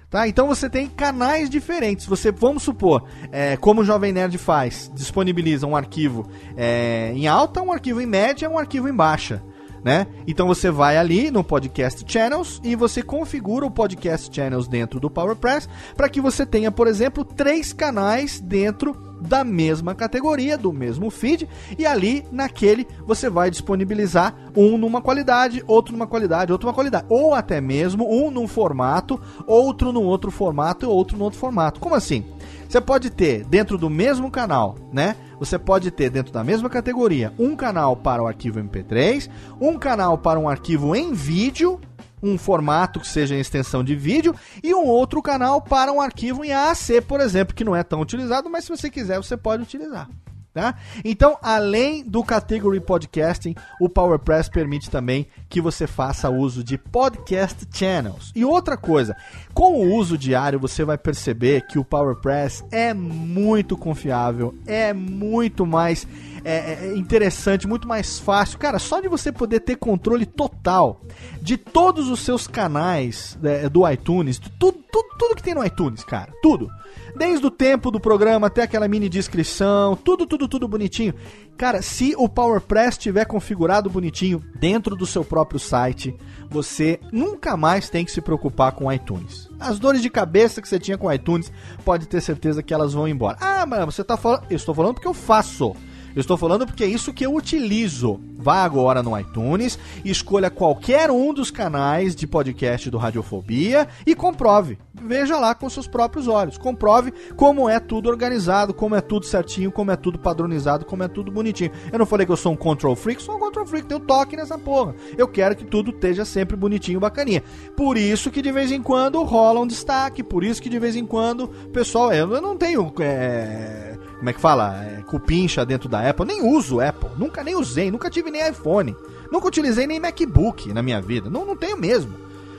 Tá? 0.09 0.27
Então 0.27 0.47
você 0.47 0.69
tem 0.69 0.89
canais 0.89 1.49
diferentes. 1.49 2.07
Você, 2.07 2.33
vamos 2.33 2.63
supor, 2.63 3.05
é, 3.31 3.57
como 3.59 3.83
o 3.83 3.85
Jovem 3.85 4.13
Nerd 4.13 4.37
faz, 4.39 4.91
disponibiliza 4.95 5.67
um 5.67 5.77
arquivo 5.77 6.27
é, 6.57 7.13
em 7.15 7.27
alta, 7.27 7.61
um 7.63 7.71
arquivo 7.71 8.01
em 8.01 8.07
média, 8.07 8.49
um 8.49 8.59
arquivo 8.59 8.89
em 8.89 8.95
baixa. 8.95 9.43
Né? 9.85 10.07
Então 10.27 10.47
você 10.47 10.71
vai 10.71 10.97
ali 10.97 11.31
no 11.31 11.45
Podcast 11.45 12.05
Channels 12.07 12.61
e 12.63 12.75
você 12.77 13.03
configura 13.03 13.67
o 13.67 13.71
Podcast 13.71 14.35
Channels 14.35 14.69
dentro 14.69 15.01
do 15.01 15.11
PowerPress 15.11 15.69
para 15.97 16.09
que 16.09 16.21
você 16.21 16.47
tenha, 16.47 16.71
por 16.71 16.87
exemplo, 16.87 17.25
três 17.25 17.73
canais 17.73 18.41
dentro 18.41 19.12
da 19.23 19.45
mesma 19.45 19.95
categoria, 19.95 20.59
do 20.59 20.73
mesmo 20.73 21.11
feed, 21.11 21.49
e 21.79 21.87
ali 21.87 22.25
naquele 22.31 22.87
você 23.07 23.31
vai 23.31 23.51
disponibilizar 23.51 24.35
um 24.57 24.77
numa 24.77 25.01
qualidade, 25.01 25.63
outro 25.67 25.93
numa 25.93 26.07
qualidade, 26.07 26.53
outro 26.53 26.67
numa 26.67 26.75
qualidade, 26.75 27.07
ou 27.09 27.35
até 27.35 27.61
mesmo 27.61 28.07
um 28.11 28.31
num 28.31 28.49
formato, 28.49 29.21
outro 29.47 29.93
num 29.93 30.05
outro 30.05 30.31
formato 30.31 30.85
e 30.85 30.89
outro 30.89 31.17
num 31.17 31.25
outro 31.25 31.39
formato. 31.39 31.81
Como 31.81 31.95
assim? 31.95 32.25
Você 32.69 32.81
pode 32.81 33.11
ter 33.11 33.45
dentro 33.45 33.77
do 33.77 33.91
mesmo 33.91 34.31
canal, 34.31 34.77
né? 34.93 35.15
Você 35.39 35.59
pode 35.59 35.91
ter 35.91 36.09
dentro 36.09 36.33
da 36.33 36.43
mesma 36.43 36.71
categoria 36.71 37.33
um 37.39 37.55
canal 37.55 37.95
para 37.95 38.23
o 38.23 38.27
arquivo 38.27 38.61
MP3, 38.61 39.29
um 39.61 39.77
canal 39.77 40.17
para 40.17 40.39
um 40.39 40.49
arquivo 40.49 40.97
em 40.97 41.13
vídeo 41.13 41.79
um 42.23 42.39
formato 42.39 43.01
que 43.01 43.09
seja 43.09 43.35
em 43.35 43.41
extensão 43.41 43.83
de 43.83 43.97
vídeo 43.97 44.35
e 44.63 44.75
um 44.75 44.87
outro 44.87 45.21
canal 45.21 45.61
para 45.61 45.93
um 45.93 46.01
arquivo 46.01 46.45
em 46.45 46.53
AAC, 46.53 47.03
por 47.07 47.21
exemplo, 47.21 47.55
que 47.55 47.65
não 47.65 47.75
é 47.75 47.83
tão 47.83 48.01
utilizado, 48.01 48.49
mas 48.49 48.65
se 48.65 48.71
você 48.71 48.89
quiser, 48.89 49.17
você 49.17 49.37
pode 49.37 49.63
utilizar. 49.63 50.09
Tá? 50.55 50.75
Então, 51.03 51.39
além 51.41 52.05
do 52.05 52.23
Category 52.23 52.79
Podcasting, 52.79 53.55
o 53.81 53.89
PowerPress 53.89 54.51
permite 54.51 54.91
também 54.91 55.27
que 55.49 55.63
você 55.63 55.87
faça 55.87 56.29
uso 56.29 56.63
de 56.63 56.77
podcast 56.77 57.67
channels. 57.73 58.31
E 58.35 58.45
outra 58.45 58.77
coisa, 58.77 59.17
com 59.55 59.81
o 59.81 59.95
uso 59.95 60.19
diário 60.19 60.61
você 60.61 60.85
vai 60.85 60.99
perceber 60.99 61.67
que 61.67 61.79
o 61.79 61.85
PowerPress 61.85 62.63
é 62.71 62.93
muito 62.93 63.79
confiável, 63.79 64.55
é 64.67 64.93
muito 64.93 65.65
mais 65.65 66.07
é, 66.45 66.87
é 66.87 66.97
interessante, 66.97 67.67
muito 67.67 67.87
mais 67.87 68.19
fácil. 68.19 68.59
Cara, 68.59 68.79
só 68.79 69.01
de 69.01 69.09
você 69.09 69.31
poder 69.33 69.61
ter 69.61 69.77
controle 69.77 70.27
total 70.27 71.01
de 71.41 71.57
todos 71.57 72.09
os 72.09 72.21
seus 72.21 72.47
canais 72.47 73.39
é, 73.43 73.69
do 73.69 73.89
iTunes, 73.89 74.39
tudo, 74.59 74.79
tudo, 74.91 75.09
tudo 75.19 75.37
que 75.37 75.43
tem 75.43 75.55
no 75.55 75.65
iTunes, 75.65 76.05
cara, 76.05 76.33
tudo. 76.43 76.71
Desde 77.17 77.45
o 77.47 77.51
tempo 77.51 77.91
do 77.91 78.01
programa 78.01 78.47
até 78.47 78.63
aquela 78.63 78.89
mini 78.89 79.09
descrição, 79.09 79.95
tudo, 79.97 80.27
tudo, 80.27 80.49
tudo 80.49 80.67
bonitinho. 80.67 81.15
Cara, 81.59 81.83
se 81.83 82.15
o 82.17 82.29
PowerPress 82.29 82.97
estiver 82.97 83.27
configurado 83.27 83.91
bonitinho 83.91 84.43
dentro 84.59 84.97
do 84.97 85.07
seu 85.07 85.23
próprio 85.23 85.61
site, 85.61 86.15
você 86.49 86.99
nunca 87.13 87.57
mais 87.57 87.91
tem 87.91 88.05
que 88.05 88.11
se 88.11 88.21
preocupar 88.21 88.73
com 88.73 88.87
o 88.87 88.93
iTunes. 88.93 89.49
As 89.61 89.79
dores 89.79 90.01
de 90.01 90.09
cabeça 90.09 90.63
que 90.63 90.69
você 90.69 90.79
tinha 90.79 90.97
com 90.97 91.07
o 91.07 91.13
iTunes, 91.13 91.53
pode 91.85 92.07
ter 92.07 92.21
certeza 92.21 92.63
que 92.63 92.73
elas 92.73 92.95
vão 92.95 93.07
embora. 93.07 93.37
Ah, 93.41 93.67
mas 93.67 93.85
você 93.85 94.03
tá 94.03 94.17
falando. 94.17 94.45
Eu 94.49 94.57
estou 94.57 94.75
falando 94.75 94.95
porque 94.95 95.09
eu 95.09 95.15
faço. 95.15 95.77
Eu 96.15 96.21
estou 96.21 96.37
falando 96.37 96.67
porque 96.67 96.85
é 96.85 96.87
isso 96.87 97.13
que 97.13 97.25
eu 97.25 97.35
utilizo. 97.35 98.21
Vá 98.37 98.65
agora 98.65 99.03
no 99.03 99.19
iTunes, 99.19 99.79
escolha 100.05 100.51
qualquer 100.51 101.11
um 101.11 101.33
dos 101.33 101.51
canais 101.51 102.15
de 102.17 102.27
podcast 102.27 102.91
do 102.91 102.99
Radiofobia 102.99 103.87
e 104.05 104.15
comprove. 104.15 104.79
Veja 104.95 105.39
lá 105.39 105.55
com 105.55 105.71
seus 105.71 105.87
próprios 105.87 106.27
olhos. 106.27 106.59
Comprove 106.59 107.13
como 107.37 107.69
é 107.69 107.79
tudo 107.79 108.09
organizado, 108.09 108.75
como 108.75 108.95
é 108.95 109.01
tudo 109.01 109.27
certinho, 109.27 109.71
como 109.71 109.91
é 109.91 109.97
tudo 109.97 110.19
padronizado, 110.19 110.85
como 110.85 111.03
é 111.03 111.09
tudo 111.09 111.31
bonitinho. 111.31 111.71
Eu 111.93 111.99
não 111.99 112.07
falei 112.07 112.27
que 112.27 112.33
eu 112.33 112.37
sou 112.37 112.53
um 112.53 112.57
control 112.57 112.97
freak, 112.97 113.23
sou 113.23 113.37
um 113.37 113.41
control 113.41 113.67
freak, 113.67 113.87
tenho 113.87 114.01
toque 114.01 114.37
nessa 114.37 114.59
porra. 114.59 114.95
Eu 115.17 115.29
quero 115.29 115.55
que 115.57 115.65
tudo 115.65 115.91
esteja 115.91 116.25
sempre 116.25 116.57
bonitinho, 116.57 117.01
bacaninha. 117.01 117.43
Por 117.77 117.97
isso 117.97 118.31
que 118.31 118.43
de 118.43 118.53
vez 118.53 118.73
em 118.73 118.83
quando 118.83 119.23
rola 119.23 119.61
um 119.61 119.67
destaque, 119.67 120.23
por 120.23 120.45
isso 120.45 120.61
que 120.61 120.69
de 120.69 120.79
vez 120.79 120.97
em 120.97 121.07
quando, 121.07 121.49
pessoal, 121.73 122.13
eu 122.13 122.41
não 122.41 122.57
tenho. 122.57 122.93
É 123.01 124.02
como 124.23 124.31
é 124.31 124.33
que 124.33 124.41
fala? 124.41 124.85
É, 124.85 125.03
cupincha 125.03 125.67
dentro 125.67 125.89
da 125.89 126.09
Apple. 126.09 126.25
Nem 126.25 126.47
uso 126.47 126.81
Apple. 126.81 127.11
Nunca 127.19 127.43
nem 127.43 127.57
usei. 127.57 127.91
Nunca 127.91 128.09
tive 128.09 128.31
nem 128.31 128.49
iPhone. 128.49 128.97
Nunca 129.33 129.49
utilizei 129.49 129.85
nem 129.85 129.99
MacBook 129.99 130.73
na 130.73 130.81
minha 130.81 131.01
vida. 131.01 131.29
Não, 131.29 131.45
não 131.45 131.57
tenho 131.57 131.77
mesmo. 131.77 132.15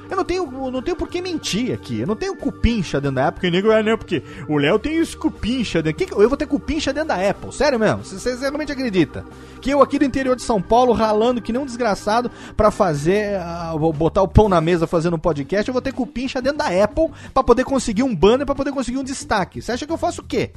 Eu 0.10 0.18
não 0.18 0.26
tenho, 0.26 0.46
não 0.70 0.82
tenho 0.82 0.98
por 0.98 1.08
que 1.08 1.22
mentir 1.22 1.74
aqui. 1.74 2.02
Eu 2.02 2.08
não 2.08 2.18
tenho 2.18 2.36
cupincha 2.36 3.00
dentro 3.00 3.16
da 3.16 3.30
Apple. 3.30 3.40
Porque 3.40 3.50
nego 3.50 3.72
é, 3.72 3.82
não, 3.82 3.98
porque 3.98 4.22
o 4.50 4.58
Léo 4.58 4.78
tem 4.78 4.98
esse 4.98 5.16
cupincha 5.16 5.82
dentro. 5.82 6.06
Que, 6.06 6.14
eu 6.14 6.28
vou 6.28 6.38
ter 6.38 6.48
cupincha 6.48 6.92
dentro 6.92 7.08
da 7.08 7.30
Apple. 7.30 7.54
Sério 7.54 7.80
mesmo? 7.80 8.04
Você 8.04 8.36
realmente 8.36 8.74
acredita? 8.74 9.24
Que 9.62 9.70
eu 9.70 9.82
aqui 9.82 9.98
do 9.98 10.04
interior 10.04 10.36
de 10.36 10.42
São 10.42 10.62
Paulo, 10.62 10.92
ralando 10.92 11.42
que 11.42 11.54
nem 11.54 11.62
um 11.62 11.66
desgraçado 11.66 12.30
para 12.58 12.72
fazer, 12.72 13.40
uh, 13.74 13.94
botar 13.94 14.22
o 14.22 14.28
pão 14.28 14.50
na 14.50 14.60
mesa 14.60 14.86
fazendo 14.86 15.16
um 15.16 15.20
podcast, 15.20 15.66
eu 15.66 15.74
vou 15.74 15.82
ter 15.82 15.94
cupincha 15.94 16.42
dentro 16.42 16.58
da 16.58 16.84
Apple 16.84 17.10
para 17.34 17.42
poder 17.42 17.64
conseguir 17.64 18.04
um 18.04 18.14
banner, 18.14 18.46
para 18.46 18.54
poder 18.54 18.74
conseguir 18.74 18.98
um 18.98 19.04
destaque. 19.04 19.62
Você 19.62 19.72
acha 19.72 19.86
que 19.86 19.94
eu 19.94 19.98
faço 19.98 20.20
o 20.20 20.26
quê? 20.26 20.52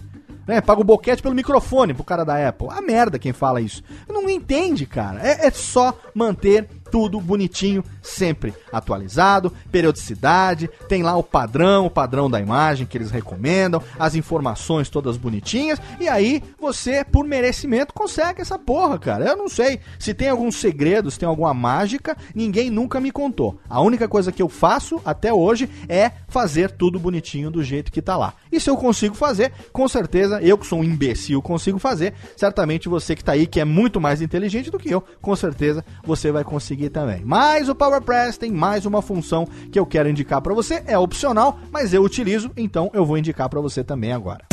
Né? 0.46 0.60
Paga 0.60 0.80
o 0.80 0.84
boquete 0.84 1.22
pelo 1.22 1.34
microfone 1.34 1.94
pro 1.94 2.04
cara 2.04 2.24
da 2.24 2.48
Apple. 2.48 2.68
A 2.70 2.80
merda 2.80 3.18
quem 3.18 3.32
fala 3.32 3.60
isso. 3.60 3.82
Não 4.08 4.28
entende, 4.28 4.86
cara. 4.86 5.20
É, 5.26 5.46
é 5.46 5.50
só 5.50 5.96
manter 6.14 6.68
tudo 6.90 7.20
bonitinho, 7.20 7.82
sempre 8.02 8.54
atualizado, 8.72 9.52
periodicidade, 9.70 10.68
tem 10.88 11.02
lá 11.02 11.16
o 11.16 11.22
padrão, 11.22 11.86
o 11.86 11.90
padrão 11.90 12.30
da 12.30 12.40
imagem 12.40 12.86
que 12.86 12.96
eles 12.96 13.10
recomendam, 13.10 13.82
as 13.98 14.14
informações 14.14 14.90
todas 14.90 15.16
bonitinhas, 15.16 15.80
e 16.00 16.08
aí 16.08 16.42
você, 16.60 17.04
por 17.04 17.26
merecimento, 17.26 17.94
consegue 17.94 18.42
essa 18.42 18.58
porra, 18.58 18.98
cara. 18.98 19.24
Eu 19.24 19.36
não 19.36 19.48
sei 19.48 19.80
se 19.98 20.14
tem 20.14 20.28
alguns 20.28 20.56
segredos, 20.56 21.14
se 21.14 21.20
tem 21.20 21.28
alguma 21.28 21.54
mágica, 21.54 22.16
ninguém 22.34 22.70
nunca 22.70 23.00
me 23.00 23.10
contou. 23.10 23.58
A 23.68 23.80
única 23.80 24.06
coisa 24.06 24.30
que 24.30 24.42
eu 24.42 24.48
faço 24.48 25.00
até 25.04 25.32
hoje 25.32 25.68
é 25.88 26.10
fazer 26.28 26.70
tudo 26.70 26.98
bonitinho 26.98 27.50
do 27.50 27.62
jeito 27.62 27.90
que 27.90 28.02
tá 28.02 28.16
lá. 28.16 28.34
E 28.52 28.60
se 28.60 28.68
eu 28.68 28.76
consigo 28.76 29.14
fazer, 29.14 29.52
com 29.72 29.88
certeza, 29.88 30.40
eu 30.42 30.58
que 30.58 30.66
sou 30.66 30.80
um 30.80 30.84
imbecil 30.84 31.42
consigo 31.42 31.78
fazer, 31.78 32.12
certamente 32.36 32.88
você 32.88 33.14
que 33.14 33.24
tá 33.24 33.32
aí, 33.32 33.46
que 33.46 33.60
é 33.60 33.64
muito 33.64 34.00
mais 34.00 34.20
inteligente 34.20 34.70
do 34.70 34.78
que 34.78 34.90
eu, 34.90 35.02
com 35.20 35.34
certeza 35.36 35.84
você 36.04 36.32
vai 36.32 36.44
conseguir 36.44 36.75
conseguir 36.76 36.90
também. 36.90 37.22
Mas 37.24 37.68
o 37.68 37.74
PowerPress 37.74 38.38
tem 38.38 38.52
mais 38.52 38.84
uma 38.84 39.00
função 39.00 39.48
que 39.72 39.78
eu 39.78 39.86
quero 39.86 40.08
indicar 40.08 40.40
para 40.42 40.54
você, 40.54 40.82
é 40.86 40.98
opcional, 40.98 41.58
mas 41.72 41.94
eu 41.94 42.02
utilizo, 42.02 42.50
então 42.56 42.90
eu 42.92 43.04
vou 43.04 43.16
indicar 43.16 43.48
para 43.48 43.60
você 43.60 43.82
também 43.82 44.12
agora. 44.12 44.44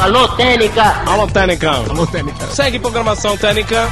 Alô, 0.00 0.28
Técnica! 0.36 0.82
Alô, 1.06 1.26
Técnica! 1.26 1.70
Alô, 1.70 2.06
Técnica! 2.06 2.46
Segue 2.46 2.78
programação 2.78 3.36
Técnica! 3.36 3.88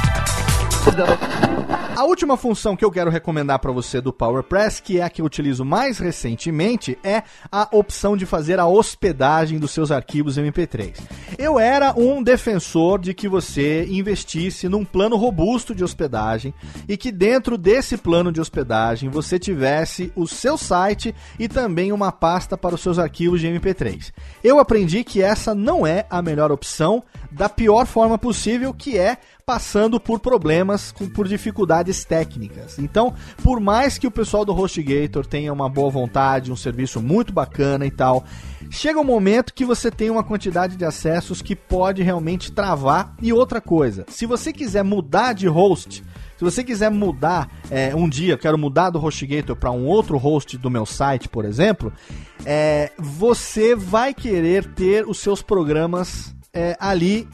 A 1.73 2.05
última 2.05 2.37
função 2.37 2.75
que 2.75 2.85
eu 2.85 2.91
quero 2.91 3.09
recomendar 3.09 3.57
para 3.57 3.71
você 3.71 3.99
do 3.99 4.13
PowerPress, 4.13 4.79
que 4.79 4.99
é 4.99 5.03
a 5.03 5.09
que 5.09 5.21
eu 5.21 5.25
utilizo 5.25 5.65
mais 5.65 5.97
recentemente, 5.97 6.99
é 7.03 7.23
a 7.51 7.67
opção 7.71 8.15
de 8.15 8.27
fazer 8.27 8.59
a 8.59 8.67
hospedagem 8.67 9.57
dos 9.57 9.71
seus 9.71 9.89
arquivos 9.89 10.37
MP3. 10.37 10.99
Eu 11.35 11.59
era 11.59 11.93
um 11.97 12.21
defensor 12.21 12.99
de 12.99 13.13
que 13.13 13.27
você 13.27 13.85
investisse 13.85 14.69
num 14.69 14.85
plano 14.85 15.15
robusto 15.15 15.73
de 15.73 15.83
hospedagem 15.83 16.53
e 16.87 16.95
que 16.95 17.11
dentro 17.11 17.57
desse 17.57 17.97
plano 17.97 18.31
de 18.31 18.39
hospedagem 18.39 19.09
você 19.09 19.39
tivesse 19.39 20.11
o 20.15 20.27
seu 20.27 20.57
site 20.59 21.15
e 21.39 21.47
também 21.47 21.91
uma 21.91 22.11
pasta 22.11 22.55
para 22.55 22.75
os 22.75 22.81
seus 22.81 22.99
arquivos 22.99 23.41
de 23.41 23.47
MP3. 23.47 24.11
Eu 24.43 24.59
aprendi 24.59 25.03
que 25.03 25.23
essa 25.23 25.55
não 25.55 25.87
é 25.87 26.05
a 26.09 26.21
melhor 26.21 26.51
opção 26.51 27.03
da 27.31 27.49
pior 27.49 27.87
forma 27.87 28.17
possível, 28.17 28.73
que 28.73 28.95
é 28.97 29.17
passando 29.45 29.99
por 29.99 30.19
problemas, 30.19 30.93
por 31.13 31.27
dificuldades 31.27 31.62
técnicas. 32.03 32.79
Então, 32.79 33.13
por 33.43 33.59
mais 33.59 33.97
que 33.97 34.07
o 34.07 34.11
pessoal 34.11 34.45
do 34.45 34.53
HostGator 34.53 35.25
tenha 35.25 35.51
uma 35.51 35.69
boa 35.69 35.89
vontade, 35.89 36.51
um 36.51 36.55
serviço 36.55 37.01
muito 37.01 37.33
bacana 37.33 37.85
e 37.85 37.91
tal, 37.91 38.23
chega 38.69 38.99
um 38.99 39.03
momento 39.03 39.53
que 39.53 39.65
você 39.65 39.91
tem 39.91 40.09
uma 40.09 40.23
quantidade 40.23 40.75
de 40.75 40.85
acessos 40.85 41.41
que 41.41 41.55
pode 41.55 42.01
realmente 42.01 42.51
travar. 42.51 43.15
E 43.21 43.31
outra 43.31 43.61
coisa, 43.61 44.05
se 44.07 44.25
você 44.25 44.51
quiser 44.51 44.83
mudar 44.83 45.33
de 45.33 45.47
host, 45.47 46.03
se 46.37 46.43
você 46.43 46.63
quiser 46.63 46.91
mudar 46.91 47.49
é, 47.69 47.95
um 47.95 48.09
dia, 48.09 48.37
quero 48.37 48.57
mudar 48.57 48.89
do 48.89 48.99
HostGator 48.99 49.55
para 49.55 49.71
um 49.71 49.85
outro 49.85 50.17
host 50.17 50.57
do 50.57 50.69
meu 50.69 50.85
site, 50.85 51.29
por 51.29 51.45
exemplo, 51.45 51.93
é, 52.45 52.91
você 52.97 53.75
vai 53.75 54.13
querer 54.13 54.65
ter 54.73 55.07
os 55.07 55.19
seus 55.19 55.41
programas 55.41 56.35
é, 56.53 56.75
ali 56.79 57.27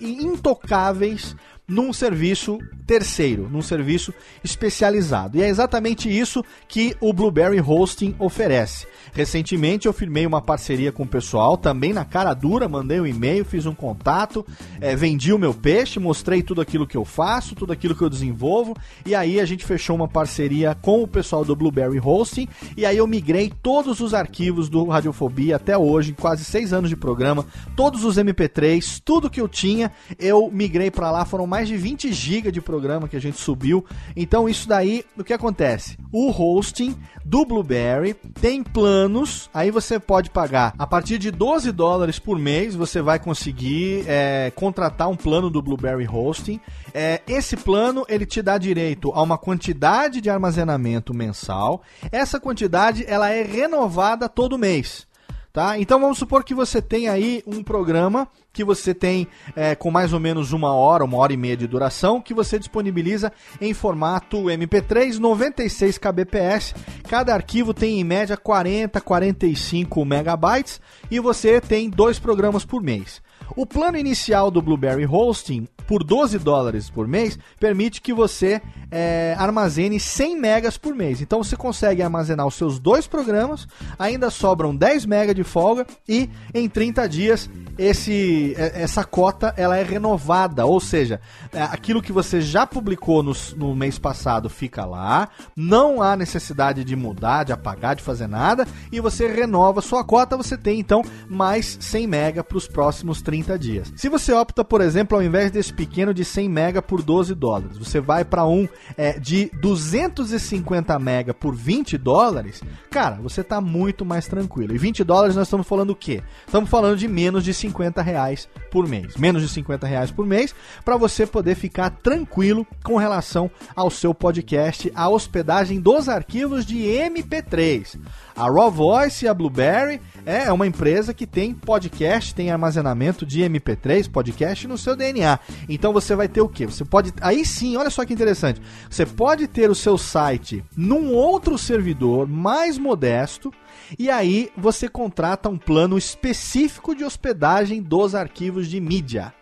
intocáveis 0.00 1.34
num 1.66 1.92
serviço 1.92 2.58
terceiro, 2.86 3.48
num 3.50 3.62
serviço 3.62 4.12
especializado. 4.42 5.38
E 5.38 5.42
é 5.42 5.48
exatamente 5.48 6.08
isso 6.08 6.44
que 6.68 6.94
o 7.00 7.12
Blueberry 7.12 7.60
Hosting 7.60 8.14
oferece. 8.18 8.86
Recentemente 9.14 9.86
eu 9.86 9.92
firmei 9.92 10.26
uma 10.26 10.42
parceria 10.42 10.92
com 10.92 11.04
o 11.04 11.08
pessoal, 11.08 11.56
também 11.56 11.92
na 11.92 12.04
cara 12.04 12.34
dura, 12.34 12.68
mandei 12.68 13.00
um 13.00 13.06
e-mail, 13.06 13.44
fiz 13.44 13.64
um 13.64 13.74
contato, 13.74 14.44
é, 14.80 14.94
vendi 14.94 15.32
o 15.32 15.38
meu 15.38 15.54
peixe, 15.54 15.98
mostrei 15.98 16.42
tudo 16.42 16.60
aquilo 16.60 16.86
que 16.86 16.96
eu 16.96 17.04
faço, 17.04 17.54
tudo 17.54 17.72
aquilo 17.72 17.94
que 17.94 18.02
eu 18.02 18.10
desenvolvo, 18.10 18.76
e 19.06 19.14
aí 19.14 19.40
a 19.40 19.44
gente 19.44 19.64
fechou 19.64 19.96
uma 19.96 20.08
parceria 20.08 20.74
com 20.74 21.02
o 21.02 21.08
pessoal 21.08 21.44
do 21.44 21.56
Blueberry 21.56 22.00
Hosting, 22.00 22.48
e 22.76 22.84
aí 22.84 22.96
eu 22.96 23.06
migrei 23.06 23.52
todos 23.62 24.00
os 24.00 24.12
arquivos 24.12 24.68
do 24.68 24.84
Radiofobia 24.84 25.56
até 25.56 25.78
hoje, 25.78 26.12
quase 26.12 26.44
seis 26.44 26.72
anos 26.72 26.90
de 26.90 26.96
programa, 26.96 27.46
todos 27.76 28.04
os 28.04 28.16
MP3, 28.16 29.00
tudo 29.04 29.30
que 29.30 29.40
eu 29.40 29.48
tinha, 29.48 29.92
eu 30.18 30.50
migrei 30.50 30.90
para 30.90 31.10
lá, 31.10 31.24
foram 31.24 31.46
mais 31.54 31.68
de 31.68 31.76
20 31.76 32.12
GB 32.12 32.50
de 32.50 32.60
programa 32.60 33.06
que 33.06 33.14
a 33.14 33.20
gente 33.20 33.38
subiu. 33.38 33.84
Então 34.16 34.48
isso 34.48 34.66
daí, 34.66 35.04
o 35.16 35.22
que 35.22 35.32
acontece? 35.32 35.96
O 36.10 36.32
hosting 36.32 36.96
do 37.24 37.44
Blueberry 37.44 38.14
tem 38.40 38.60
planos, 38.60 39.48
aí 39.54 39.70
você 39.70 40.00
pode 40.00 40.30
pagar 40.30 40.74
a 40.76 40.84
partir 40.84 41.16
de 41.16 41.30
12 41.30 41.70
dólares 41.70 42.18
por 42.18 42.40
mês, 42.40 42.74
você 42.74 43.00
vai 43.00 43.20
conseguir 43.20 44.04
é, 44.08 44.50
contratar 44.56 45.08
um 45.08 45.14
plano 45.14 45.48
do 45.48 45.62
Blueberry 45.62 46.08
Hosting. 46.08 46.58
É, 46.92 47.22
esse 47.28 47.56
plano 47.56 48.04
ele 48.08 48.26
te 48.26 48.42
dá 48.42 48.58
direito 48.58 49.12
a 49.14 49.22
uma 49.22 49.38
quantidade 49.38 50.20
de 50.20 50.28
armazenamento 50.28 51.14
mensal. 51.14 51.82
Essa 52.10 52.40
quantidade 52.40 53.04
ela 53.06 53.30
é 53.30 53.44
renovada 53.44 54.28
todo 54.28 54.58
mês. 54.58 55.06
Tá? 55.52 55.78
Então 55.78 56.00
vamos 56.00 56.18
supor 56.18 56.42
que 56.42 56.52
você 56.52 56.82
tem 56.82 57.08
aí 57.08 57.40
um 57.46 57.62
programa 57.62 58.26
que 58.54 58.64
você 58.64 58.94
tem 58.94 59.26
é, 59.54 59.74
com 59.74 59.90
mais 59.90 60.12
ou 60.12 60.20
menos 60.20 60.52
uma 60.52 60.72
hora, 60.72 61.04
uma 61.04 61.18
hora 61.18 61.32
e 61.32 61.36
meia 61.36 61.56
de 61.56 61.66
duração, 61.66 62.20
que 62.20 62.32
você 62.32 62.56
disponibiliza 62.58 63.32
em 63.60 63.74
formato 63.74 64.44
MP3 64.44 65.18
96 65.18 65.98
kbps. 65.98 66.74
Cada 67.08 67.34
arquivo 67.34 67.74
tem 67.74 68.00
em 68.00 68.04
média 68.04 68.36
40, 68.36 69.00
45 69.00 70.04
megabytes 70.04 70.80
e 71.10 71.18
você 71.18 71.60
tem 71.60 71.90
dois 71.90 72.18
programas 72.18 72.64
por 72.64 72.80
mês. 72.80 73.20
O 73.56 73.66
plano 73.66 73.98
inicial 73.98 74.50
do 74.50 74.62
Blueberry 74.62 75.04
Hosting, 75.04 75.66
por 75.86 76.02
12 76.02 76.38
dólares 76.38 76.90
por 76.90 77.06
mês, 77.06 77.38
permite 77.60 78.00
que 78.00 78.12
você 78.12 78.60
é, 78.90 79.36
armazene 79.38 80.00
100 80.00 80.40
megas 80.40 80.76
por 80.76 80.94
mês. 80.94 81.20
Então 81.20 81.42
você 81.42 81.56
consegue 81.56 82.02
armazenar 82.02 82.46
os 82.46 82.54
seus 82.54 82.78
dois 82.78 83.06
programas, 83.06 83.68
ainda 83.98 84.30
sobram 84.30 84.74
10 84.74 85.06
megas 85.06 85.34
de 85.34 85.44
folga 85.44 85.86
e 86.08 86.28
em 86.52 86.68
30 86.68 87.08
dias 87.08 87.50
esse, 87.78 88.54
é, 88.56 88.82
essa 88.82 89.04
cota 89.04 89.54
ela 89.56 89.76
é 89.76 89.82
renovada, 89.82 90.66
ou 90.66 90.80
seja, 90.80 91.20
é, 91.52 91.62
aquilo 91.62 92.02
que 92.02 92.12
você 92.12 92.40
já 92.40 92.66
publicou 92.66 93.22
no, 93.22 93.32
no 93.56 93.74
mês 93.74 93.98
passado 93.98 94.48
fica 94.48 94.84
lá, 94.84 95.28
não 95.56 96.02
há 96.02 96.16
necessidade 96.16 96.84
de 96.84 96.96
mudar, 96.96 97.44
de 97.44 97.52
apagar, 97.52 97.94
de 97.94 98.02
fazer 98.02 98.26
nada, 98.26 98.66
e 98.90 99.00
você 99.00 99.26
renova 99.26 99.80
sua 99.80 100.04
cota, 100.04 100.36
você 100.36 100.56
tem 100.56 100.80
então 100.80 101.02
mais 101.28 101.76
100 101.80 102.06
mega 102.06 102.44
para 102.44 102.58
os 102.58 102.66
próximos 102.66 103.22
30 103.22 103.44
30 103.44 103.58
dias. 103.58 103.92
Se 103.96 104.08
você 104.08 104.32
opta, 104.32 104.64
por 104.64 104.80
exemplo, 104.80 105.16
ao 105.16 105.22
invés 105.22 105.50
desse 105.50 105.72
pequeno 105.74 106.14
de 106.14 106.24
100 106.24 106.48
mega 106.48 106.82
por 106.82 107.02
12 107.02 107.34
dólares, 107.34 107.76
você 107.76 108.00
vai 108.00 108.24
para 108.24 108.46
um 108.46 108.68
é, 108.96 109.18
de 109.18 109.50
250 109.60 110.98
mega 110.98 111.34
por 111.34 111.54
20 111.54 111.98
dólares, 111.98 112.62
cara, 112.90 113.16
você 113.16 113.42
tá 113.42 113.60
muito 113.60 114.04
mais 114.04 114.26
tranquilo. 114.26 114.74
E 114.74 114.78
20 114.78 115.04
dólares 115.04 115.36
nós 115.36 115.46
estamos 115.46 115.66
falando 115.66 115.90
o 115.90 115.96
quê? 115.96 116.22
Estamos 116.46 116.70
falando 116.70 116.96
de 116.96 117.08
menos 117.08 117.44
de 117.44 117.52
50 117.52 118.02
reais 118.02 118.48
por 118.70 118.88
mês. 118.88 119.16
Menos 119.16 119.42
de 119.42 119.48
50 119.48 119.86
reais 119.86 120.10
por 120.10 120.26
mês 120.26 120.54
para 120.84 120.96
você 120.96 121.26
poder 121.26 121.54
ficar 121.54 121.90
tranquilo 121.90 122.66
com 122.82 122.96
relação 122.96 123.50
ao 123.74 123.90
seu 123.90 124.14
podcast, 124.14 124.90
a 124.94 125.08
hospedagem 125.08 125.80
dos 125.80 126.08
arquivos 126.08 126.64
de 126.64 126.78
MP3. 126.78 127.98
A 128.36 128.50
Raw 128.50 128.68
Voice 128.68 129.24
e 129.24 129.28
a 129.28 129.34
Blueberry 129.34 130.00
é 130.26 130.50
uma 130.52 130.66
empresa 130.66 131.14
que 131.14 131.26
tem 131.26 131.54
podcast, 131.54 132.34
tem 132.34 132.50
armazenamento 132.50 133.24
de 133.24 133.42
MP3, 133.42 134.10
podcast 134.10 134.66
no 134.66 134.76
seu 134.76 134.96
DNA. 134.96 135.38
Então 135.68 135.92
você 135.92 136.16
vai 136.16 136.26
ter 136.26 136.40
o 136.40 136.48
quê? 136.48 136.66
Você 136.66 136.84
pode. 136.84 137.12
Aí 137.20 137.44
sim, 137.44 137.76
olha 137.76 137.90
só 137.90 138.04
que 138.04 138.12
interessante. 138.12 138.60
Você 138.90 139.06
pode 139.06 139.46
ter 139.46 139.70
o 139.70 139.74
seu 139.74 139.96
site 139.96 140.64
num 140.76 141.12
outro 141.12 141.56
servidor 141.56 142.26
mais 142.26 142.76
modesto. 142.76 143.52
E 143.96 144.10
aí 144.10 144.50
você 144.56 144.88
contrata 144.88 145.48
um 145.48 145.58
plano 145.58 145.96
específico 145.96 146.94
de 146.94 147.04
hospedagem 147.04 147.80
dos 147.80 148.14
arquivos 148.16 148.66
de 148.66 148.80
mídia. 148.80 149.32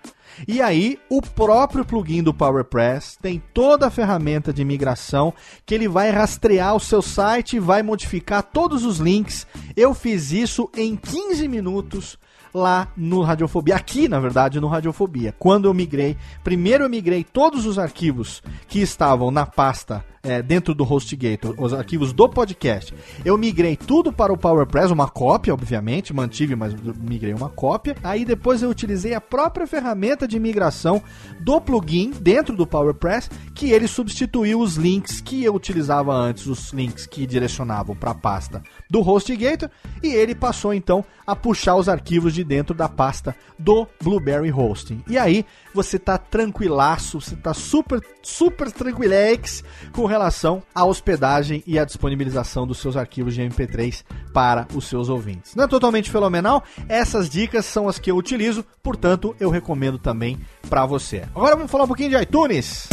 E 0.47 0.61
aí, 0.61 0.99
o 1.09 1.21
próprio 1.21 1.85
plugin 1.85 2.23
do 2.23 2.35
PowerPress 2.35 3.19
tem 3.21 3.43
toda 3.53 3.87
a 3.87 3.91
ferramenta 3.91 4.53
de 4.53 4.65
migração 4.65 5.33
que 5.65 5.75
ele 5.75 5.89
vai 5.89 6.11
rastrear 6.11 6.75
o 6.75 6.81
seu 6.81 7.03
site 7.03 7.57
e 7.57 7.61
vai 7.61 7.83
modificar 7.83 8.43
todos 8.43 8.85
os 8.85 8.99
links. 8.99 9.47
Eu 9.77 9.95
fiz 9.95 10.33
isso 10.33 10.71
em 10.77 10.97
15 10.97 11.49
minutos 11.49 12.19
lá 12.55 12.89
no 12.97 13.23
Radiofobia, 13.23 13.77
aqui 13.77 14.09
na 14.09 14.21
verdade 14.21 14.61
no 14.61 14.69
Radiofobia. 14.69 15.35
Quando 15.39 15.67
eu 15.67 15.75
migrei, 15.75 16.17
primeiro 16.45 16.85
eu 16.85 16.91
migrei 16.91 17.25
todos 17.25 17.65
os 17.67 17.79
arquivos 17.79 18.43
que 18.69 18.81
estavam 18.81 19.31
na 19.31 19.47
pasta 19.47 20.05
é, 20.23 20.41
dentro 20.41 20.75
do 20.75 20.85
HostGator, 20.85 21.55
os 21.59 21.73
arquivos 21.73 22.13
do 22.13 22.29
podcast, 22.29 22.95
eu 23.25 23.37
migrei 23.37 23.77
tudo 23.77 24.13
para 24.13 24.33
o 24.33 24.37
PowerPress, 24.37 24.93
uma 24.93 25.09
cópia, 25.09 25.53
obviamente, 25.53 26.15
mantive, 26.15 26.55
mas 26.55 26.75
migrei 26.75 27.35
uma 27.35 27.49
cópia. 27.49 27.97
Aí 28.05 28.25
depois 28.25 28.63
eu 28.63 28.71
utilizei 28.71 29.15
a 29.15 29.21
própria 29.21 29.67
ferramenta 29.67 30.29
de 30.29 30.39
migração 30.39 31.03
do 31.41 31.61
plugin 31.61 32.13
dentro 32.21 32.57
do 32.57 32.67
PowerPress, 32.67 33.29
que 33.55 33.71
ele 33.71 33.89
substituiu 33.89 34.61
os 34.61 34.77
links 34.77 35.21
que 35.21 35.43
eu 35.43 35.55
utilizava 35.55 36.13
antes, 36.13 36.47
os 36.47 36.73
links 36.73 37.05
que 37.07 37.27
direcionavam 37.27 37.97
para 37.97 38.13
a 38.13 38.15
pasta 38.15 38.63
do 38.89 39.01
HostGator, 39.01 39.71
e 40.03 40.09
ele 40.09 40.35
passou 40.35 40.73
então 40.73 41.05
a 41.27 41.35
puxar 41.35 41.77
os 41.77 41.89
arquivos 41.89 42.35
de 42.35 42.45
dentro 42.45 42.75
da 42.75 42.89
pasta 42.89 43.35
do 43.59 43.87
Blueberry 44.03 44.53
Hosting. 44.53 45.03
E 45.09 45.19
aí 45.19 45.45
você 45.75 45.99
tá 45.99 46.19
tranquilaço, 46.19 47.21
você 47.21 47.37
tá 47.37 47.55
super, 47.55 48.01
super 48.23 48.71
tranquilex 48.71 49.65
com 49.93 50.12
relação 50.13 50.63
à 50.75 50.85
hospedagem 50.85 51.63
e 51.67 51.79
à 51.79 51.85
disponibilização 51.85 52.67
dos 52.67 52.79
seus 52.79 52.97
arquivos 52.97 53.35
de 53.35 53.43
MP3 53.43 54.05
para 54.33 54.67
os 54.75 54.87
seus 54.87 55.09
ouvintes. 55.09 55.55
Não 55.55 55.65
é 55.65 55.69
totalmente 55.69 56.11
fenomenal? 56.11 56.63
Essas 56.89 57.29
dicas 57.29 57.65
são 57.65 57.89
as 57.89 57.99
que 57.99 58.11
eu 58.11 58.17
utilizo, 58.17 58.65
portanto, 58.83 59.35
eu 59.41 59.51
recomendo 59.51 59.99
também 59.99 60.39
para 60.69 60.85
você. 60.85 61.25
Agora 61.35 61.57
vamos 61.57 61.71
falar 61.71 61.85
um 61.85 61.89
pouquinho 61.89 62.11
de 62.11 62.17
iTunes. 62.17 62.89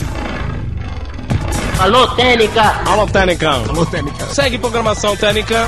Alô, 1.79 2.07
Técnica! 2.15 2.61
Alô, 2.85 3.05
Técnica! 3.07 3.51
Alô, 3.51 3.85
Técnica! 3.85 4.25
Segue 4.27 4.57
programação 4.57 5.15
Técnica! 5.15 5.67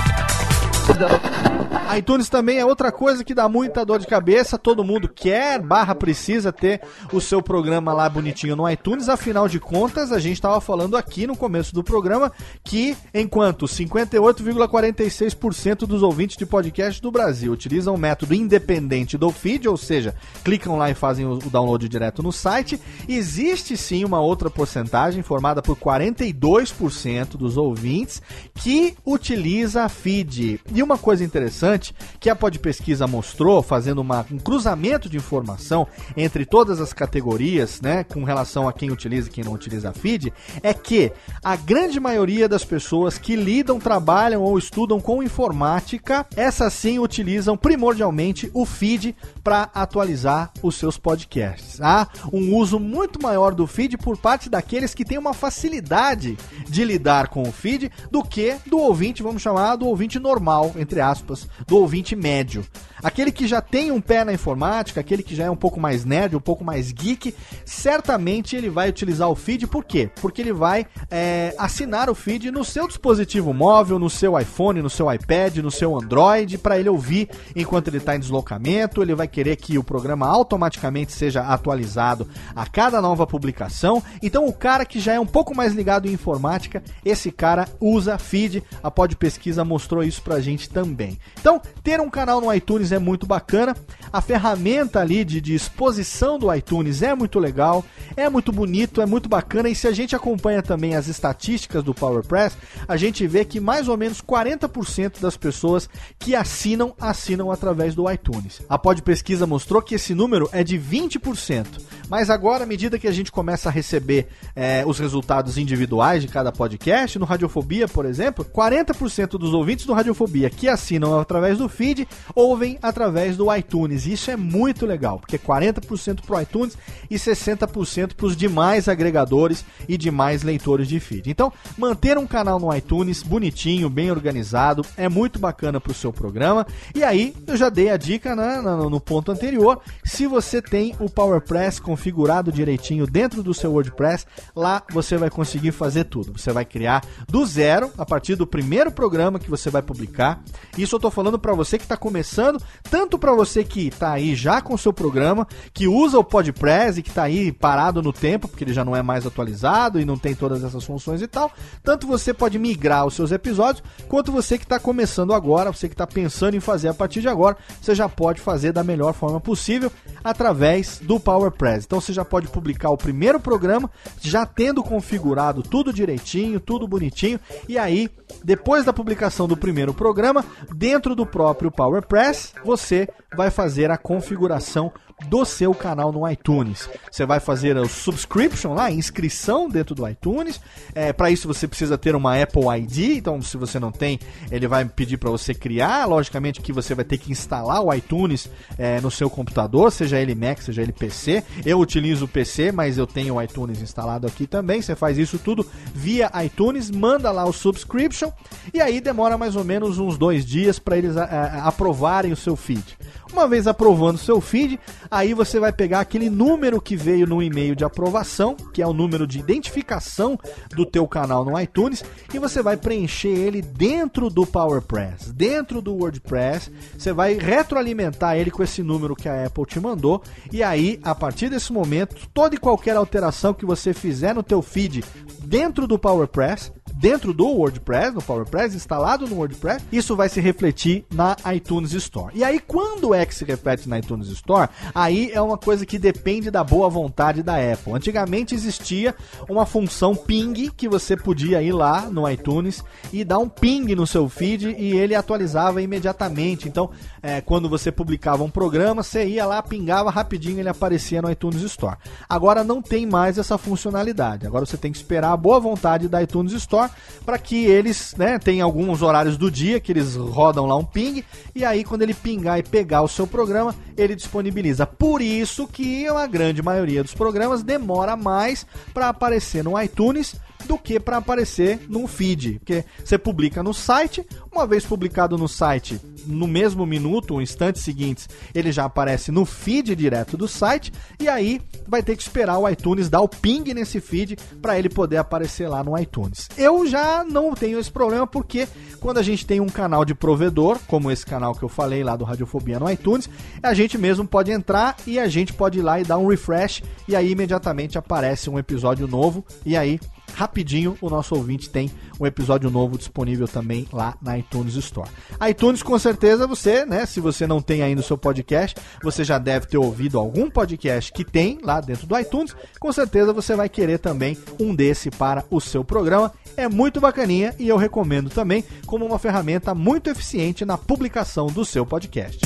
iTunes 1.97 2.29
também 2.29 2.57
é 2.57 2.65
outra 2.65 2.91
coisa 2.91 3.23
que 3.23 3.33
dá 3.33 3.49
muita 3.49 3.83
dor 3.85 3.99
de 3.99 4.07
cabeça. 4.07 4.57
Todo 4.57 4.83
mundo 4.83 5.07
quer, 5.09 5.61
barra 5.61 5.93
precisa 5.93 6.51
ter 6.51 6.81
o 7.11 7.19
seu 7.19 7.41
programa 7.41 7.91
lá 7.93 8.07
bonitinho 8.07 8.55
no 8.55 8.69
iTunes. 8.69 9.09
Afinal 9.09 9.47
de 9.47 9.59
contas, 9.59 10.11
a 10.11 10.19
gente 10.19 10.35
estava 10.35 10.61
falando 10.61 10.95
aqui 10.95 11.25
no 11.27 11.35
começo 11.35 11.73
do 11.73 11.83
programa 11.83 12.31
que 12.63 12.95
enquanto 13.13 13.65
58,46% 13.65 15.79
dos 15.79 16.01
ouvintes 16.01 16.37
de 16.37 16.45
podcast 16.45 17.01
do 17.01 17.11
Brasil 17.11 17.51
utilizam 17.51 17.95
o 17.95 17.97
método 17.97 18.33
independente 18.33 19.17
do 19.17 19.29
feed, 19.29 19.67
ou 19.67 19.75
seja, 19.75 20.15
clicam 20.43 20.77
lá 20.77 20.89
e 20.89 20.93
fazem 20.93 21.25
o 21.25 21.37
download 21.37 21.89
direto 21.89 22.23
no 22.23 22.31
site, 22.31 22.79
existe 23.07 23.75
sim 23.75 24.05
uma 24.05 24.21
outra 24.21 24.49
porcentagem 24.49 25.21
formada 25.21 25.61
por 25.61 25.75
42% 25.75 27.37
dos 27.37 27.57
ouvintes 27.57 28.21
que 28.55 28.95
utiliza 29.05 29.89
feed. 29.89 30.61
E 30.73 30.80
uma 30.84 30.97
coisa 30.97 31.23
interessante 31.23 31.93
que 32.19 32.29
a 32.29 32.36
Pod 32.36 32.57
Pesquisa 32.59 33.07
mostrou, 33.07 33.61
fazendo 33.61 33.99
uma, 33.99 34.25
um 34.32 34.38
cruzamento 34.38 35.09
de 35.09 35.17
informação 35.17 35.88
entre 36.15 36.45
todas 36.45 36.79
as 36.79 36.93
categorias, 36.93 37.82
né, 37.82 38.03
com 38.03 38.23
relação 38.23 38.67
a 38.67 38.73
quem 38.73 38.91
utiliza 38.91 39.29
e 39.29 39.32
quem 39.32 39.43
não 39.43 39.53
utiliza 39.53 39.93
feed, 39.93 40.34
é 40.61 40.73
que 40.73 41.11
a 41.43 41.55
grande 41.55 41.99
maioria 41.99 42.47
das 42.47 42.63
pessoas 42.63 43.17
que 43.17 43.36
lidam, 43.36 43.79
trabalham 43.79 44.41
ou 44.41 44.57
estudam 44.57 44.99
com 44.99 45.23
informática, 45.23 46.25
essas 46.36 46.73
sim 46.73 46.99
utilizam 46.99 47.57
primordialmente 47.57 48.49
o 48.53 48.65
feed 48.65 49.15
para 49.43 49.69
atualizar 49.73 50.51
os 50.61 50.75
seus 50.75 50.97
podcasts. 50.97 51.82
Há 51.82 52.07
um 52.32 52.55
uso 52.55 52.79
muito 52.79 53.21
maior 53.21 53.53
do 53.53 53.65
feed 53.65 53.97
por 53.97 54.17
parte 54.17 54.49
daqueles 54.49 54.93
que 54.93 55.05
têm 55.05 55.17
uma 55.17 55.34
facilidade 55.34 56.38
de 56.67 56.84
lidar 56.84 57.27
com 57.29 57.43
o 57.43 57.51
feed 57.51 57.91
do 58.09 58.23
que 58.23 58.57
do 58.65 58.77
ouvinte, 58.77 59.23
vamos 59.23 59.41
chamar 59.41 59.75
do 59.75 59.88
ouvinte 59.88 60.19
normal, 60.19 60.61
entre 60.78 60.99
aspas, 61.01 61.47
do 61.68 61.78
ouvinte 61.78 62.16
médio. 62.16 62.66
Aquele 63.03 63.31
que 63.31 63.47
já 63.47 63.61
tem 63.61 63.91
um 63.91 64.01
pé 64.01 64.23
na 64.23 64.33
informática, 64.33 64.99
aquele 64.99 65.23
que 65.23 65.35
já 65.35 65.45
é 65.45 65.49
um 65.49 65.55
pouco 65.55 65.79
mais 65.79 66.05
nerd, 66.05 66.35
um 66.35 66.41
pouco 66.41 66.63
mais 66.63 66.91
geek, 66.91 67.33
certamente 67.65 68.55
ele 68.55 68.69
vai 68.69 68.89
utilizar 68.89 69.29
o 69.29 69.35
feed, 69.35 69.67
por 69.67 69.83
quê? 69.83 70.09
Porque 70.21 70.41
ele 70.41 70.53
vai 70.53 70.85
é, 71.09 71.53
assinar 71.57 72.09
o 72.09 72.15
feed 72.15 72.51
no 72.51 72.63
seu 72.63 72.87
dispositivo 72.87 73.53
móvel, 73.53 73.97
no 73.97 74.09
seu 74.09 74.39
iPhone, 74.39 74.81
no 74.81 74.89
seu 74.89 75.11
iPad, 75.11 75.57
no 75.57 75.71
seu 75.71 75.95
Android, 75.95 76.57
para 76.57 76.79
ele 76.79 76.89
ouvir 76.89 77.29
enquanto 77.55 77.87
ele 77.87 77.97
está 77.97 78.15
em 78.15 78.19
deslocamento. 78.19 79.01
Ele 79.01 79.15
vai 79.15 79.27
querer 79.27 79.55
que 79.55 79.77
o 79.77 79.83
programa 79.83 80.27
automaticamente 80.27 81.11
seja 81.11 81.41
atualizado 81.41 82.27
a 82.55 82.65
cada 82.65 83.01
nova 83.01 83.25
publicação. 83.25 84.03
Então, 84.21 84.45
o 84.45 84.53
cara 84.53 84.85
que 84.85 84.99
já 84.99 85.13
é 85.13 85.19
um 85.19 85.25
pouco 85.25 85.55
mais 85.55 85.73
ligado 85.73 86.07
em 86.07 86.13
informática, 86.13 86.83
esse 87.03 87.31
cara 87.31 87.67
usa 87.79 88.17
feed. 88.17 88.63
A 88.83 88.91
Pod 88.91 89.15
Pesquisa 89.15 89.65
mostrou 89.65 90.03
isso 90.03 90.21
pra 90.21 90.39
gente 90.39 90.69
também. 90.69 91.17
Então, 91.39 91.61
ter 91.83 91.99
um 91.99 92.09
canal 92.09 92.39
no 92.39 92.53
iTunes 92.53 92.90
é 92.91 92.99
muito 92.99 93.25
bacana. 93.25 93.75
A 94.11 94.21
ferramenta 94.21 94.99
ali 94.99 95.23
de, 95.23 95.39
de 95.39 95.53
exposição 95.53 96.37
do 96.37 96.53
iTunes 96.53 97.01
é 97.01 97.15
muito 97.15 97.39
legal, 97.39 97.83
é 98.15 98.29
muito 98.29 98.51
bonito, 98.51 99.01
é 99.01 99.05
muito 99.05 99.29
bacana. 99.29 99.69
E 99.69 99.75
se 99.75 99.87
a 99.87 99.91
gente 99.91 100.15
acompanha 100.15 100.61
também 100.61 100.95
as 100.95 101.07
estatísticas 101.07 101.83
do 101.83 101.93
PowerPress, 101.93 102.55
a 102.87 102.97
gente 102.97 103.25
vê 103.27 103.45
que 103.45 103.59
mais 103.59 103.87
ou 103.87 103.97
menos 103.97 104.21
40% 104.21 105.19
das 105.19 105.37
pessoas 105.37 105.89
que 106.19 106.35
assinam, 106.35 106.93
assinam 106.99 107.51
através 107.51 107.95
do 107.95 108.09
iTunes. 108.11 108.61
A 108.69 108.77
Pod 108.77 109.01
Pesquisa 109.01 109.47
mostrou 109.47 109.81
que 109.81 109.95
esse 109.95 110.13
número 110.13 110.49
é 110.51 110.63
de 110.63 110.77
20%. 110.77 111.65
Mas 112.09 112.29
agora, 112.29 112.63
à 112.63 112.67
medida 112.67 112.99
que 112.99 113.07
a 113.07 113.11
gente 113.11 113.31
começa 113.31 113.69
a 113.69 113.71
receber 113.71 114.27
é, 114.55 114.83
os 114.85 114.99
resultados 114.99 115.57
individuais 115.57 116.21
de 116.21 116.27
cada 116.27 116.51
podcast, 116.51 117.17
no 117.17 117.25
Radiofobia, 117.25 117.87
por 117.87 118.05
exemplo, 118.05 118.43
40% 118.43 119.37
dos 119.37 119.53
ouvintes 119.53 119.85
do 119.85 119.93
Radiofobia 119.93 120.49
que 120.49 120.67
assinam 120.67 121.19
através 121.19 121.57
do 121.57 121.69
feed 121.69 122.07
ouvem 122.35 122.77
através 122.82 123.38
do 123.38 123.53
iTunes. 123.55 124.05
Isso 124.05 124.32
é 124.32 124.36
muito 124.36 124.86
legal, 124.86 125.19
porque 125.19 125.38
40% 125.38 126.21
para 126.25 126.38
o 126.38 126.41
iTunes 126.41 126.77
e 127.09 127.15
60% 127.15 128.13
para 128.13 128.25
os 128.25 128.36
demais 128.36 128.88
agregadores 128.88 129.65
e 129.88 129.97
demais 129.97 130.43
leitores 130.43 130.88
de 130.88 130.99
feed. 130.99 131.29
Então, 131.29 131.51
manter 131.77 132.17
um 132.17 132.27
canal 132.27 132.59
no 132.59 132.73
iTunes 132.75 133.23
bonitinho, 133.23 133.89
bem 133.89 134.11
organizado, 134.11 134.86
é 134.97 135.07
muito 135.09 135.39
bacana 135.39 135.79
para 135.79 135.91
o 135.91 135.95
seu 135.95 136.11
programa. 136.11 136.65
E 136.95 137.03
aí, 137.03 137.36
eu 137.47 137.57
já 137.57 137.69
dei 137.69 137.89
a 137.89 137.97
dica 137.97 138.36
né, 138.36 138.61
no 138.61 138.99
ponto 138.99 139.32
anterior. 139.32 139.82
Se 140.03 140.27
você 140.27 140.61
tem 140.61 140.95
o 140.99 141.09
PowerPress 141.09 141.82
configurado 141.82 142.51
direitinho 142.51 143.05
dentro 143.05 143.43
do 143.43 143.53
seu 143.53 143.71
WordPress, 143.71 144.25
lá 144.55 144.82
você 144.91 145.17
vai 145.17 145.29
conseguir 145.29 145.71
fazer 145.71 146.05
tudo. 146.05 146.38
Você 146.38 146.51
vai 146.51 146.65
criar 146.65 147.03
do 147.27 147.45
zero, 147.45 147.91
a 147.97 148.05
partir 148.05 148.36
do 148.36 148.47
primeiro 148.47 148.91
programa 148.91 149.39
que 149.39 149.49
você 149.49 149.69
vai 149.69 149.82
publicar. 149.82 150.41
Isso 150.77 150.95
eu 150.95 150.97
estou 150.97 151.11
falando 151.11 151.39
para 151.39 151.53
você 151.53 151.77
que 151.77 151.84
está 151.84 151.97
começando, 151.97 152.61
tanto 152.89 153.17
para 153.17 153.34
você 153.34 153.63
que 153.63 153.88
está 153.88 154.11
aí 154.11 154.36
já 154.36 154.61
com 154.61 154.74
o 154.74 154.78
seu 154.78 154.91
programa, 154.91 155.47
que 155.74 155.88
usa 155.88 156.17
o 156.17 156.24
PodPress 156.24 156.99
e 156.99 157.03
que 157.03 157.09
está 157.09 157.24
aí 157.24 157.51
parado 157.51 158.01
no 158.01 158.11
tempo, 158.11 158.47
porque 158.47 158.63
ele 158.63 158.74
já 158.74 158.84
não 158.84 158.95
é 158.95 159.01
mais 159.01 159.26
atualizado 159.26 159.99
e 159.99 160.05
não 160.05 160.17
tem 160.17 160.36
todas 160.36 160.63
essas 160.63 160.84
funções 160.84 161.22
e 161.22 161.28
tal. 161.28 161.51
Tanto 161.84 162.07
você 162.07 162.34
pode 162.34 162.57
migrar 162.59 163.05
os 163.05 163.13
seus 163.13 163.32
episódios, 163.32 163.84
quanto 164.07 164.32
você 164.32 164.57
que 164.57 164.65
está 164.65 164.80
começando 164.80 165.34
agora, 165.34 165.72
você 165.72 165.88
que 165.88 165.93
está 165.93 166.07
pensando 166.07 166.55
em 166.55 166.59
fazer 166.59 166.88
a 166.88 166.93
partir 166.93 167.22
de 167.22 167.28
agora, 167.28 167.57
você 167.82 167.95
já 167.95 168.09
pode 168.09 168.41
fazer 168.41 168.72
da 168.72 168.84
melhor 168.84 169.13
forma 169.13 169.39
possível 169.39 169.91
através 170.24 170.99
do 171.01 171.19
PowerPress. 171.19 171.86
Então 171.86 172.01
você 172.01 172.13
já 172.13 172.26
pode 172.26 172.47
publicar 172.47 172.89
o 172.89 172.97
primeiro 172.97 173.39
programa, 173.39 173.89
já 174.22 174.45
tendo 174.45 174.84
configurado 174.84 175.63
tudo 175.63 175.93
direitinho, 175.93 176.59
tudo 176.59 176.88
bonitinho, 176.88 177.39
e 177.67 177.78
aí, 177.78 178.09
depois 178.43 178.86
da 178.86 178.93
publicação 178.93 179.47
do 179.47 179.57
primeiro 179.57 179.93
programa, 179.93 180.43
dentro 180.76 181.15
do 181.15 181.26
próprio 181.26 181.72
PowerPress, 181.72 182.53
você 182.64 183.07
vai 183.36 183.49
fazer 183.49 183.91
a 183.91 183.97
configuração 183.97 184.91
do 185.28 185.45
seu 185.45 185.74
canal 185.74 186.11
no 186.11 186.30
iTunes. 186.30 186.89
Você 187.09 187.26
vai 187.26 187.39
fazer 187.39 187.78
o 187.78 187.88
subscription 187.88 188.74
lá, 188.74 188.91
inscrição 188.91 189.69
dentro 189.69 189.95
do 189.95 190.07
iTunes. 190.07 190.59
É, 190.93 191.13
para 191.13 191.32
isso 191.32 191.47
você 191.47 191.67
precisa 191.67 191.97
ter 191.97 192.15
uma 192.15 192.41
Apple 192.41 192.63
ID, 192.78 193.17
então 193.17 193.41
se 193.41 193.57
você 193.57 193.80
não 193.80 193.91
tem, 193.91 194.19
ele 194.51 194.67
vai 194.67 194.86
pedir 194.86 195.17
para 195.17 195.30
você 195.30 195.53
criar. 195.53 196.05
Logicamente 196.05 196.61
que 196.61 196.74
você 196.74 196.93
vai 196.95 197.05
ter 197.05 197.17
que 197.17 197.32
instalar 197.32 197.82
o 197.84 197.93
iTunes 197.93 198.49
é, 198.78 198.99
no 199.01 199.11
seu 199.11 199.30
computador, 199.30 199.91
seja 199.91 200.19
ele 200.19 200.36
Mac, 200.36 200.59
seja 200.59 200.82
ele 200.82 200.91
PC. 200.91 201.43
Eu 201.65 201.80
utilizo 201.80 202.26
o 202.26 202.28
PC, 202.28 202.72
mas 202.72 202.97
eu 202.97 203.07
tenho 203.07 203.36
o 203.36 203.41
iTunes 203.41 203.82
instalado 203.82 204.28
aqui 204.28 204.47
também. 204.47 204.82
Você 204.82 204.95
faz 204.95 205.17
isso 205.17 205.39
tudo 205.39 205.65
via 205.93 206.32
iTunes, 206.43 206.89
manda 206.89 207.32
lá 207.32 207.45
o 207.45 207.53
subscription 207.53 208.32
e 208.74 208.82
aí 208.82 208.99
demora 208.99 209.38
mais 209.38 209.55
ou 209.55 209.63
menos 209.63 209.99
uns 209.99 210.17
dois 210.17 210.45
dias 210.45 210.80
para 210.80 210.97
eles 210.97 211.17
a, 211.17 211.24
a, 211.24 211.67
aprovarem 211.67 212.32
o 212.32 212.36
seu 212.38 212.55
feed. 212.55 212.97
Uma 213.32 213.47
vez 213.47 213.65
aprovando 213.65 214.17
seu 214.17 214.41
feed, 214.41 214.77
aí 215.09 215.34
você 215.34 215.57
vai 215.57 215.71
pegar 215.71 216.01
aquele 216.01 216.29
número 216.29 216.82
que 216.82 216.97
veio 216.97 217.25
no 217.25 217.41
e-mail 217.41 217.75
de 217.75 217.86
aprovação, 217.86 218.55
que 218.55 218.82
é 218.82 218.88
o 218.88 218.91
número 218.93 219.25
de 219.25 219.39
identificação 219.39 220.38
do 220.75 220.86
teu 220.86 221.07
canal 221.07 221.45
no 221.45 221.59
iTunes, 221.59 222.03
e 222.34 222.38
você 222.38 222.61
vai 222.61 222.75
preencher 222.75 223.29
ele 223.29 223.61
dentro 223.61 224.29
do 224.29 224.45
PowerPress, 224.45 225.32
dentro 225.32 225.82
do 225.82 225.93
WordPress. 225.93 226.69
Você 226.97 227.13
vai 227.13 227.36
retroalimentar 227.36 228.36
ele 228.36 228.51
com 228.51 228.63
esse 228.63 228.84
número 228.84 229.15
que 229.15 229.29
a 229.29 229.45
Apple 229.45 229.65
te 229.65 229.79
mandou, 229.79 230.21
e 230.51 230.61
aí, 230.61 230.99
a 231.01 231.15
partir 231.15 231.49
desse 231.49 231.71
momento, 231.71 232.27
toda 232.34 232.55
e 232.55 232.59
qualquer 232.59 232.97
alteração 232.97 233.53
que 233.53 233.65
você 233.65 233.93
fizer 233.93 234.36
no 234.36 234.43
teu 234.43 234.61
feed 234.61 235.05
dentro 235.43 235.88
do 235.88 235.97
PowerPress, 235.97 236.71
dentro 237.01 237.33
do 237.33 237.47
WordPress, 237.47 238.13
no 238.13 238.21
PowerPress, 238.21 238.75
instalado 238.75 239.27
no 239.27 239.37
WordPress, 239.37 239.83
isso 239.91 240.15
vai 240.15 240.29
se 240.29 240.39
refletir 240.39 241.03
na 241.11 241.35
iTunes 241.51 241.93
Store. 241.93 242.31
E 242.37 242.43
aí, 242.43 242.59
quando 242.59 243.15
é 243.15 243.25
que 243.25 243.33
se 243.33 243.43
reflete 243.43 243.89
na 243.89 243.97
iTunes 243.97 244.27
Store? 244.27 244.69
Aí 244.93 245.31
é 245.33 245.41
uma 245.41 245.57
coisa 245.57 245.83
que 245.83 245.97
depende 245.97 246.51
da 246.51 246.63
boa 246.63 246.87
vontade 246.89 247.41
da 247.41 247.55
Apple. 247.55 247.93
Antigamente 247.93 248.53
existia 248.53 249.15
uma 249.49 249.65
função 249.65 250.15
ping 250.15 250.69
que 250.69 250.87
você 250.87 251.17
podia 251.17 251.59
ir 251.63 251.71
lá 251.71 252.01
no 252.01 252.29
iTunes 252.29 252.83
e 253.11 253.23
dar 253.23 253.39
um 253.39 253.49
ping 253.49 253.95
no 253.95 254.05
seu 254.05 254.29
feed 254.29 254.75
e 254.77 254.95
ele 254.95 255.15
atualizava 255.15 255.81
imediatamente. 255.81 256.67
Então, 256.67 256.91
é, 257.23 257.41
quando 257.41 257.67
você 257.67 257.91
publicava 257.91 258.43
um 258.43 258.49
programa, 258.49 259.01
você 259.01 259.25
ia 259.25 259.47
lá, 259.47 259.63
pingava 259.63 260.11
rapidinho, 260.11 260.59
ele 260.59 260.69
aparecia 260.69 261.19
no 261.19 261.31
iTunes 261.31 261.63
Store. 261.63 261.97
Agora 262.29 262.63
não 262.63 262.79
tem 262.79 263.07
mais 263.07 263.39
essa 263.39 263.57
funcionalidade. 263.57 264.45
Agora 264.45 264.67
você 264.67 264.77
tem 264.77 264.91
que 264.91 264.99
esperar 264.99 265.31
a 265.31 265.37
boa 265.37 265.59
vontade 265.59 266.07
da 266.07 266.21
iTunes 266.21 266.53
Store 266.53 266.90
para 267.25 267.37
que 267.37 267.65
eles, 267.65 268.15
né, 268.17 268.39
tem 268.39 268.61
alguns 268.61 269.01
horários 269.01 269.37
do 269.37 269.51
dia 269.51 269.79
que 269.79 269.91
eles 269.91 270.15
rodam 270.15 270.65
lá 270.65 270.75
um 270.75 270.83
ping 270.83 271.23
e 271.53 271.63
aí 271.63 271.83
quando 271.83 272.01
ele 272.01 272.13
pingar 272.13 272.59
e 272.59 272.63
pegar 272.63 273.01
o 273.01 273.07
seu 273.07 273.27
programa, 273.27 273.75
ele 273.95 274.15
disponibiliza. 274.15 274.85
Por 274.85 275.21
isso 275.21 275.67
que 275.67 276.07
a 276.07 276.27
grande 276.27 276.61
maioria 276.61 277.03
dos 277.03 277.13
programas 277.13 277.63
demora 277.63 278.15
mais 278.15 278.65
para 278.93 279.09
aparecer 279.09 279.63
no 279.63 279.79
iTunes 279.81 280.35
do 280.65 280.77
que 280.77 280.99
para 280.99 281.17
aparecer 281.17 281.81
num 281.89 282.07
feed, 282.07 282.59
porque 282.59 282.85
você 283.03 283.17
publica 283.17 283.63
no 283.63 283.73
site, 283.73 284.25
uma 284.51 284.67
vez 284.67 284.85
publicado 284.85 285.37
no 285.37 285.47
site, 285.47 285.99
no 286.26 286.47
mesmo 286.47 286.86
minuto, 286.86 287.36
ou 287.36 287.41
instantes 287.41 287.82
seguintes, 287.82 288.30
ele 288.53 288.72
já 288.72 288.86
aparece 288.86 289.32
no 289.32 289.45
feed 289.45 289.95
direto 289.95 290.38
do 290.38 290.47
site 290.47 290.91
e 291.19 291.28
aí 291.28 291.61
vai 291.88 292.01
ter 292.01 292.15
que 292.15 292.22
esperar 292.22 292.57
o 292.57 292.67
iTunes 292.67 293.09
dar 293.09 293.22
o 293.22 293.28
ping 293.28 293.74
nesse 293.74 293.99
feed 293.99 294.38
para 294.61 294.78
ele 294.78 294.89
poder 294.89 295.17
aparecer 295.17 295.67
lá 295.67 295.84
no 295.84 295.97
iTunes. 295.97 296.47
Eu 296.57 296.86
já 296.88 297.24
não 297.24 297.53
tenho 297.53 297.80
esse 297.80 297.91
problema 297.91 298.26
porque 298.26 298.67
quando 298.99 299.17
a 299.17 299.24
gente 299.24 299.45
tem 299.45 299.59
um 299.59 299.67
canal 299.67 300.05
de 300.05 300.13
provedor, 300.13 300.80
como 300.88 301.11
esse 301.11 301.26
canal 301.26 301.53
que 301.55 301.63
eu 301.63 301.69
falei 301.69 302.03
lá 302.03 302.15
do 302.15 302.24
Radiofobia 302.24 302.80
no 302.80 302.89
iTunes, 302.89 303.30
a 303.61 303.74
gente 303.74 303.97
mesmo 303.97 304.28
pode 304.28 304.51
entrar 304.51 304.95
e 305.05 305.19
a 305.19 305.28
gente 305.28 305.53
pode 305.53 305.80
ir 305.80 305.82
lá 305.82 305.99
e 305.99 306.03
dar 306.03 306.17
um 306.17 306.28
refresh 306.28 306.84
e 307.07 307.15
aí 307.15 307.32
imediatamente 307.32 307.97
aparece 307.97 308.49
um 308.49 308.59
episódio 308.59 309.07
novo 309.07 309.43
e 309.65 309.76
aí 309.76 309.99
rapidinho 310.41 310.97
o 310.99 311.09
nosso 311.09 311.35
ouvinte 311.35 311.69
tem 311.69 311.91
um 312.19 312.25
episódio 312.25 312.71
novo 312.71 312.97
disponível 312.97 313.47
também 313.47 313.87
lá 313.93 314.15
na 314.19 314.39
iTunes 314.39 314.73
Store. 314.75 315.09
iTunes 315.47 315.83
com 315.83 315.97
certeza 315.99 316.47
você, 316.47 316.83
né, 316.83 317.05
se 317.05 317.19
você 317.19 317.45
não 317.45 317.61
tem 317.61 317.83
ainda 317.83 318.01
o 318.01 318.03
seu 318.03 318.17
podcast, 318.17 318.75
você 319.03 319.23
já 319.23 319.37
deve 319.37 319.67
ter 319.67 319.77
ouvido 319.77 320.17
algum 320.17 320.49
podcast 320.49 321.11
que 321.11 321.23
tem 321.23 321.59
lá 321.61 321.79
dentro 321.79 322.07
do 322.07 322.17
iTunes, 322.17 322.55
com 322.79 322.91
certeza 322.91 323.31
você 323.31 323.55
vai 323.55 323.69
querer 323.69 323.99
também 323.99 324.35
um 324.59 324.73
desse 324.73 325.11
para 325.11 325.45
o 325.51 325.61
seu 325.61 325.83
programa. 325.83 326.33
É 326.57 326.67
muito 326.67 326.99
bacaninha 326.99 327.53
e 327.59 327.67
eu 327.69 327.77
recomendo 327.77 328.29
também 328.29 328.63
como 328.87 329.05
uma 329.05 329.19
ferramenta 329.19 329.75
muito 329.75 330.09
eficiente 330.09 330.65
na 330.65 330.77
publicação 330.77 331.47
do 331.47 331.63
seu 331.63 331.85
podcast. 331.85 332.39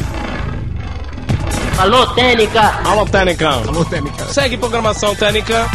Alô, 1.77 2.07
Técnica! 2.07 2.61
Alô, 2.85 3.05
Técnica! 3.05 3.49
Alô, 3.49 3.85
Técnica! 3.85 4.25
Segue 4.25 4.57
programação 4.57 5.15
Técnica! 5.15 5.65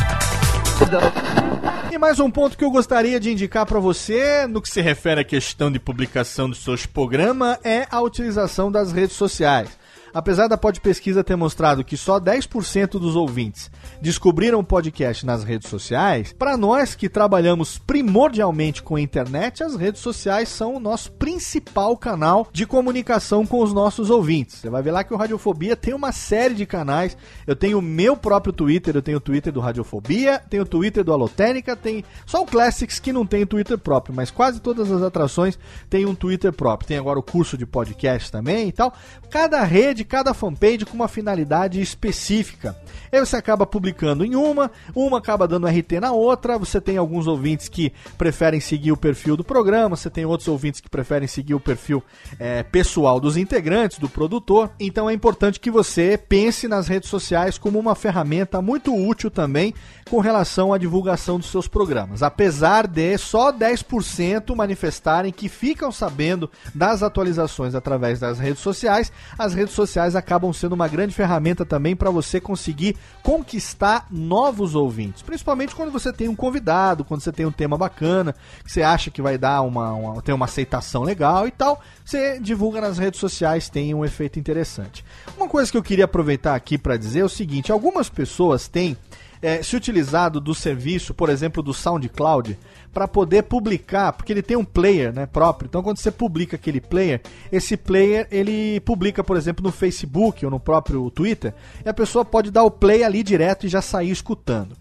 E 1.93 1.99
mais 1.99 2.21
um 2.21 2.31
ponto 2.31 2.57
que 2.57 2.65
eu 2.65 2.71
gostaria 2.71 3.19
de 3.19 3.33
indicar 3.33 3.67
para 3.67 3.81
você, 3.81 4.47
no 4.47 4.63
que 4.63 4.69
se 4.69 4.81
refere 4.81 5.23
à 5.23 5.25
questão 5.25 5.73
de 5.73 5.81
publicação 5.81 6.49
dos 6.49 6.63
seus 6.63 6.87
programas, 6.87 7.59
é 7.65 7.85
a 7.91 8.01
utilização 8.01 8.71
das 8.71 8.93
redes 8.93 9.17
sociais. 9.17 9.77
Apesar 10.13 10.49
da 10.49 10.57
Pesquisa 10.57 11.23
ter 11.23 11.37
mostrado 11.37 11.85
que 11.85 11.97
só 11.97 12.19
10% 12.19 12.93
dos 12.93 13.17
ouvintes 13.17 13.71
descobriram 14.01 14.61
o 14.61 14.65
podcast 14.65 15.27
nas 15.27 15.45
redes 15.45 15.69
sociais, 15.69 16.33
para 16.33 16.57
nós 16.57 16.95
que 16.95 17.09
trabalhamos 17.09 17.79
primordialmente 17.79 18.83
com 18.83 18.97
a 18.97 19.01
internet, 19.01 19.63
as 19.63 19.77
redes 19.77 20.01
sociais 20.01 20.49
são 20.49 20.77
o 20.77 20.81
nosso 20.81 21.13
principal 21.13 21.97
canal 21.97 22.49
de 22.53 22.67
comunicação 22.67 23.45
com 23.45 23.63
os 23.63 23.73
nossos 23.73 24.11
ouvintes. 24.11 24.57
Você 24.57 24.71
vai 24.71 24.83
ver 24.83 24.93
lá 24.93 25.05
que 25.05 25.13
o 25.13 25.17
Radiofobia 25.17 25.77
tem 25.77 25.93
uma 25.93 26.13
série 26.13 26.55
de 26.55 26.67
canais. 26.67 27.17
Eu 27.47 27.57
tenho 27.57 27.79
o 27.79 27.83
meu 27.83 28.17
próprio 28.17 28.53
Twitter, 28.53 28.97
eu 28.97 29.03
tenho 29.03 29.19
o 29.19 29.21
Twitter 29.21 29.53
do 29.53 29.61
Radiofobia, 29.61 30.41
tenho 30.49 30.63
o 30.63 30.67
Twitter 30.67 31.05
do 31.05 31.13
Alotênica, 31.13 31.77
tem 31.77 32.05
só 32.25 32.43
o 32.43 32.47
Classics 32.47 32.99
que 32.99 33.13
não 33.13 33.27
tem 33.27 33.45
Twitter 33.47 33.77
próprio, 33.77 34.15
mas 34.15 34.31
quase 34.31 34.61
todas 34.61 34.91
as 34.91 35.03
atrações 35.03 35.59
têm 35.89 36.07
um 36.07 36.15
Twitter 36.15 36.53
próprio. 36.53 36.89
Tem 36.89 36.97
agora 36.97 37.19
o 37.19 37.23
curso 37.23 37.59
de 37.59 37.67
podcast 37.67 38.31
também 38.31 38.69
e 38.69 38.73
tal. 38.73 38.95
Cada 39.29 39.63
rede, 39.65 40.00
cada 40.05 40.35
fanpage 40.35 40.85
com 40.85 40.95
uma 40.95 41.09
finalidade 41.09 41.81
específica. 41.81 42.77
Você 43.13 43.37
acaba 43.37 43.67
publicando 43.67 44.25
em 44.25 44.35
uma, 44.35 44.71
uma 44.95 45.19
acaba 45.19 45.47
dando 45.47 45.67
RT 45.67 46.01
na 46.01 46.13
outra. 46.13 46.59
Você 46.59 46.81
tem 46.81 46.97
alguns 46.97 47.27
ouvintes 47.27 47.69
que 47.69 47.93
preferem 48.17 48.61
seguir 48.61 48.93
o 48.93 48.97
perfil 48.97 49.37
do 49.37 49.45
programa, 49.45 49.97
você 49.97 50.09
tem 50.09 50.25
outros 50.25 50.49
ouvintes 50.49 50.81
que 50.81 50.89
preferem 50.89 51.29
seguir 51.29 51.55
o 51.55 51.61
perfil 51.61 52.03
é, 52.39 52.63
pessoal 52.63 53.21
dos 53.21 53.37
integrantes, 53.37 53.99
do 53.99 54.09
produtor. 54.09 54.71
Então 54.79 55.11
é 55.11 55.13
importante 55.13 55.61
que 55.61 55.71
você 55.71 56.17
pense 56.17 56.69
nas 56.69 56.89
redes 56.89 57.09
sociais 57.09 57.59
como 57.59 57.79
uma 57.79 57.95
ferramenta 57.95 58.63
muito 58.63 58.95
útil 58.95 59.31
também 59.31 59.75
com 60.09 60.19
relação 60.19 60.73
à 60.73 60.79
divulgação 60.79 61.39
dos 61.39 61.51
seus 61.51 61.69
programas. 61.69 62.23
Apesar 62.23 62.87
de 62.87 63.17
só 63.19 63.53
10% 63.53 64.55
manifestarem 64.55 65.33
que 65.33 65.49
ficam 65.49 65.93
sabendo 65.93 66.51
das 66.75 67.03
atualizações 67.03 67.75
através 67.75 68.19
das 68.19 68.39
redes 68.39 68.61
sociais, 68.61 69.13
as 69.39 69.55
redes 69.55 69.75
sociais 69.75 69.90
acabam 69.99 70.53
sendo 70.53 70.75
uma 70.75 70.89
grande 70.89 71.15
ferramenta 71.15 71.65
também 71.65 71.97
para 71.97 72.11
você 72.11 72.41
conseguir 72.41 72.97
conquistar 73.23 74.07
novos 74.11 74.75
ouvintes, 74.75 75.23
principalmente 75.23 75.75
quando 75.75 75.91
você 75.91 76.13
tem 76.13 76.29
um 76.29 76.37
convidado, 76.37 77.05
quando 77.05 77.21
você 77.21 77.33
tem 77.33 77.47
um 77.47 77.53
tema 77.53 77.77
bacana, 77.77 78.35
que 78.65 78.71
você 78.71 78.83
acha 78.83 79.11
que 79.11 79.23
vai 79.23 79.39
dar 79.39 79.63
uma, 79.63 79.93
uma 79.93 80.23
ter 80.23 80.33
uma 80.33 80.45
aceitação 80.45 81.03
legal 81.03 81.47
e 81.47 81.51
tal, 81.51 81.81
você 82.05 82.39
divulga 82.39 82.81
nas 82.81 82.99
redes 82.99 83.21
sociais, 83.21 83.69
tem 83.69 83.95
um 83.95 84.05
efeito 84.05 84.39
interessante. 84.39 85.05
Uma 85.37 85.49
coisa 85.49 85.71
que 85.71 85.77
eu 85.77 85.83
queria 85.83 86.05
aproveitar 86.05 86.55
aqui 86.55 86.77
para 86.77 86.97
dizer 86.97 87.21
é 87.21 87.25
o 87.25 87.29
seguinte: 87.29 87.73
algumas 87.73 88.09
pessoas 88.09 88.69
têm 88.69 88.97
é, 89.43 89.63
se 89.63 89.75
utilizado 89.77 90.41
do 90.41 90.55
serviço, 90.55 91.15
por 91.15 91.29
exemplo, 91.29 91.63
do 91.63 91.73
SoundCloud, 91.73 92.59
para 92.93 93.09
poder 93.09 93.45
publicar, 93.45 94.13
porque 94.13 94.33
ele 94.33 94.43
tem 94.43 94.57
um 94.57 94.65
player 94.65 95.13
né, 95.13 95.27
próprio. 95.27 95.69
Então, 95.69 95.83
quando 95.83 95.99
você 95.99 96.11
publica 96.11 96.57
aquele 96.57 96.81
player, 96.81 97.21
esse 97.51 97.77
player 97.77 98.27
ele 98.31 98.81
publica, 98.81 99.23
por 99.23 99.37
exemplo, 99.37 99.65
no 99.65 99.73
Facebook 99.73 100.45
ou 100.45 100.51
no 100.51 100.61
próprio 100.61 101.11
Twitter, 101.11 101.55
e 101.85 101.89
a 101.89 101.95
pessoa 101.95 102.25
pode 102.25 102.51
dar 102.51 102.65
o 102.65 102.71
play 102.71 103.05
ali 103.05 103.23
direto 103.23 103.67
e 103.67 103.69
já 103.69 103.81
sair 103.81 104.11
escutando. 104.11 104.77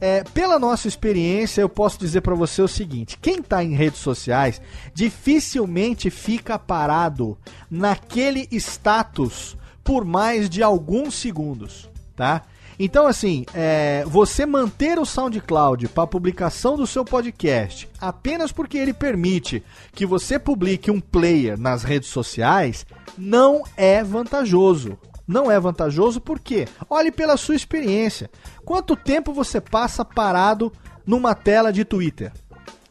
É, 0.00 0.24
pela 0.24 0.58
nossa 0.58 0.88
experiência, 0.88 1.60
eu 1.60 1.68
posso 1.68 1.98
dizer 1.98 2.22
para 2.22 2.34
você 2.34 2.62
o 2.62 2.68
seguinte: 2.68 3.18
quem 3.20 3.40
está 3.40 3.62
em 3.62 3.74
redes 3.74 4.00
sociais 4.00 4.60
dificilmente 4.94 6.08
fica 6.08 6.58
parado 6.58 7.36
naquele 7.70 8.48
status 8.52 9.58
por 9.84 10.04
mais 10.04 10.48
de 10.48 10.62
alguns 10.62 11.14
segundos, 11.16 11.90
tá? 12.16 12.42
Então, 12.82 13.06
assim, 13.06 13.44
é, 13.52 14.04
você 14.06 14.46
manter 14.46 14.98
o 14.98 15.04
SoundCloud 15.04 15.86
para 15.88 16.06
publicação 16.06 16.78
do 16.78 16.86
seu 16.86 17.04
podcast 17.04 17.86
apenas 18.00 18.52
porque 18.52 18.78
ele 18.78 18.94
permite 18.94 19.62
que 19.92 20.06
você 20.06 20.38
publique 20.38 20.90
um 20.90 20.98
player 20.98 21.60
nas 21.60 21.82
redes 21.82 22.08
sociais 22.08 22.86
não 23.18 23.62
é 23.76 24.02
vantajoso. 24.02 24.98
Não 25.28 25.50
é 25.50 25.60
vantajoso 25.60 26.22
porque, 26.22 26.66
olhe 26.88 27.12
pela 27.12 27.36
sua 27.36 27.54
experiência. 27.54 28.30
Quanto 28.64 28.96
tempo 28.96 29.30
você 29.30 29.60
passa 29.60 30.02
parado 30.02 30.72
numa 31.04 31.34
tela 31.34 31.70
de 31.70 31.84
Twitter? 31.84 32.32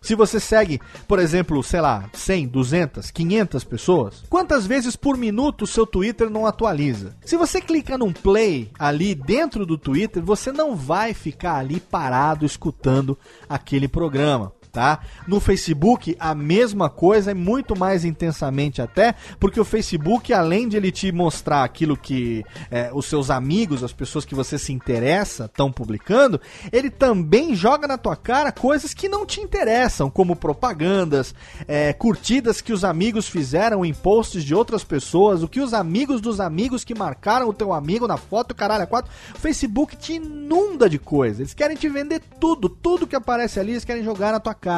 Se 0.02 0.16
você 0.16 0.40
segue, 0.40 0.80
por 1.08 1.20
exemplo, 1.20 1.62
sei 1.64 1.82
lá, 1.82 2.10
100, 2.14 2.48
200, 2.48 3.12
500 3.12 3.64
pessoas, 3.64 4.24
quantas 4.30 4.66
vezes 4.66 4.96
por 4.96 5.18
minuto 5.18 5.64
o 5.64 5.68
seu 5.68 5.86
Twitter 5.86 6.30
não 6.30 6.46
atualiza? 6.46 7.16
Se 7.26 7.36
você 7.36 7.62
clica 7.62 7.98
num 7.98 8.14
play 8.14 8.72
ali 8.78 9.14
dentro 9.14 9.66
do 9.66 9.78
Twitter, 9.78 10.24
você 10.24 10.52
não 10.52 10.76
vai 10.76 11.14
ficar 11.14 11.56
ali 11.56 11.80
parado 11.80 12.46
escutando 12.46 13.18
aquele 13.48 13.88
programa 13.88 14.54
tá? 14.80 15.00
No 15.28 15.42
Facebook, 15.42 16.16
a 16.18 16.34
mesma 16.34 16.90
coisa, 16.90 17.32
e 17.32 17.34
muito 17.34 17.78
mais 17.78 18.06
intensamente 18.06 18.82
até, 18.82 19.14
porque 19.38 19.60
o 19.60 19.66
Facebook, 19.66 20.32
além 20.32 20.70
de 20.70 20.78
ele 20.78 20.90
te 20.90 21.12
mostrar 21.12 21.66
aquilo 21.66 21.98
que 21.98 22.46
é, 22.72 22.90
os 22.94 23.06
seus 23.06 23.30
amigos, 23.30 23.84
as 23.84 23.92
pessoas 23.92 24.24
que 24.24 24.34
você 24.34 24.58
se 24.58 24.72
interessa, 24.72 25.46
estão 25.46 25.70
publicando, 25.70 26.40
ele 26.72 26.90
também 26.90 27.54
joga 27.54 27.90
na 27.90 27.98
tua 27.98 28.16
cara 28.16 28.54
coisas 28.54 28.94
que 28.94 29.10
não 29.10 29.26
te 29.26 29.42
interessam, 29.42 30.10
como 30.10 30.34
propagandas, 30.34 31.36
é, 31.68 31.92
curtidas 31.92 32.62
que 32.62 32.72
os 32.72 32.86
amigos 32.86 33.28
fizeram 33.28 33.84
em 33.84 33.94
posts 33.94 34.46
de 34.46 34.56
outras 34.56 34.86
pessoas, 34.86 35.44
o 35.44 35.48
que 35.50 35.60
os 35.60 35.74
amigos 35.74 36.22
dos 36.22 36.40
amigos 36.40 36.86
que 36.86 36.96
marcaram 36.96 37.50
o 37.50 37.54
teu 37.54 37.74
amigo 37.74 38.08
na 38.08 38.16
foto, 38.16 38.56
caralho, 38.56 38.84
a 38.84 38.88
quatro. 38.88 39.12
O 39.36 39.40
Facebook 39.40 39.98
te 39.98 40.14
inunda 40.14 40.90
de 40.90 40.98
coisas. 40.98 41.42
Eles 41.42 41.54
querem 41.54 41.76
te 41.76 41.90
vender 41.90 42.22
tudo, 42.40 42.70
tudo 42.70 43.06
que 43.06 43.16
aparece 43.16 43.60
ali, 43.60 43.72
eles 43.72 43.84
querem 43.84 44.06
jogar 44.06 44.32
na 44.32 44.40
tua 44.40 44.54
cara. 44.54 44.69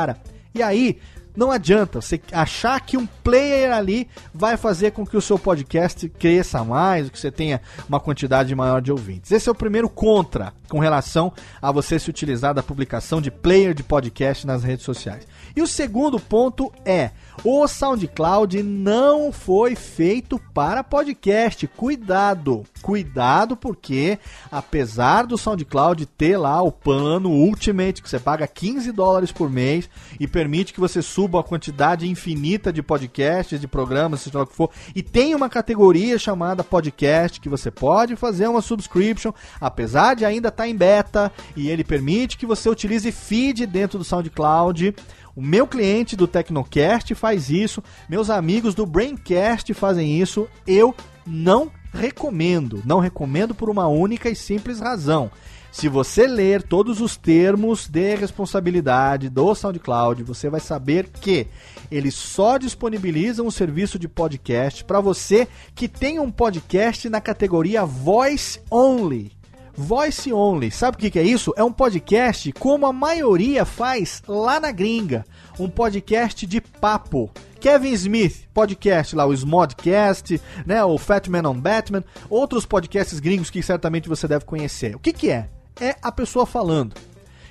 E 0.54 0.62
aí, 0.62 1.00
não 1.36 1.50
adianta 1.50 2.02
você 2.02 2.20
achar 2.32 2.80
que 2.82 2.98
um 2.98 3.06
player 3.06 3.72
ali 3.72 4.08
vai 4.34 4.58
fazer 4.58 4.92
com 4.92 5.06
que 5.06 5.16
o 5.16 5.22
seu 5.22 5.40
podcast 5.40 6.10
cresça 6.10 6.64
mais, 6.64 7.10
que 7.10 7.18
você 7.18 7.32
tenha 7.32 7.62
uma 7.88 8.00
quantidade 8.00 8.54
maior 8.54 8.82
de 8.82 8.92
ouvintes. 8.92 9.32
Esse 9.32 9.48
é 9.48 9.52
o 9.52 9.56
primeiro 9.56 9.90
contra 9.90 10.54
com 10.68 10.80
relação 10.80 11.32
a 11.62 11.72
você 11.72 11.98
se 11.98 12.10
utilizar 12.10 12.54
da 12.54 12.62
publicação 12.62 13.22
de 13.22 13.32
player 13.32 13.74
de 13.74 13.84
podcast 13.84 14.46
nas 14.46 14.64
redes 14.64 14.84
sociais. 14.84 15.26
E 15.56 15.62
o 15.62 15.68
segundo 15.68 16.20
ponto 16.20 16.72
é: 16.84 17.12
o 17.46 17.66
SoundCloud 17.66 18.62
não 18.62 19.32
foi 19.32 19.76
feito 19.76 20.40
para 20.54 20.84
podcast. 20.84 21.66
Cuidado, 21.66 22.64
cuidado, 22.82 23.56
porque 23.56 24.20
apesar 24.52 25.26
do 25.26 25.38
SoundCloud 25.38 26.06
ter 26.06 26.38
lá 26.38 26.62
o 26.62 26.72
plano 26.72 27.30
Ultimate, 27.30 28.02
que 28.02 28.10
você 28.10 28.20
paga 28.20 28.48
15 28.48 28.92
dólares 28.92 29.32
por 29.32 29.50
mês 29.50 29.90
e 30.20 30.28
permite 30.28 30.74
que 30.74 30.80
você 30.80 31.02
suba 31.02 31.40
a 31.40 31.44
quantidade 31.44 32.10
infinita 32.10 32.74
de 32.74 32.82
podcasts, 32.82 33.60
de 33.60 33.68
programas, 33.68 34.22
seja 34.22 34.40
lá 34.40 34.44
o 34.44 34.48
que 34.48 34.56
for, 34.56 34.70
e 34.96 35.02
tem 35.04 35.36
uma 35.36 35.50
categoria 35.50 36.18
chamada 36.18 36.64
podcast 36.64 37.40
que 37.40 37.50
você 37.50 37.70
pode 37.70 38.16
fazer 38.16 38.48
uma 38.48 38.62
subscription, 38.62 39.32
apesar 39.60 40.16
de 40.16 40.26
ainda 40.26 40.50
estar 40.50 40.64
tá 40.64 40.70
em 40.70 40.76
beta, 40.76 41.32
e 41.56 41.70
ele 41.70 41.84
permite 41.84 42.38
que 42.38 42.46
você 42.46 42.70
utilize 42.70 43.12
feed 43.12 43.66
dentro 43.66 43.98
do 43.98 44.04
SoundCloud. 44.04 44.96
O 45.36 45.42
meu 45.42 45.66
cliente 45.66 46.16
do 46.16 46.28
Tecnocast 46.28 47.16
faz 47.16 47.50
isso, 47.50 47.82
meus 48.10 48.30
amigos 48.30 48.76
do 48.76 48.86
Braincast 48.86 49.74
fazem 49.74 50.20
isso. 50.20 50.48
Eu 50.68 50.94
não 51.26 51.72
recomendo. 51.94 52.82
Não 52.86 53.00
recomendo 53.00 53.54
por 53.54 53.70
uma 53.70 53.88
única 53.88 54.30
e 54.30 54.36
simples 54.36 54.80
razão. 54.80 55.32
Se 55.72 55.88
você 55.88 56.28
ler 56.28 56.64
todos 56.64 57.00
os 57.00 57.16
termos 57.16 57.88
de 57.88 58.16
responsabilidade 58.16 59.30
do 59.30 59.56
SoundCloud, 59.56 60.22
você 60.22 60.50
vai 60.50 60.60
saber 60.60 61.08
que 61.08 61.48
eles 61.90 62.14
só 62.14 62.58
disponibilizam 62.58 63.48
o 63.48 63.52
serviço 63.52 63.98
de 63.98 64.10
podcast 64.10 64.84
para 64.84 65.00
você 65.00 65.48
que 65.74 65.88
tem 65.88 66.20
um 66.20 66.30
podcast 66.30 67.08
na 67.08 67.22
categoria 67.22 67.86
Voice 67.86 68.60
Only. 68.70 69.32
Voice 69.76 70.32
Only. 70.32 70.72
Sabe 70.72 70.98
o 70.98 71.12
que, 71.12 71.20
é 71.20 71.24
isso? 71.24 71.54
É 71.56 71.64
um 71.64 71.72
podcast 71.72 72.52
como 72.54 72.86
a 72.86 72.94
maioria 72.94 73.66
faz 73.66 74.22
lá 74.28 74.60
na 74.60 74.72
gringa. 74.72 75.26
Um 75.60 75.70
podcast 75.70 76.46
de 76.46 76.62
papo. 76.62 77.32
Kevin 77.60 77.92
Smith, 77.94 78.48
podcast 78.54 79.16
lá, 79.16 79.26
o 79.26 79.34
Smodcast, 79.34 80.42
né, 80.66 80.84
o 80.84 80.98
Fat 80.98 81.28
Man 81.28 81.48
on 81.48 81.60
Batman, 81.60 82.04
outros 82.28 82.66
podcasts 82.66 83.20
gringos 83.20 83.52
que 83.52 83.62
certamente 83.62 84.10
você 84.10 84.28
deve 84.28 84.46
conhecer. 84.46 84.96
O 84.96 85.00
que, 85.00 85.14
que 85.14 85.30
é? 85.30 85.48
É 85.80 85.96
a 86.02 86.12
pessoa 86.12 86.46
falando. 86.48 86.96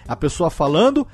A 0.08 0.16
pessoa 0.16 0.50
falando 0.50 1.06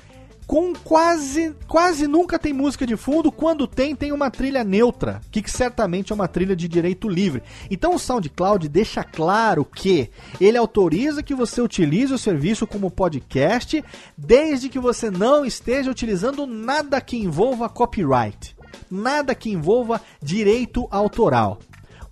com 0.47 0.73
quase 0.73 1.53
quase 1.67 2.07
nunca 2.07 2.39
tem 2.39 2.53
música 2.53 2.87
de 2.87 2.95
fundo, 2.95 3.31
quando 3.31 3.67
tem 3.67 3.93
tem 3.93 4.13
uma 4.13 4.31
trilha 4.31 4.63
neutra, 4.63 5.19
que, 5.29 5.41
que 5.41 5.51
certamente 5.51 6.13
é 6.13 6.15
uma 6.15 6.27
trilha 6.27 6.55
de 6.55 6.67
direito 6.67 7.09
livre. 7.09 7.43
Então 7.69 7.93
o 7.93 7.99
SoundCloud 7.99 8.69
deixa 8.69 9.03
claro 9.03 9.65
que 9.65 10.09
ele 10.39 10.57
autoriza 10.57 11.21
que 11.21 11.35
você 11.35 11.61
utilize 11.61 12.13
o 12.13 12.17
serviço 12.17 12.65
como 12.65 12.89
podcast, 12.89 13.83
desde 14.17 14.69
que 14.69 14.79
você 14.79 15.11
não 15.11 15.43
esteja 15.43 15.91
utilizando 15.91 16.47
nada 16.47 17.01
que 17.01 17.17
envolva 17.17 17.67
copyright, 17.67 18.55
nada 18.89 19.35
que 19.35 19.51
envolva 19.51 20.01
direito 20.21 20.87
autoral 20.89 21.59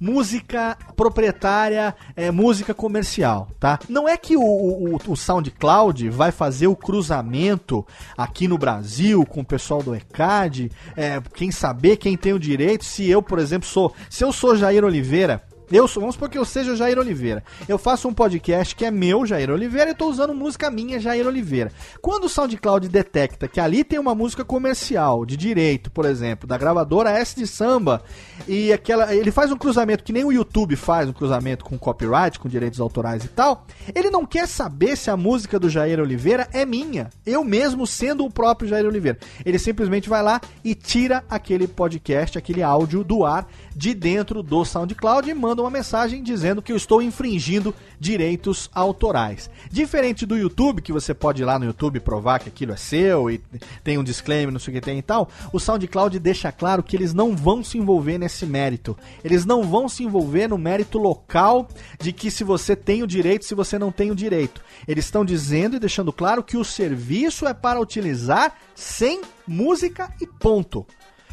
música 0.06 0.78
proprietária, 0.96 1.96
é, 2.16 2.30
música 2.30 2.76
comercial, 2.76 3.48
tá? 3.60 3.80
Não 3.90 4.08
é 4.08 4.16
que 4.16 4.38
o, 4.38 4.44
o, 4.44 5.00
o, 5.08 5.16
SoundCloud 5.16 6.10
vai 6.10 6.32
fazer 6.32 6.68
o 6.68 6.76
cruzamento 6.76 7.84
aqui 8.16 8.48
no 8.48 8.56
Brasil 8.56 9.26
com 9.26 9.42
o 9.42 9.46
pessoal 9.46 9.82
do 9.82 9.96
ECAD, 9.96 10.72
é, 10.96 11.20
quem 11.34 11.50
saber, 11.52 11.98
quem 11.98 12.16
tem 12.16 12.34
o 12.34 12.40
direito, 12.40 12.86
se 12.86 13.10
eu, 13.10 13.20
por 13.20 13.40
exemplo, 13.40 13.68
sou, 13.68 13.96
se 14.08 14.24
eu 14.24 14.32
sou 14.32 14.56
Jair 14.56 14.86
Oliveira, 14.86 15.42
eu 15.72 15.88
sou, 15.88 16.02
vamos 16.02 16.16
supor 16.16 16.30
que 16.30 16.38
eu 16.38 16.46
seja 16.46 16.76
Jair 16.76 17.00
Oliveira. 17.00 17.44
Eu 17.68 17.78
faço 17.78 18.08
um 18.08 18.14
podcast 18.14 18.76
que 18.76 18.86
é 18.86 18.92
meu, 18.92 19.26
Jair 19.26 19.50
Oliveira, 19.50 19.90
e 19.90 19.94
estou 19.94 20.10
usando 20.10 20.34
música 20.34 20.70
minha, 20.70 21.00
Jair 21.00 21.26
Oliveira. 21.26 21.72
Quando 22.02 22.26
o 22.26 22.30
SoundCloud 22.30 22.88
detecta 22.88 23.48
que 23.48 23.60
ali 23.60 23.84
tem 23.84 24.00
uma 24.00 24.14
música 24.14 24.44
comercial, 24.44 25.26
de 25.26 25.36
direito, 25.36 25.90
por 25.92 26.06
exemplo, 26.06 26.48
da 26.48 26.58
gravadora 26.58 27.12
S 27.12 27.36
de 27.36 27.48
samba, 27.48 28.04
e 28.48 28.72
aquela. 28.72 29.14
Ele 29.14 29.32
faz 29.32 29.52
um 29.52 29.58
cruzamento 29.58 30.04
que 30.04 30.14
nem 30.14 30.24
o 30.24 30.32
YouTube 30.32 30.76
faz, 30.76 31.10
um 31.10 31.14
cruzamento 31.14 31.66
com 31.66 31.78
copyright, 31.78 32.40
com 32.40 32.48
direitos 32.48 32.80
autorais 32.80 33.24
e 33.24 33.28
tal. 33.28 33.66
Ele 33.94 34.10
não 34.10 34.26
quer 34.26 34.48
saber 34.48 34.96
se 34.96 35.10
a 35.10 35.18
música 35.18 35.60
do 35.60 35.70
Jair 35.70 36.00
Oliveira 36.00 36.48
é 36.54 36.66
minha. 36.66 37.10
Eu 37.26 37.44
mesmo 37.44 37.88
sendo 37.88 38.26
o 38.26 38.32
próprio 38.32 38.70
Jair 38.70 38.86
Oliveira. 38.86 39.18
Ele 39.46 39.58
simplesmente 39.58 40.10
vai 40.10 40.22
lá 40.22 40.40
e 40.64 40.76
tira 40.76 41.24
aquele 41.30 41.68
podcast, 41.68 42.38
aquele 42.38 42.62
áudio 42.62 43.04
do 43.04 43.26
ar 43.26 43.48
de 43.76 43.94
dentro 43.94 44.42
do 44.42 44.64
SoundCloud 44.64 45.30
e 45.30 45.34
manda 45.34 45.55
uma 45.62 45.70
mensagem 45.70 46.22
dizendo 46.22 46.62
que 46.62 46.72
eu 46.72 46.76
estou 46.76 47.02
infringindo 47.02 47.74
direitos 48.00 48.70
autorais. 48.74 49.50
Diferente 49.72 50.26
do 50.26 50.38
YouTube, 50.38 50.82
que 50.82 50.94
você 50.94 51.14
pode 51.14 51.42
ir 51.42 51.46
lá 51.46 51.58
no 51.58 51.66
YouTube 51.66 52.00
provar 52.00 52.40
que 52.40 52.50
aquilo 52.50 52.74
é 52.74 52.78
seu 52.78 53.30
e 53.30 53.42
tem 53.84 53.98
um 53.98 54.04
disclaimer, 54.04 54.52
não 54.52 54.60
sei 54.60 54.74
o 54.74 54.76
que 54.76 54.82
tem 54.82 55.00
e 55.00 55.02
tal, 55.02 55.30
o 55.52 55.60
SoundCloud 55.60 56.18
deixa 56.20 56.52
claro 56.52 56.84
que 56.84 56.96
eles 56.96 57.14
não 57.14 57.36
vão 57.36 57.64
se 57.64 57.78
envolver 57.78 58.18
nesse 58.18 58.46
mérito. 58.46 58.98
Eles 59.24 59.46
não 59.46 59.64
vão 59.64 59.88
se 59.88 60.04
envolver 60.04 60.48
no 60.48 60.58
mérito 60.58 60.98
local 60.98 61.68
de 62.00 62.12
que 62.12 62.30
se 62.30 62.44
você 62.44 62.76
tem 62.76 63.04
o 63.04 63.08
direito, 63.08 63.46
se 63.46 63.56
você 63.56 63.80
não 63.80 63.92
tem 63.92 64.12
o 64.12 64.16
direito. 64.16 64.62
Eles 64.88 65.06
estão 65.06 65.26
dizendo 65.26 65.76
e 65.76 65.80
deixando 65.80 66.14
claro 66.14 66.44
que 66.44 66.58
o 66.58 66.64
serviço 66.64 67.48
é 67.48 67.54
para 67.54 67.80
utilizar 67.80 68.56
sem 68.74 69.22
música 69.48 70.14
e 70.22 70.28
ponto. 70.28 70.86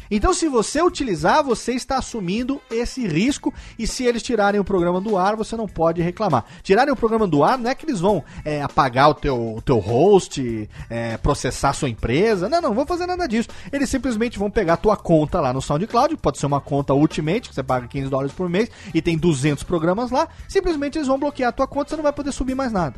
Então, 0.09 0.33
se 0.33 0.47
você 0.47 0.81
utilizar, 0.81 1.43
você 1.43 1.73
está 1.73 1.97
assumindo 1.97 2.61
esse 2.69 3.07
risco 3.07 3.53
e 3.77 3.87
se 3.87 4.03
eles 4.03 4.21
tirarem 4.21 4.59
o 4.59 4.63
programa 4.63 4.99
do 4.99 5.17
ar, 5.17 5.35
você 5.35 5.55
não 5.55 5.67
pode 5.67 6.01
reclamar. 6.01 6.45
Tirarem 6.61 6.93
o 6.93 6.95
programa 6.95 7.27
do 7.27 7.43
ar 7.43 7.57
não 7.57 7.69
é 7.69 7.75
que 7.75 7.85
eles 7.85 7.99
vão 7.99 8.23
é, 8.43 8.61
apagar 8.61 9.09
o 9.09 9.13
teu, 9.13 9.55
o 9.57 9.61
teu 9.61 9.79
host, 9.79 10.69
é, 10.89 11.17
processar 11.17 11.73
sua 11.73 11.89
empresa. 11.89 12.49
Não, 12.49 12.61
não 12.61 12.73
vão 12.73 12.85
fazer 12.85 13.05
nada 13.05 13.27
disso. 13.27 13.49
Eles 13.71 13.89
simplesmente 13.89 14.37
vão 14.37 14.49
pegar 14.49 14.73
a 14.73 14.77
tua 14.77 14.97
conta 14.97 15.39
lá 15.39 15.53
no 15.53 15.61
SoundCloud, 15.61 16.17
pode 16.17 16.37
ser 16.37 16.45
uma 16.45 16.61
conta 16.61 16.93
Ultimate, 16.93 17.49
que 17.49 17.55
você 17.55 17.63
paga 17.63 17.87
15 17.87 18.09
dólares 18.09 18.33
por 18.33 18.49
mês 18.49 18.69
e 18.93 19.01
tem 19.01 19.17
200 19.17 19.63
programas 19.63 20.11
lá. 20.11 20.27
Simplesmente 20.47 20.97
eles 20.97 21.07
vão 21.07 21.19
bloquear 21.19 21.49
a 21.49 21.53
tua 21.53 21.67
conta, 21.67 21.89
você 21.89 21.95
não 21.95 22.03
vai 22.03 22.13
poder 22.13 22.31
subir 22.31 22.55
mais 22.55 22.71
nada. 22.71 22.95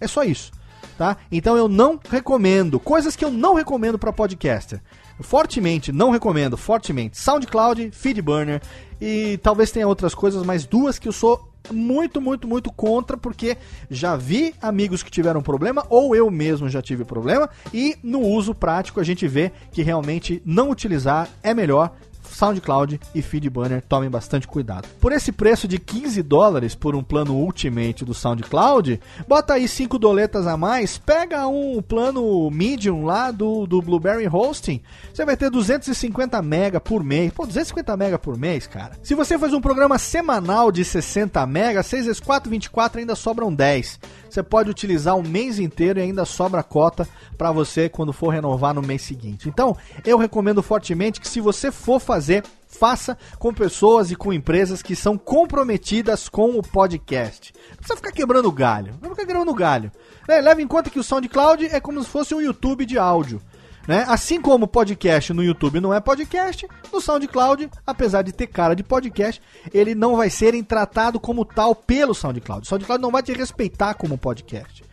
É 0.00 0.06
só 0.06 0.22
isso. 0.22 0.52
Tá? 0.96 1.16
Então 1.30 1.56
eu 1.56 1.68
não 1.68 1.98
recomendo. 2.10 2.80
Coisas 2.80 3.14
que 3.14 3.24
eu 3.24 3.30
não 3.30 3.54
recomendo 3.54 3.98
para 3.98 4.12
podcaster 4.12 4.80
fortemente, 5.20 5.92
não 5.92 6.10
recomendo, 6.10 6.56
fortemente, 6.56 7.18
SoundCloud, 7.18 7.90
Feedburner 7.92 8.60
e 9.00 9.38
talvez 9.42 9.70
tenha 9.70 9.86
outras 9.86 10.14
coisas, 10.14 10.42
mas 10.42 10.66
duas 10.66 10.98
que 10.98 11.08
eu 11.08 11.12
sou 11.12 11.48
muito, 11.70 12.20
muito, 12.20 12.48
muito 12.48 12.72
contra, 12.72 13.16
porque 13.16 13.56
já 13.90 14.16
vi 14.16 14.54
amigos 14.60 15.02
que 15.02 15.10
tiveram 15.10 15.42
problema, 15.42 15.84
ou 15.88 16.16
eu 16.16 16.30
mesmo 16.30 16.68
já 16.68 16.80
tive 16.80 17.04
problema, 17.04 17.48
e 17.72 17.96
no 18.02 18.20
uso 18.20 18.54
prático 18.54 19.00
a 19.00 19.04
gente 19.04 19.26
vê 19.28 19.52
que 19.70 19.82
realmente 19.82 20.42
não 20.44 20.70
utilizar 20.70 21.28
é 21.42 21.52
melhor 21.52 21.92
SoundCloud 22.38 23.00
e 23.12 23.20
FeedBurner, 23.20 23.82
tomem 23.82 24.08
bastante 24.08 24.46
cuidado. 24.46 24.86
Por 25.00 25.10
esse 25.10 25.32
preço 25.32 25.66
de 25.66 25.76
15 25.76 26.22
dólares 26.22 26.72
por 26.72 26.94
um 26.94 27.02
plano 27.02 27.34
Ultimate 27.34 28.04
do 28.04 28.14
SoundCloud, 28.14 29.00
bota 29.26 29.54
aí 29.54 29.66
5 29.66 29.98
doletas 29.98 30.46
a 30.46 30.56
mais, 30.56 30.96
pega 30.96 31.48
um 31.48 31.82
plano 31.82 32.48
Medium 32.48 33.04
lá 33.04 33.32
do, 33.32 33.66
do 33.66 33.82
Blueberry 33.82 34.28
Hosting, 34.28 34.80
você 35.12 35.24
vai 35.24 35.36
ter 35.36 35.50
250 35.50 36.40
mega 36.40 36.80
por 36.80 37.02
mês. 37.02 37.32
Pô, 37.32 37.44
250 37.44 37.96
mega 37.96 38.18
por 38.18 38.38
mês, 38.38 38.68
cara. 38.68 38.92
Se 39.02 39.16
você 39.16 39.36
faz 39.36 39.52
um 39.52 39.60
programa 39.60 39.98
semanal 39.98 40.70
de 40.70 40.84
60 40.84 41.44
mega, 41.44 41.82
6 41.82 42.06
vezes 42.06 42.20
4, 42.20 42.48
24, 42.48 43.00
ainda 43.00 43.16
sobram 43.16 43.52
10. 43.52 43.98
Você 44.28 44.42
pode 44.42 44.70
utilizar 44.70 45.16
o 45.16 45.26
mês 45.26 45.58
inteiro 45.58 45.98
e 45.98 46.02
ainda 46.02 46.24
sobra 46.24 46.62
cota 46.62 47.08
para 47.36 47.50
você 47.52 47.88
quando 47.88 48.12
for 48.12 48.28
renovar 48.28 48.74
no 48.74 48.82
mês 48.82 49.02
seguinte. 49.02 49.48
Então, 49.48 49.76
eu 50.04 50.18
recomendo 50.18 50.62
fortemente 50.62 51.20
que 51.20 51.28
se 51.28 51.40
você 51.40 51.70
for 51.70 52.00
fazer, 52.00 52.44
faça 52.66 53.16
com 53.38 53.52
pessoas 53.52 54.10
e 54.10 54.16
com 54.16 54.32
empresas 54.32 54.82
que 54.82 54.94
são 54.94 55.16
comprometidas 55.16 56.28
com 56.28 56.58
o 56.58 56.62
podcast. 56.62 57.52
Não 57.70 57.76
precisa 57.76 57.96
ficar 57.96 58.12
quebrando 58.12 58.52
galho. 58.52 58.94
Não 59.00 59.10
ficar 59.10 59.26
quebrando 59.26 59.54
galho. 59.54 59.90
É, 60.28 60.40
leve 60.40 60.62
em 60.62 60.68
conta 60.68 60.90
que 60.90 60.98
o 60.98 61.04
SoundCloud 61.04 61.66
é 61.66 61.80
como 61.80 62.02
se 62.02 62.08
fosse 62.08 62.34
um 62.34 62.40
YouTube 62.40 62.84
de 62.84 62.98
áudio. 62.98 63.40
Né? 63.88 64.04
Assim 64.06 64.38
como 64.38 64.68
podcast 64.68 65.32
no 65.32 65.42
YouTube 65.42 65.80
não 65.80 65.94
é 65.94 65.98
podcast, 65.98 66.68
no 66.92 67.00
SoundCloud, 67.00 67.70
apesar 67.86 68.20
de 68.20 68.32
ter 68.32 68.46
cara 68.46 68.76
de 68.76 68.82
podcast, 68.82 69.40
ele 69.72 69.94
não 69.94 70.14
vai 70.14 70.28
ser 70.28 70.62
tratado 70.62 71.18
como 71.18 71.42
tal 71.42 71.74
pelo 71.74 72.14
SoundCloud. 72.14 72.66
O 72.66 72.68
SoundCloud 72.68 73.00
não 73.00 73.10
vai 73.10 73.22
te 73.22 73.32
respeitar 73.32 73.94
como 73.94 74.18
podcast 74.18 74.87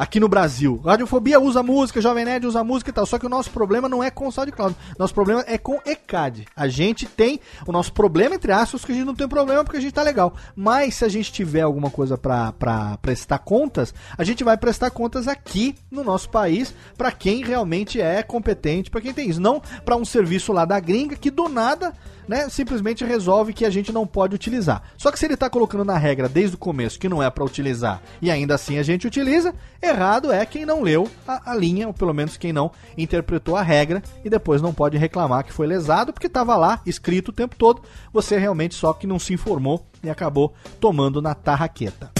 aqui 0.00 0.18
no 0.18 0.30
Brasil. 0.30 0.80
Radiofobia 0.82 1.38
usa 1.38 1.62
música, 1.62 2.00
Jovem 2.00 2.24
Nerd 2.24 2.46
usa 2.46 2.64
música 2.64 2.88
e 2.88 2.92
tal. 2.92 3.04
Só 3.04 3.18
que 3.18 3.26
o 3.26 3.28
nosso 3.28 3.50
problema 3.50 3.86
não 3.86 4.02
é 4.02 4.10
com 4.10 4.26
o 4.26 4.32
SoundCloud. 4.32 4.74
Nosso 4.98 5.12
problema 5.12 5.44
é 5.46 5.58
com 5.58 5.78
ECAD. 5.84 6.46
A 6.56 6.68
gente 6.68 7.04
tem 7.04 7.38
o 7.66 7.70
nosso 7.70 7.92
problema, 7.92 8.34
entre 8.34 8.50
aspas, 8.50 8.82
que 8.82 8.92
a 8.92 8.94
gente 8.94 9.04
não 9.04 9.14
tem 9.14 9.28
problema 9.28 9.62
porque 9.62 9.76
a 9.76 9.80
gente 9.80 9.92
tá 9.92 10.02
legal. 10.02 10.34
Mas 10.56 10.94
se 10.94 11.04
a 11.04 11.08
gente 11.08 11.30
tiver 11.30 11.60
alguma 11.60 11.90
coisa 11.90 12.16
para 12.16 12.96
prestar 13.02 13.40
contas, 13.40 13.92
a 14.16 14.24
gente 14.24 14.42
vai 14.42 14.56
prestar 14.56 14.90
contas 14.90 15.28
aqui 15.28 15.74
no 15.90 16.02
nosso 16.02 16.30
país 16.30 16.74
para 16.96 17.12
quem 17.12 17.44
realmente 17.44 18.00
é 18.00 18.22
competente, 18.22 18.90
para 18.90 19.02
quem 19.02 19.12
tem 19.12 19.28
isso. 19.28 19.40
Não 19.40 19.60
para 19.84 19.96
um 19.96 20.04
serviço 20.06 20.50
lá 20.50 20.64
da 20.64 20.80
gringa 20.80 21.14
que 21.14 21.30
do 21.30 21.46
nada 21.46 21.92
né, 22.30 22.48
simplesmente 22.48 23.04
resolve 23.04 23.52
que 23.52 23.64
a 23.64 23.70
gente 23.70 23.90
não 23.90 24.06
pode 24.06 24.36
utilizar. 24.36 24.84
Só 24.96 25.10
que 25.10 25.18
se 25.18 25.26
ele 25.26 25.34
está 25.34 25.50
colocando 25.50 25.84
na 25.84 25.98
regra 25.98 26.28
desde 26.28 26.54
o 26.54 26.58
começo 26.58 26.96
que 26.96 27.08
não 27.08 27.20
é 27.20 27.28
para 27.28 27.44
utilizar 27.44 28.00
e 28.22 28.30
ainda 28.30 28.54
assim 28.54 28.78
a 28.78 28.84
gente 28.84 29.04
utiliza, 29.04 29.52
errado 29.82 30.30
é 30.30 30.46
quem 30.46 30.64
não 30.64 30.80
leu 30.80 31.10
a, 31.26 31.50
a, 31.50 31.56
linha, 31.56 31.88
ou 31.88 31.92
pelo 31.92 32.14
menos 32.14 32.36
quem 32.36 32.52
não 32.52 32.70
interpretou 32.96 33.56
a 33.56 33.62
regra 33.62 34.00
e 34.24 34.30
depois 34.30 34.62
não 34.62 34.72
pode 34.72 34.96
reclamar 34.96 35.42
que 35.42 35.52
foi 35.52 35.66
lesado 35.66 36.12
porque 36.12 36.28
estava 36.28 36.56
lá 36.56 36.80
escrito 36.86 37.30
o 37.30 37.32
tempo 37.32 37.56
todo. 37.56 37.82
Você 38.12 38.38
realmente 38.38 38.76
só 38.76 38.92
que 38.92 39.08
não 39.08 39.18
se 39.18 39.34
informou 39.34 39.84
e 40.00 40.08
acabou 40.08 40.54
tomando 40.78 41.20
na 41.20 41.34
tarraqueta. 41.34 42.12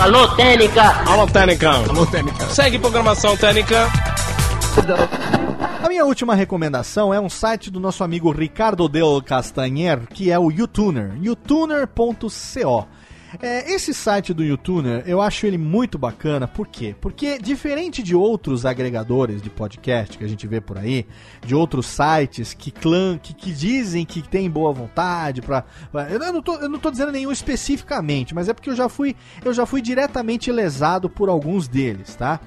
Alô, 0.00 0.26
Técnica! 0.28 0.82
Alô, 1.06 1.26
Técnica! 1.26 1.70
Alô, 1.70 2.06
Técnica! 2.06 2.46
Segue 2.46 2.78
programação 2.78 3.36
Técnica! 3.36 3.90
A 5.84 5.88
minha 5.88 6.04
última 6.04 6.34
recomendação 6.34 7.12
é 7.12 7.20
um 7.20 7.28
site 7.28 7.70
do 7.70 7.78
nosso 7.78 8.02
amigo 8.02 8.30
Ricardo 8.30 8.88
Del 8.88 9.20
Castanher, 9.22 10.06
que 10.08 10.30
é 10.30 10.38
o 10.38 10.50
YouTuner, 10.50 11.12
youtuner.co. 11.22 12.88
É, 13.40 13.72
esse 13.72 13.94
site 13.94 14.32
do 14.34 14.42
YouTuner, 14.44 15.04
eu 15.06 15.20
acho 15.20 15.46
ele 15.46 15.56
muito 15.56 15.98
bacana, 15.98 16.46
por 16.46 16.66
quê? 16.66 16.94
Porque 17.00 17.38
diferente 17.38 18.02
de 18.02 18.14
outros 18.14 18.66
agregadores 18.66 19.40
de 19.40 19.48
podcast 19.48 20.18
que 20.18 20.24
a 20.24 20.28
gente 20.28 20.46
vê 20.46 20.60
por 20.60 20.78
aí, 20.78 21.06
de 21.44 21.54
outros 21.54 21.86
sites 21.86 22.52
que 22.52 22.70
clã, 22.70 23.18
que, 23.18 23.32
que 23.32 23.52
dizem 23.52 24.04
que 24.04 24.22
tem 24.22 24.50
boa 24.50 24.72
vontade 24.72 25.40
para 25.40 25.64
eu 26.10 26.20
eu 26.62 26.68
não 26.68 26.78
tô 26.78 26.90
dizendo 26.90 27.12
nenhum 27.12 27.32
especificamente, 27.32 28.34
mas 28.34 28.48
é 28.48 28.54
porque 28.54 28.68
eu 28.68 28.76
já 28.76 28.88
fui, 28.88 29.16
eu 29.44 29.52
já 29.52 29.64
fui 29.64 29.80
diretamente 29.80 30.52
lesado 30.52 31.08
por 31.08 31.28
alguns 31.28 31.68
deles, 31.68 32.14
tá? 32.14 32.38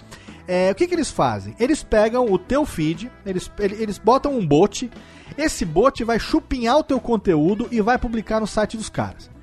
É, 0.47 0.71
o 0.71 0.75
que, 0.75 0.87
que 0.87 0.93
eles 0.93 1.09
fazem? 1.09 1.55
Eles 1.59 1.83
pegam 1.83 2.31
o 2.31 2.37
teu 2.37 2.65
feed, 2.65 3.11
eles, 3.25 3.51
eles 3.59 3.97
botam 3.97 4.37
um 4.37 4.45
bot, 4.45 4.89
esse 5.37 5.65
bot 5.65 6.03
vai 6.03 6.19
chupinhar 6.19 6.77
o 6.77 6.83
teu 6.83 6.99
conteúdo 6.99 7.67
e 7.71 7.81
vai 7.81 7.97
publicar 7.97 8.39
no 8.39 8.47
site 8.47 8.77
dos 8.77 8.89
caras. 8.89 9.34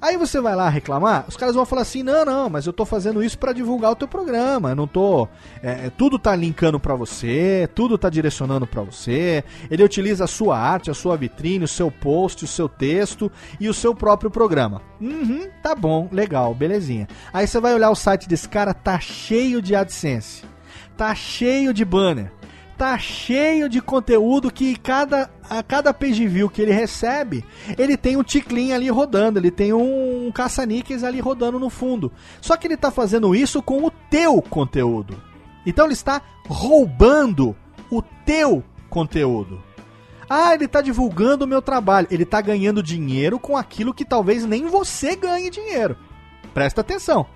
Aí 0.00 0.16
você 0.16 0.40
vai 0.40 0.56
lá 0.56 0.68
reclamar, 0.68 1.26
os 1.28 1.36
caras 1.36 1.54
vão 1.54 1.66
falar 1.66 1.82
assim: 1.82 2.02
não, 2.02 2.24
não, 2.24 2.48
mas 2.48 2.66
eu 2.66 2.72
tô 2.72 2.84
fazendo 2.84 3.22
isso 3.22 3.38
para 3.38 3.52
divulgar 3.52 3.92
o 3.92 3.96
teu 3.96 4.08
programa. 4.08 4.70
Eu 4.70 4.76
não 4.76 4.86
tô. 4.86 5.28
É, 5.62 5.86
é 5.86 5.90
tudo 5.90 6.18
tá 6.18 6.34
linkando 6.34 6.80
para 6.80 6.94
você, 6.94 7.68
tudo 7.74 7.98
tá 7.98 8.08
direcionando 8.08 8.66
para 8.66 8.82
você. 8.82 9.44
Ele 9.70 9.84
utiliza 9.84 10.24
a 10.24 10.28
sua 10.28 10.58
arte, 10.58 10.90
a 10.90 10.94
sua 10.94 11.16
vitrine, 11.16 11.64
o 11.64 11.68
seu 11.68 11.90
post, 11.90 12.44
o 12.44 12.48
seu 12.48 12.68
texto 12.68 13.30
e 13.58 13.68
o 13.68 13.74
seu 13.74 13.94
próprio 13.94 14.30
programa. 14.30 14.80
Uhum, 15.00 15.48
tá 15.62 15.74
bom, 15.74 16.08
legal, 16.10 16.54
belezinha. 16.54 17.06
Aí 17.32 17.46
você 17.46 17.60
vai 17.60 17.74
olhar 17.74 17.90
o 17.90 17.96
site 17.96 18.28
desse 18.28 18.48
cara, 18.48 18.72
tá 18.72 18.98
cheio 18.98 19.60
de 19.60 19.74
AdSense 19.74 20.50
tá 21.00 21.14
cheio 21.14 21.72
de 21.72 21.82
banner, 21.82 22.30
tá 22.80 22.96
cheio 22.96 23.68
de 23.68 23.78
conteúdo 23.82 24.50
que 24.50 24.74
cada 24.74 25.28
a 25.50 25.62
cada 25.62 25.92
page 25.92 26.26
view 26.26 26.48
que 26.48 26.62
ele 26.62 26.72
recebe, 26.72 27.44
ele 27.76 27.94
tem 27.94 28.16
um 28.16 28.22
ticlin 28.22 28.72
ali 28.72 28.88
rodando, 28.88 29.38
ele 29.38 29.50
tem 29.50 29.70
um 29.70 30.32
caça-níqueis 30.32 31.04
ali 31.04 31.20
rodando 31.20 31.58
no 31.58 31.68
fundo. 31.68 32.10
Só 32.40 32.56
que 32.56 32.66
ele 32.66 32.74
está 32.74 32.90
fazendo 32.90 33.34
isso 33.34 33.62
com 33.62 33.84
o 33.84 33.90
teu 33.90 34.40
conteúdo. 34.40 35.20
Então 35.66 35.84
ele 35.84 35.92
está 35.92 36.22
roubando 36.48 37.54
o 37.90 38.00
teu 38.00 38.64
conteúdo. 38.88 39.62
Ah, 40.26 40.54
ele 40.54 40.64
está 40.64 40.80
divulgando 40.80 41.44
o 41.44 41.48
meu 41.48 41.60
trabalho. 41.60 42.08
Ele 42.10 42.22
está 42.22 42.40
ganhando 42.40 42.82
dinheiro 42.82 43.38
com 43.38 43.58
aquilo 43.58 43.92
que 43.92 44.06
talvez 44.06 44.46
nem 44.46 44.68
você 44.68 45.14
ganhe 45.14 45.50
dinheiro. 45.50 45.98
Presta 46.54 46.80
atenção 46.80 47.26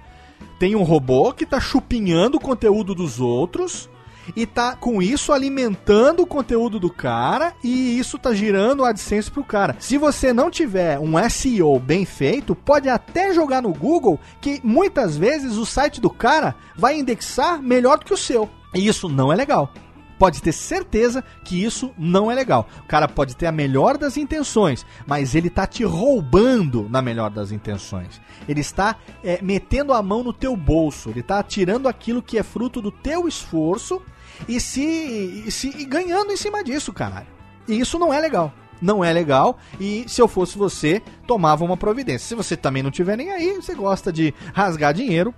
tem 0.59 0.76
um 0.76 0.82
robô 0.82 1.32
que 1.32 1.45
tá 1.45 1.61
chupinhando 1.61 2.36
o 2.36 2.40
conteúdo 2.40 2.95
dos 2.95 3.20
outros 3.20 3.90
e 4.35 4.47
tá 4.47 4.77
com 4.77 5.03
isso 5.03 5.33
alimentando 5.33 6.22
o 6.22 6.27
conteúdo 6.27 6.79
do 6.79 6.91
cara 6.91 7.55
e 7.62 7.99
isso 7.99 8.18
tá 8.18 8.33
girando 8.33 8.81
o 8.81 8.85
AdSense 8.85 9.31
pro 9.31 9.45
cara. 9.45 9.77
Se 9.79 9.99
você 9.99 10.33
não 10.33 10.51
tiver 10.51 10.99
um 10.99 11.14
SEO 11.29 11.79
bem 11.79 12.05
feito, 12.05 12.55
pode 12.55 12.89
até 12.89 13.33
jogar 13.33 13.62
no 13.62 13.72
Google 13.72 14.18
que 14.41 14.61
muitas 14.62 15.16
vezes 15.16 15.57
o 15.57 15.66
site 15.66 16.01
do 16.01 16.11
cara 16.11 16.55
vai 16.77 16.99
indexar 16.99 17.62
melhor 17.62 17.99
do 17.99 18.05
que 18.05 18.14
o 18.14 18.18
seu. 18.18 18.49
E 18.75 18.87
isso 18.87 19.09
não 19.09 19.33
é 19.33 19.37
legal 19.37 19.72
pode 20.18 20.41
ter 20.41 20.53
certeza 20.53 21.22
que 21.45 21.62
isso 21.62 21.93
não 21.99 22.31
é 22.31 22.35
legal. 22.35 22.68
O 22.85 22.87
cara 22.87 23.07
pode 23.07 23.37
ter 23.37 23.47
a 23.47 23.53
melhor 23.53 23.99
das 23.99 24.16
intenções, 24.16 24.87
mas 25.07 25.35
ele 25.35 25.51
tá 25.51 25.66
te 25.66 25.85
roubando 25.85 26.89
na 26.89 27.03
melhor 27.03 27.31
das 27.31 27.53
intenções. 27.53 28.20
Ele 28.49 28.61
está 28.61 28.97
é, 29.22 29.41
metendo 29.43 29.93
a 29.93 30.03
mão 30.03 30.22
no 30.22 30.33
teu 30.33 30.57
bolso, 30.57 31.11
ele 31.11 31.20
está 31.20 31.43
tirando 31.43 31.89
aquilo 31.89 32.22
que 32.22 32.39
é 32.39 32.43
fruto 32.43 32.81
do 32.81 32.91
teu 32.91 33.29
esforço 33.29 34.01
e 34.49 34.61
se, 34.61 35.45
e 35.47 35.51
se 35.51 35.68
e 35.68 35.85
ganhando 35.85 36.32
em 36.32 36.37
cima 36.37 36.62
disso, 36.62 36.93
caralho. 36.93 37.26
E 37.68 37.78
isso 37.78 37.99
não 37.99 38.12
é 38.12 38.20
legal 38.20 38.53
não 38.85 39.03
é 39.03 39.12
legal 39.12 39.59
e 39.80 40.05
se 40.07 40.20
eu 40.20 40.28
fosse 40.28 40.59
você, 40.59 41.01
tomava 41.26 41.64
uma 41.64 41.76
providência. 41.76 42.28
Se 42.28 42.35
você 42.35 42.55
também 42.57 42.82
não 42.82 42.91
tiver 42.91 43.16
nem 43.16 43.30
aí, 43.30 43.55
você 43.55 43.74
gosta 43.74 44.12
de 44.12 44.35
rasgar 44.53 44.93
dinheiro, 44.93 45.35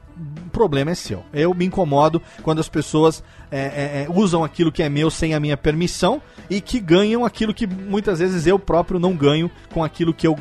o 0.46 0.50
problema 0.50 0.90
é 0.90 0.94
seu. 0.94 1.22
Eu 1.32 1.54
me 1.54 1.64
incomodo 1.64 2.20
quando 2.42 2.58
as 2.58 2.68
pessoas 2.68 3.22
é, 3.50 3.58
é, 3.58 3.62
é, 4.02 4.06
usam 4.10 4.42
aquilo 4.42 4.72
que 4.72 4.82
é 4.82 4.88
meu 4.88 5.10
sem 5.10 5.32
a 5.32 5.40
minha 5.40 5.56
permissão 5.56 6.20
e 6.50 6.60
que 6.60 6.80
ganham 6.80 7.24
aquilo 7.24 7.54
que 7.54 7.66
muitas 7.66 8.18
vezes 8.18 8.46
eu 8.46 8.58
próprio 8.58 8.98
não 8.98 9.14
ganho 9.14 9.48
com 9.72 9.84
aquilo 9.84 10.12
que 10.12 10.26
eu 10.26 10.36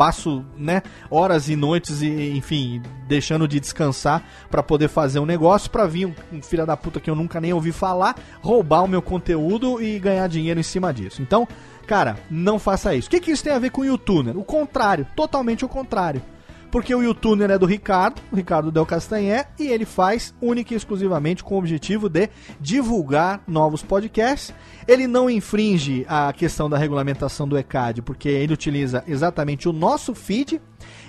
passo, 0.00 0.42
né, 0.56 0.82
horas 1.10 1.50
e 1.50 1.56
noites 1.56 2.00
e, 2.00 2.30
enfim, 2.34 2.80
deixando 3.06 3.46
de 3.46 3.60
descansar 3.60 4.24
para 4.50 4.62
poder 4.62 4.88
fazer 4.88 5.18
um 5.18 5.26
negócio 5.26 5.70
para 5.70 5.86
vir 5.86 6.06
um, 6.06 6.14
um 6.32 6.40
filho 6.40 6.64
da 6.64 6.74
puta 6.74 6.98
que 6.98 7.10
eu 7.10 7.14
nunca 7.14 7.38
nem 7.38 7.52
ouvi 7.52 7.70
falar, 7.70 8.16
roubar 8.40 8.82
o 8.82 8.88
meu 8.88 9.02
conteúdo 9.02 9.78
e 9.78 9.98
ganhar 9.98 10.26
dinheiro 10.26 10.58
em 10.58 10.62
cima 10.62 10.90
disso. 10.90 11.20
Então, 11.20 11.46
Cara, 11.86 12.16
não 12.30 12.56
faça 12.56 12.94
isso. 12.94 13.08
O 13.08 13.10
que, 13.10 13.18
que 13.18 13.32
isso 13.32 13.42
tem 13.42 13.52
a 13.52 13.58
ver 13.58 13.70
com 13.70 13.80
o 13.80 13.84
YouTuner? 13.84 14.38
O 14.38 14.44
contrário, 14.44 15.04
totalmente 15.16 15.64
o 15.64 15.68
contrário. 15.68 16.22
Porque 16.70 16.94
o 16.94 17.02
YouTuner 17.02 17.50
é 17.50 17.58
do 17.58 17.66
Ricardo, 17.66 18.22
o 18.30 18.36
Ricardo 18.36 18.70
Del 18.70 18.86
Castanhé, 18.86 19.48
e 19.58 19.66
ele 19.66 19.84
faz 19.84 20.32
única 20.40 20.72
e 20.72 20.76
exclusivamente 20.76 21.42
com 21.42 21.56
o 21.56 21.58
objetivo 21.58 22.08
de 22.08 22.30
divulgar 22.60 23.42
novos 23.46 23.82
podcasts. 23.82 24.54
Ele 24.86 25.06
não 25.06 25.28
infringe 25.28 26.06
a 26.08 26.32
questão 26.32 26.70
da 26.70 26.78
regulamentação 26.78 27.48
do 27.48 27.58
ECAD, 27.58 28.02
porque 28.02 28.28
ele 28.28 28.54
utiliza 28.54 29.02
exatamente 29.06 29.68
o 29.68 29.72
nosso 29.72 30.14
feed 30.14 30.60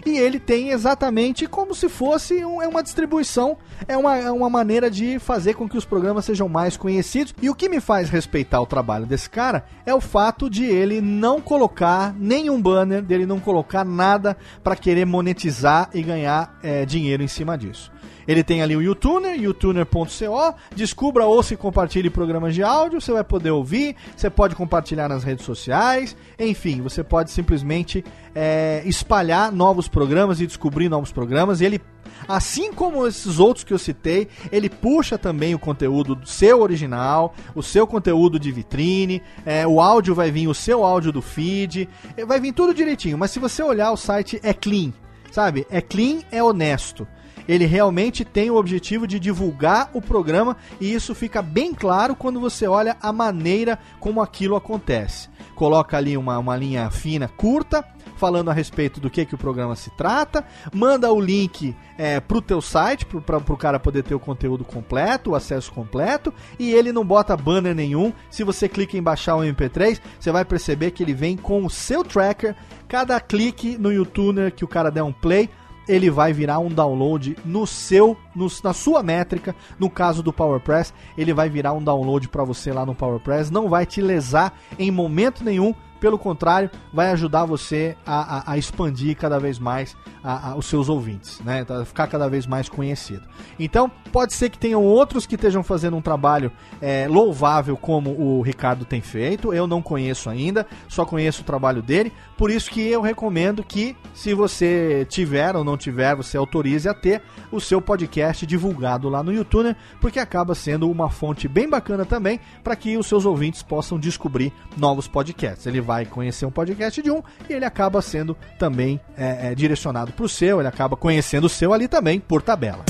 e 0.06 0.18
ele 0.18 0.40
tem 0.40 0.70
exatamente 0.70 1.48
como 1.48 1.74
se 1.76 1.90
fosse 1.90 2.44
um, 2.46 2.62
é 2.62 2.68
uma 2.68 2.84
distribuição, 2.84 3.58
é 3.88 3.98
uma, 3.98 4.18
é 4.18 4.32
uma 4.32 4.50
maneira 4.50 4.90
de 4.90 5.20
fazer 5.20 5.54
com 5.54 5.68
que 5.68 5.78
os 5.78 5.86
programas 5.86 6.26
sejam 6.26 6.48
mais 6.48 6.78
conhecidos. 6.78 7.34
E 7.42 7.50
o 7.50 7.56
que 7.56 7.70
me 7.70 7.80
faz 7.80 8.10
respeitar 8.10 8.62
o 8.62 8.66
trabalho 8.66 9.06
desse 9.06 9.30
cara 9.30 9.66
é 9.86 9.94
o 9.94 10.02
fato 10.02 10.50
de 10.50 10.66
ele 10.66 11.02
não 11.02 11.42
colocar 11.42 12.14
nenhum 12.18 12.62
banner, 12.62 13.02
dele 13.02 13.26
não 13.26 13.40
colocar 13.40 13.84
nada 13.84 14.38
para 14.64 14.76
querer 14.76 15.06
monetizar 15.06 15.90
e 15.94 16.02
ganhar 16.02 16.58
é, 16.64 16.86
dinheiro 16.86 17.24
em 17.24 17.28
cima 17.28 17.58
disso. 17.58 17.92
Ele 18.28 18.44
tem 18.44 18.62
ali 18.62 18.76
o 18.76 18.82
YouTuner, 18.82 19.40
youtuner.co. 19.40 20.56
Descubra, 20.76 21.26
ouça 21.26 21.54
e 21.54 21.58
compartilhe 21.58 22.10
programas 22.10 22.54
de 22.54 22.64
áudio. 22.64 23.02
Você 23.02 23.12
vai 23.12 23.24
poder 23.24 23.52
ouvir, 23.52 23.96
você 24.16 24.30
pode 24.30 24.56
compartilhar 24.56 25.08
nas 25.08 25.24
redes 25.24 25.46
sociais. 25.46 26.16
Enfim, 26.38 26.82
você 26.82 27.04
pode 27.04 27.32
simplesmente 27.32 28.04
é, 28.36 28.82
espalhar 28.86 29.52
novos 29.52 29.88
programas 29.88 30.40
e 30.40 30.48
descobrir 30.48 30.90
novos 30.90 31.12
programas. 31.12 31.62
E 31.62 31.66
ele 31.66 31.82
Assim 32.28 32.72
como 32.72 33.08
esses 33.08 33.40
outros 33.40 33.64
que 33.64 33.74
eu 33.74 33.80
citei, 33.80 34.28
ele 34.52 34.70
puxa 34.70 35.18
também 35.18 35.56
o 35.56 35.60
conteúdo 35.60 36.16
do 36.16 36.28
seu 36.28 36.62
original, 36.62 37.34
o 37.56 37.64
seu 37.64 37.88
conteúdo 37.88 38.40
de 38.40 38.52
vitrine, 38.52 39.22
é, 39.46 39.66
o 39.66 39.82
áudio 39.82 40.14
vai 40.14 40.30
vir, 40.30 40.48
o 40.48 40.54
seu 40.54 40.84
áudio 40.84 41.12
do 41.12 41.22
feed, 41.22 41.90
é, 42.16 42.26
vai 42.26 42.40
vir 42.40 42.54
tudo 42.54 42.74
direitinho. 42.74 43.18
Mas 43.18 43.32
se 43.32 43.40
você 43.40 43.64
olhar, 43.64 43.92
o 43.92 43.98
site 43.98 44.40
é 44.44 44.54
clean, 44.54 44.94
sabe? 45.32 45.66
É 45.70 45.82
clean, 45.82 46.20
é 46.32 46.44
honesto 46.44 47.08
ele 47.48 47.66
realmente 47.66 48.24
tem 48.24 48.50
o 48.50 48.56
objetivo 48.56 49.08
de 49.08 49.20
divulgar 49.20 49.90
o 49.94 50.02
programa 50.02 50.58
e 50.80 50.94
isso 50.94 51.14
fica 51.16 51.42
bem 51.42 51.74
claro 51.74 52.16
quando 52.16 52.40
você 52.40 52.68
olha 52.68 52.98
a 53.02 53.12
maneira 53.12 53.80
como 54.00 54.22
aquilo 54.22 54.56
acontece. 54.56 55.30
Coloca 55.56 55.98
ali 55.98 56.18
uma, 56.18 56.38
uma 56.40 56.56
linha 56.56 56.90
fina, 56.90 57.28
curta, 57.28 57.86
falando 58.22 58.50
a 58.50 58.54
respeito 58.54 59.00
do 59.00 59.10
que, 59.10 59.26
que 59.26 59.34
o 59.34 59.38
programa 59.38 59.76
se 59.76 59.90
trata, 59.90 60.46
manda 60.72 61.12
o 61.12 61.20
link 61.20 61.76
é, 61.98 62.20
pro 62.20 62.40
teu 62.40 62.62
site, 62.62 63.04
pra, 63.04 63.40
pro 63.40 63.58
cara 63.58 63.80
poder 63.80 64.04
ter 64.04 64.14
o 64.14 64.20
conteúdo 64.20 64.64
completo, 64.64 65.32
o 65.32 65.36
acesso 65.36 65.72
completo, 65.72 66.32
e 66.60 66.72
ele 66.72 66.92
não 66.92 67.04
bota 67.04 67.36
banner 67.36 67.74
nenhum. 67.74 68.14
Se 68.30 68.44
você 68.44 68.70
clica 68.70 68.96
em 68.96 69.02
baixar 69.02 69.36
o 69.38 69.42
MP3, 69.42 70.00
você 70.20 70.32
vai 70.32 70.46
perceber 70.46 70.92
que 70.92 71.02
ele 71.02 71.16
vem 71.16 71.36
com 71.36 71.66
o 71.66 71.70
seu 71.70 72.04
tracker. 72.04 72.56
Cada 72.88 73.20
clique 73.20 73.76
no 73.76 73.92
YouTuner 73.92 74.54
que 74.54 74.64
o 74.64 74.68
cara 74.68 74.92
der 74.92 75.02
um 75.02 75.12
play, 75.12 75.50
ele 75.92 76.10
vai 76.10 76.32
virar 76.32 76.60
um 76.60 76.70
download 76.70 77.36
no 77.44 77.68
seu, 77.68 78.16
no, 78.34 78.48
na 78.64 78.72
sua 78.74 79.04
métrica. 79.04 79.54
No 79.78 79.90
caso 79.90 80.24
do 80.24 80.32
PowerPress, 80.32 80.94
ele 81.18 81.34
vai 81.34 81.50
virar 81.50 81.74
um 81.74 81.84
download 81.84 82.30
para 82.30 82.46
você 82.46 82.72
lá 82.72 82.86
no 82.86 82.96
PowerPress. 82.96 83.52
Não 83.52 83.68
vai 83.68 83.86
te 83.86 84.02
lesar 84.02 84.58
em 84.80 84.90
momento 84.90 85.44
nenhum 85.44 85.76
pelo 86.02 86.18
contrário, 86.18 86.70
vai 86.92 87.12
ajudar 87.12 87.46
você 87.46 87.96
a, 88.06 88.40
a, 88.40 88.54
a 88.54 88.58
expandir 88.58 89.16
cada 89.16 89.40
vez 89.40 89.60
mais 89.60 89.96
a, 90.24 90.56
os 90.56 90.66
seus 90.66 90.90
ouvintes, 90.90 91.40
né? 91.42 91.64
Tá, 91.64 91.86
ficar 91.86 92.08
cada 92.08 92.28
vez 92.28 92.46
mais 92.48 92.68
conhecido. 92.68 93.24
Então, 93.60 93.90
pode 94.12 94.34
ser 94.34 94.50
que 94.50 94.58
tenham 94.58 94.84
outros 94.84 95.26
que 95.26 95.36
estejam 95.36 95.64
fazendo 95.64 95.96
um 95.96 96.02
trabalho 96.02 96.52
é, 96.82 97.08
louvável 97.08 97.78
como 97.78 98.12
o 98.12 98.42
Ricardo 98.42 98.84
tem 98.84 99.02
feito. 99.02 99.54
Eu 99.54 99.68
não 99.68 99.82
conheço 99.82 100.30
ainda, 100.30 100.66
só 100.88 101.06
conheço 101.06 101.42
o 101.42 101.46
trabalho 101.46 101.82
dele. 101.82 102.12
Por 102.38 102.50
isso 102.50 102.70
que 102.70 102.82
eu 102.82 103.02
recomendo 103.02 103.64
que, 103.64 103.96
se 104.14 104.34
você 104.34 105.06
tiver 105.08 105.56
ou 105.56 105.64
não 105.64 105.78
tiver, 105.78 106.16
você 106.16 106.36
autorize 106.36 106.90
a 106.90 106.94
ter 106.94 107.22
o 107.52 107.60
seu 107.60 107.80
podcast 107.80 108.46
divulgado 108.46 109.08
lá 109.08 109.22
no 109.22 109.32
YouTube, 109.32 109.76
porque 110.00 110.20
acaba 110.20 110.56
sendo 110.56 110.90
uma 110.90 111.10
fonte 111.10 111.48
bem 111.48 111.70
bacana 111.70 112.06
também 112.06 112.40
para 112.64 112.76
que 112.76 112.98
os 112.98 113.06
seus 113.06 113.26
ouvintes 113.26 113.62
possam 113.62 114.00
descobrir 114.00 114.52
novos 114.78 115.08
podcasts. 115.08 115.68
Ele 115.68 115.82
vai 115.82 115.91
conhecer 116.06 116.46
um 116.46 116.52
podcast 116.52 117.02
de 117.02 117.12
um 117.12 117.22
e 117.50 117.54
ele 117.54 117.66
acaba 117.66 118.02
sendo 118.02 118.36
também 118.58 119.00
é, 119.18 119.52
é, 119.52 119.56
direcionado 119.56 120.12
para 120.12 120.26
o 120.26 120.30
seu, 120.30 120.60
ele 120.60 120.68
acaba 120.68 120.96
conhecendo 120.96 121.46
o 121.46 121.50
seu 121.50 121.74
ali 121.74 121.88
também 121.88 122.20
por 122.20 122.42
tabela. 122.42 122.84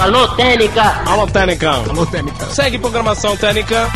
Alô, 0.00 0.28
Técnica! 0.34 0.82
Alô, 1.06 1.26
Técnica! 1.26 1.70
Alô, 1.70 2.06
Técnica! 2.06 2.46
Segue 2.46 2.78
programação 2.78 3.36
Técnica! 3.36 3.88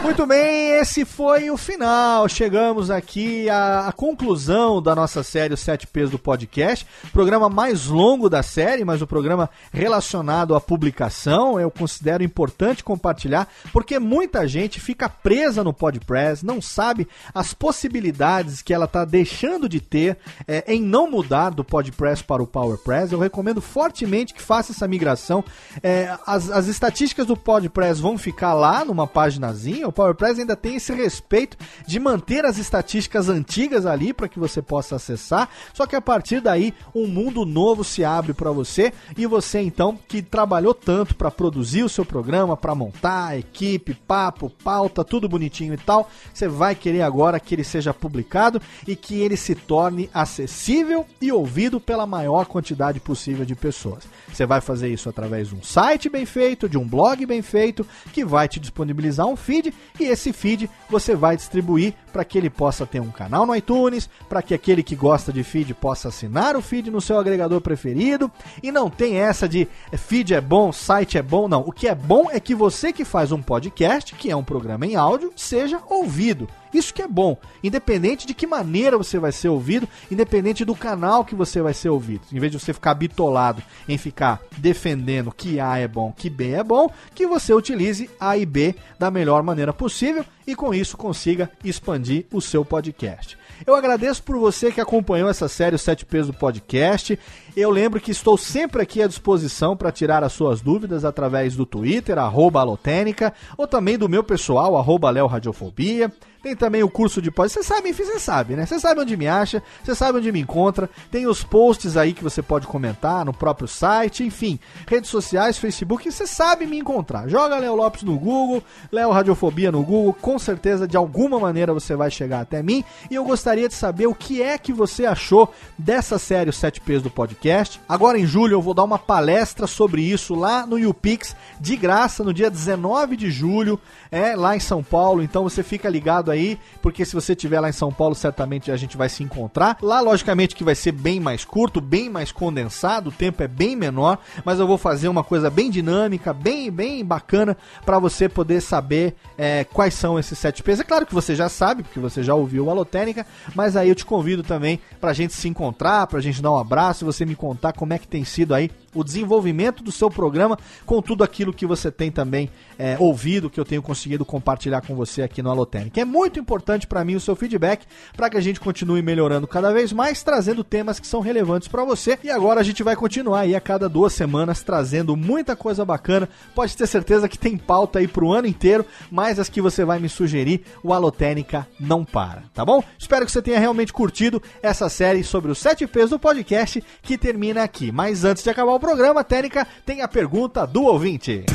Muito 0.00 0.26
bem, 0.26 0.80
esse 0.80 1.04
foi 1.04 1.50
o 1.50 1.56
final. 1.56 2.28
Chegamos 2.28 2.90
aqui 2.90 3.48
à, 3.48 3.88
à, 3.88 3.92
conclusão 3.92 4.80
da 4.80 4.94
nossa 4.94 5.22
série 5.22 5.54
Os 5.54 5.60
Sete 5.60 5.86
P's 5.86 6.10
do 6.10 6.18
podcast. 6.18 6.86
Programa 7.12 7.48
mais 7.48 7.86
longo 7.86 8.28
da 8.28 8.42
série, 8.42 8.84
mas 8.84 9.02
o 9.02 9.06
programa 9.06 9.50
relacionado 9.72 10.54
à 10.54 10.60
publicação. 10.60 11.60
Eu 11.60 11.70
considero 11.70 12.24
importante 12.24 12.82
compartilhar, 12.82 13.48
porque 13.72 13.98
muita 13.98 14.46
gente 14.48 14.80
fica 14.80 15.08
presa 15.08 15.62
no 15.62 15.72
Podpress, 15.72 16.42
não 16.42 16.60
sabe 16.60 17.06
as 17.34 17.54
possibilidades 17.54 18.62
que 18.62 18.74
ela 18.74 18.86
está 18.86 19.04
deixando 19.04 19.68
de 19.68 19.80
ter 19.80 20.16
é, 20.48 20.64
em 20.72 20.80
não 20.80 21.10
mudar 21.10 21.50
do 21.50 21.62
Podpress 21.62 22.22
para 22.22 22.42
o 22.42 22.46
PowerPress. 22.46 23.12
Eu 23.12 23.20
recomendo 23.20 23.60
fortemente 23.60 24.34
que 24.34 24.42
faça 24.42 24.72
essa 24.72 24.88
migração. 24.88 25.44
É, 25.82 26.16
as, 26.26 26.50
as 26.50 26.66
estatísticas 26.66 27.26
do 27.26 27.36
Podpress 27.36 28.00
vão 28.00 28.18
ficar 28.18 28.54
lá 28.54 28.84
numa 28.84 29.06
paginazinha 29.06 29.81
o 29.84 29.92
PowerPress 29.92 30.40
ainda 30.40 30.56
tem 30.56 30.76
esse 30.76 30.92
respeito 30.92 31.56
de 31.86 31.98
manter 31.98 32.44
as 32.44 32.58
estatísticas 32.58 33.28
antigas 33.28 33.86
ali 33.86 34.12
para 34.12 34.28
que 34.28 34.38
você 34.38 34.62
possa 34.62 34.96
acessar. 34.96 35.48
Só 35.72 35.86
que 35.86 35.96
a 35.96 36.00
partir 36.00 36.40
daí, 36.40 36.74
um 36.94 37.06
mundo 37.06 37.44
novo 37.44 37.84
se 37.84 38.04
abre 38.04 38.32
para 38.32 38.50
você 38.50 38.92
e 39.16 39.26
você 39.26 39.60
então 39.60 39.98
que 40.08 40.22
trabalhou 40.22 40.74
tanto 40.74 41.14
para 41.14 41.30
produzir 41.30 41.82
o 41.82 41.88
seu 41.88 42.04
programa, 42.04 42.56
para 42.56 42.74
montar 42.74 43.38
equipe, 43.38 43.94
papo, 43.94 44.50
pauta, 44.50 45.04
tudo 45.04 45.28
bonitinho 45.28 45.74
e 45.74 45.78
tal, 45.78 46.08
você 46.32 46.48
vai 46.48 46.74
querer 46.74 47.02
agora 47.02 47.40
que 47.40 47.54
ele 47.54 47.64
seja 47.64 47.94
publicado 47.94 48.60
e 48.86 48.94
que 48.96 49.20
ele 49.20 49.36
se 49.36 49.54
torne 49.54 50.10
acessível 50.12 51.06
e 51.20 51.32
ouvido 51.32 51.80
pela 51.80 52.06
maior 52.06 52.46
quantidade 52.46 53.00
possível 53.00 53.44
de 53.44 53.54
pessoas. 53.54 54.04
Você 54.32 54.46
vai 54.46 54.60
fazer 54.60 54.88
isso 54.88 55.08
através 55.08 55.48
de 55.48 55.54
um 55.54 55.62
site 55.62 56.08
bem 56.08 56.24
feito, 56.24 56.68
de 56.68 56.78
um 56.78 56.86
blog 56.86 57.24
bem 57.26 57.42
feito, 57.42 57.86
que 58.12 58.24
vai 58.24 58.48
te 58.48 58.58
disponibilizar 58.58 59.26
um 59.26 59.36
feed 59.36 59.71
e 59.98 60.04
esse 60.04 60.32
feed 60.32 60.70
você 60.88 61.14
vai 61.14 61.36
distribuir 61.36 61.94
para 62.12 62.24
que 62.24 62.36
ele 62.36 62.50
possa 62.50 62.86
ter 62.86 63.00
um 63.00 63.10
canal 63.10 63.46
no 63.46 63.56
iTunes, 63.56 64.08
para 64.28 64.42
que 64.42 64.54
aquele 64.54 64.82
que 64.82 64.94
gosta 64.94 65.32
de 65.32 65.42
feed 65.42 65.72
possa 65.74 66.08
assinar 66.08 66.56
o 66.56 66.62
feed 66.62 66.90
no 66.90 67.00
seu 67.00 67.18
agregador 67.18 67.60
preferido. 67.60 68.30
E 68.62 68.70
não 68.70 68.90
tem 68.90 69.16
essa 69.16 69.48
de 69.48 69.66
feed 69.92 70.34
é 70.34 70.40
bom, 70.40 70.70
site 70.72 71.18
é 71.18 71.22
bom, 71.22 71.48
não. 71.48 71.60
O 71.60 71.72
que 71.72 71.88
é 71.88 71.94
bom 71.94 72.28
é 72.30 72.38
que 72.38 72.54
você 72.54 72.92
que 72.92 73.04
faz 73.04 73.32
um 73.32 73.42
podcast, 73.42 74.14
que 74.14 74.30
é 74.30 74.36
um 74.36 74.44
programa 74.44 74.86
em 74.86 74.96
áudio, 74.96 75.32
seja 75.34 75.80
ouvido. 75.88 76.48
Isso 76.72 76.94
que 76.94 77.02
é 77.02 77.08
bom, 77.08 77.36
independente 77.62 78.26
de 78.26 78.32
que 78.32 78.46
maneira 78.46 78.96
você 78.96 79.18
vai 79.18 79.30
ser 79.30 79.48
ouvido, 79.48 79.86
independente 80.10 80.64
do 80.64 80.74
canal 80.74 81.24
que 81.24 81.34
você 81.34 81.60
vai 81.60 81.74
ser 81.74 81.90
ouvido. 81.90 82.22
Em 82.32 82.40
vez 82.40 82.50
de 82.50 82.58
você 82.58 82.72
ficar 82.72 82.94
bitolado 82.94 83.62
em 83.86 83.98
ficar 83.98 84.40
defendendo 84.56 85.30
que 85.30 85.60
A 85.60 85.78
é 85.78 85.86
bom, 85.86 86.12
que 86.16 86.30
B 86.30 86.52
é 86.52 86.64
bom, 86.64 86.90
que 87.14 87.26
você 87.26 87.52
utilize 87.52 88.08
A 88.18 88.38
e 88.38 88.46
B 88.46 88.74
da 88.98 89.10
melhor 89.10 89.42
maneira 89.42 89.72
possível 89.72 90.24
e 90.46 90.54
com 90.54 90.72
isso 90.72 90.96
consiga 90.96 91.50
expandir 91.62 92.01
o 92.32 92.40
seu 92.40 92.64
podcast. 92.64 93.38
Eu 93.66 93.74
agradeço 93.74 94.22
por 94.22 94.36
você 94.36 94.72
que 94.72 94.80
acompanhou 94.80 95.28
essa 95.28 95.48
série 95.48 95.76
Os 95.76 95.82
Sete 95.82 96.04
Pesos 96.04 96.28
do 96.28 96.34
Podcast. 96.34 97.18
Eu 97.54 97.70
lembro 97.70 98.00
que 98.00 98.10
estou 98.10 98.38
sempre 98.38 98.80
aqui 98.80 99.02
à 99.02 99.06
disposição 99.06 99.76
para 99.76 99.92
tirar 99.92 100.24
as 100.24 100.32
suas 100.32 100.62
dúvidas 100.62 101.04
através 101.04 101.54
do 101.54 101.66
Twitter, 101.66 102.18
arroba 102.18 102.60
alotênica, 102.60 103.34
ou 103.58 103.66
também 103.66 103.98
do 103.98 104.08
meu 104.08 104.24
pessoal, 104.24 104.74
arroba 104.74 105.12
Radiofobia. 105.26 106.10
Tem 106.42 106.56
também 106.56 106.82
o 106.82 106.90
curso 106.90 107.22
de 107.22 107.30
pós. 107.30 107.52
Você 107.52 107.62
sabe, 107.62 107.90
enfim, 107.90 108.02
você 108.02 108.18
sabe, 108.18 108.56
né? 108.56 108.66
Você 108.66 108.80
sabe 108.80 109.00
onde 109.00 109.16
me 109.16 109.28
acha, 109.28 109.62
você 109.84 109.94
sabe 109.94 110.18
onde 110.18 110.32
me 110.32 110.40
encontra. 110.40 110.90
Tem 111.08 111.26
os 111.26 111.44
posts 111.44 111.96
aí 111.96 112.12
que 112.12 112.24
você 112.24 112.42
pode 112.42 112.66
comentar 112.66 113.24
no 113.24 113.32
próprio 113.32 113.68
site, 113.68 114.24
enfim, 114.24 114.58
redes 114.88 115.08
sociais, 115.08 115.56
Facebook, 115.56 116.10
você 116.10 116.26
sabe 116.26 116.66
me 116.66 116.78
encontrar. 116.78 117.28
Joga 117.28 117.58
Léo 117.58 117.76
Lopes 117.76 118.02
no 118.02 118.18
Google, 118.18 118.60
Léo 118.90 119.12
Radiofobia 119.12 119.70
no 119.70 119.84
Google, 119.84 120.14
com 120.14 120.36
certeza 120.36 120.88
de 120.88 120.96
alguma 120.96 121.38
maneira 121.38 121.72
você 121.72 121.94
vai 121.94 122.10
chegar 122.10 122.40
até 122.40 122.60
mim. 122.60 122.82
E 123.08 123.14
eu 123.14 123.24
gostaria 123.24 123.68
de 123.68 123.74
saber 123.74 124.06
o 124.06 124.14
que 124.14 124.42
é 124.42 124.58
que 124.58 124.72
você 124.72 125.06
achou 125.06 125.52
dessa 125.78 126.18
série 126.18 126.50
Os 126.50 126.56
7 126.56 126.80
P's 126.80 127.02
do 127.02 127.10
podcast. 127.10 127.41
Agora 127.88 128.18
em 128.18 128.26
julho 128.26 128.54
eu 128.54 128.62
vou 128.62 128.74
dar 128.74 128.84
uma 128.84 128.98
palestra 128.98 129.66
sobre 129.66 130.02
isso 130.02 130.34
lá 130.34 130.66
no 130.66 130.78
YouPix, 130.78 131.34
de 131.60 131.76
graça, 131.76 132.22
no 132.22 132.32
dia 132.32 132.50
19 132.50 133.16
de 133.16 133.30
julho, 133.30 133.80
é 134.10 134.34
lá 134.36 134.56
em 134.56 134.60
São 134.60 134.82
Paulo. 134.82 135.22
Então 135.22 135.42
você 135.42 135.62
fica 135.62 135.88
ligado 135.88 136.30
aí, 136.30 136.58
porque 136.80 137.04
se 137.04 137.14
você 137.14 137.32
estiver 137.32 137.60
lá 137.60 137.68
em 137.68 137.72
São 137.72 137.92
Paulo, 137.92 138.14
certamente 138.14 138.70
a 138.70 138.76
gente 138.76 138.96
vai 138.96 139.08
se 139.08 139.22
encontrar. 139.22 139.76
Lá, 139.82 140.00
logicamente, 140.00 140.54
que 140.54 140.64
vai 140.64 140.74
ser 140.74 140.92
bem 140.92 141.20
mais 141.20 141.44
curto, 141.44 141.80
bem 141.80 142.08
mais 142.08 142.32
condensado, 142.32 143.10
o 143.10 143.12
tempo 143.12 143.42
é 143.42 143.48
bem 143.48 143.76
menor, 143.76 144.18
mas 144.44 144.58
eu 144.58 144.66
vou 144.66 144.78
fazer 144.78 145.08
uma 145.08 145.24
coisa 145.24 145.50
bem 145.50 145.70
dinâmica, 145.70 146.32
bem, 146.32 146.70
bem 146.70 147.04
bacana 147.04 147.56
para 147.84 147.98
você 147.98 148.28
poder 148.28 148.60
saber 148.60 149.14
é, 149.36 149.64
quais 149.64 149.94
são 149.94 150.18
esses 150.18 150.38
sete 150.38 150.62
P's. 150.62 150.80
É 150.80 150.84
claro 150.84 151.06
que 151.06 151.14
você 151.14 151.34
já 151.34 151.48
sabe, 151.48 151.82
porque 151.82 152.00
você 152.00 152.22
já 152.22 152.34
ouviu 152.34 152.66
o 152.66 152.70
Alotênica, 152.70 153.26
mas 153.54 153.76
aí 153.76 153.88
eu 153.88 153.94
te 153.94 154.04
convido 154.04 154.42
também 154.42 154.80
pra 155.00 155.12
gente 155.12 155.34
se 155.34 155.48
encontrar, 155.48 156.06
pra 156.06 156.20
gente 156.20 156.40
dar 156.40 156.52
um 156.52 156.58
abraço 156.58 157.04
você 157.04 157.24
me 157.24 157.31
contar 157.34 157.72
como 157.72 157.92
é 157.92 157.98
que 157.98 158.08
tem 158.08 158.24
sido 158.24 158.54
aí 158.54 158.70
o 158.94 159.04
desenvolvimento 159.04 159.82
do 159.82 159.92
seu 159.92 160.10
programa 160.10 160.58
com 160.84 161.00
tudo 161.00 161.24
aquilo 161.24 161.52
que 161.52 161.66
você 161.66 161.90
tem 161.90 162.10
também 162.10 162.50
é, 162.78 162.96
ouvido, 162.98 163.50
que 163.50 163.58
eu 163.58 163.64
tenho 163.64 163.82
conseguido 163.82 164.24
compartilhar 164.24 164.80
com 164.82 164.94
você 164.94 165.22
aqui 165.22 165.42
no 165.42 165.50
Alotênica. 165.50 166.00
É 166.00 166.04
muito 166.04 166.38
importante 166.38 166.86
para 166.86 167.04
mim 167.04 167.14
o 167.14 167.20
seu 167.20 167.36
feedback 167.36 167.86
para 168.16 168.28
que 168.28 168.36
a 168.36 168.40
gente 168.40 168.60
continue 168.60 169.02
melhorando 169.02 169.46
cada 169.46 169.72
vez 169.72 169.92
mais, 169.92 170.22
trazendo 170.22 170.64
temas 170.64 170.98
que 170.98 171.06
são 171.06 171.20
relevantes 171.20 171.68
para 171.68 171.84
você. 171.84 172.18
E 172.22 172.30
agora 172.30 172.60
a 172.60 172.64
gente 172.64 172.82
vai 172.82 172.96
continuar 172.96 173.40
aí 173.40 173.54
a 173.54 173.60
cada 173.60 173.88
duas 173.88 174.12
semanas 174.12 174.62
trazendo 174.62 175.16
muita 175.16 175.56
coisa 175.56 175.84
bacana. 175.84 176.28
Pode 176.54 176.76
ter 176.76 176.86
certeza 176.86 177.28
que 177.28 177.38
tem 177.38 177.56
pauta 177.56 177.98
aí 177.98 178.08
pro 178.08 178.32
ano 178.32 178.46
inteiro, 178.46 178.84
mas 179.10 179.38
as 179.38 179.48
que 179.48 179.60
você 179.60 179.84
vai 179.84 179.98
me 179.98 180.08
sugerir, 180.08 180.64
o 180.82 180.92
Alotênica 180.92 181.66
não 181.78 182.04
para, 182.04 182.44
tá 182.54 182.64
bom? 182.64 182.82
Espero 182.98 183.24
que 183.24 183.32
você 183.32 183.42
tenha 183.42 183.58
realmente 183.58 183.92
curtido 183.92 184.42
essa 184.62 184.88
série 184.88 185.22
sobre 185.24 185.50
os 185.50 185.58
sete 185.58 185.86
P's 185.86 186.10
do 186.10 186.18
podcast 186.18 186.82
que 187.02 187.18
termina 187.18 187.62
aqui. 187.62 187.92
Mas 187.92 188.24
antes 188.24 188.42
de 188.42 188.50
acabar 188.50 188.72
o 188.72 188.80
programa, 188.82 189.22
Técnica, 189.22 189.64
tem 189.86 190.02
a 190.02 190.08
pergunta 190.08 190.66
do 190.66 190.82
ouvinte. 190.82 191.46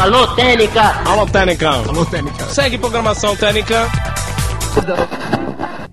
Alô, 0.00 0.26
Técnica! 0.34 0.82
Alô, 1.04 1.26
Técnica. 1.26 1.68
Alô, 1.68 2.06
Técnica. 2.06 2.46
Segue 2.46 2.78
programação 2.78 3.36
Técnica. 3.36 3.86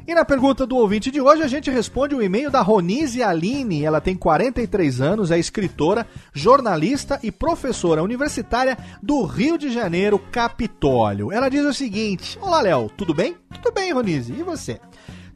E 0.07 0.15
na 0.15 0.23
pergunta 0.23 0.65
do 0.65 0.77
ouvinte 0.77 1.11
de 1.11 1.19
hoje, 1.19 1.43
a 1.43 1.47
gente 1.47 1.69
responde 1.69 2.15
o 2.15 2.21
e-mail 2.21 2.49
da 2.49 2.61
Ronise 2.61 3.21
Aline. 3.21 3.83
Ela 3.83 3.99
tem 3.99 4.15
43 4.15 5.01
anos, 5.01 5.29
é 5.29 5.37
escritora, 5.37 6.07
jornalista 6.33 7.19
e 7.21 7.29
professora 7.29 8.01
universitária 8.01 8.77
do 9.03 9.25
Rio 9.25 9.57
de 9.57 9.69
Janeiro, 9.69 10.17
Capitólio. 10.31 11.33
Ela 11.33 11.49
diz 11.49 11.65
o 11.65 11.73
seguinte: 11.73 12.39
Olá, 12.41 12.61
Léo, 12.61 12.89
tudo 12.95 13.13
bem? 13.13 13.35
Tudo 13.61 13.73
bem, 13.73 13.91
Ronise. 13.91 14.31
E 14.31 14.41
você? 14.41 14.79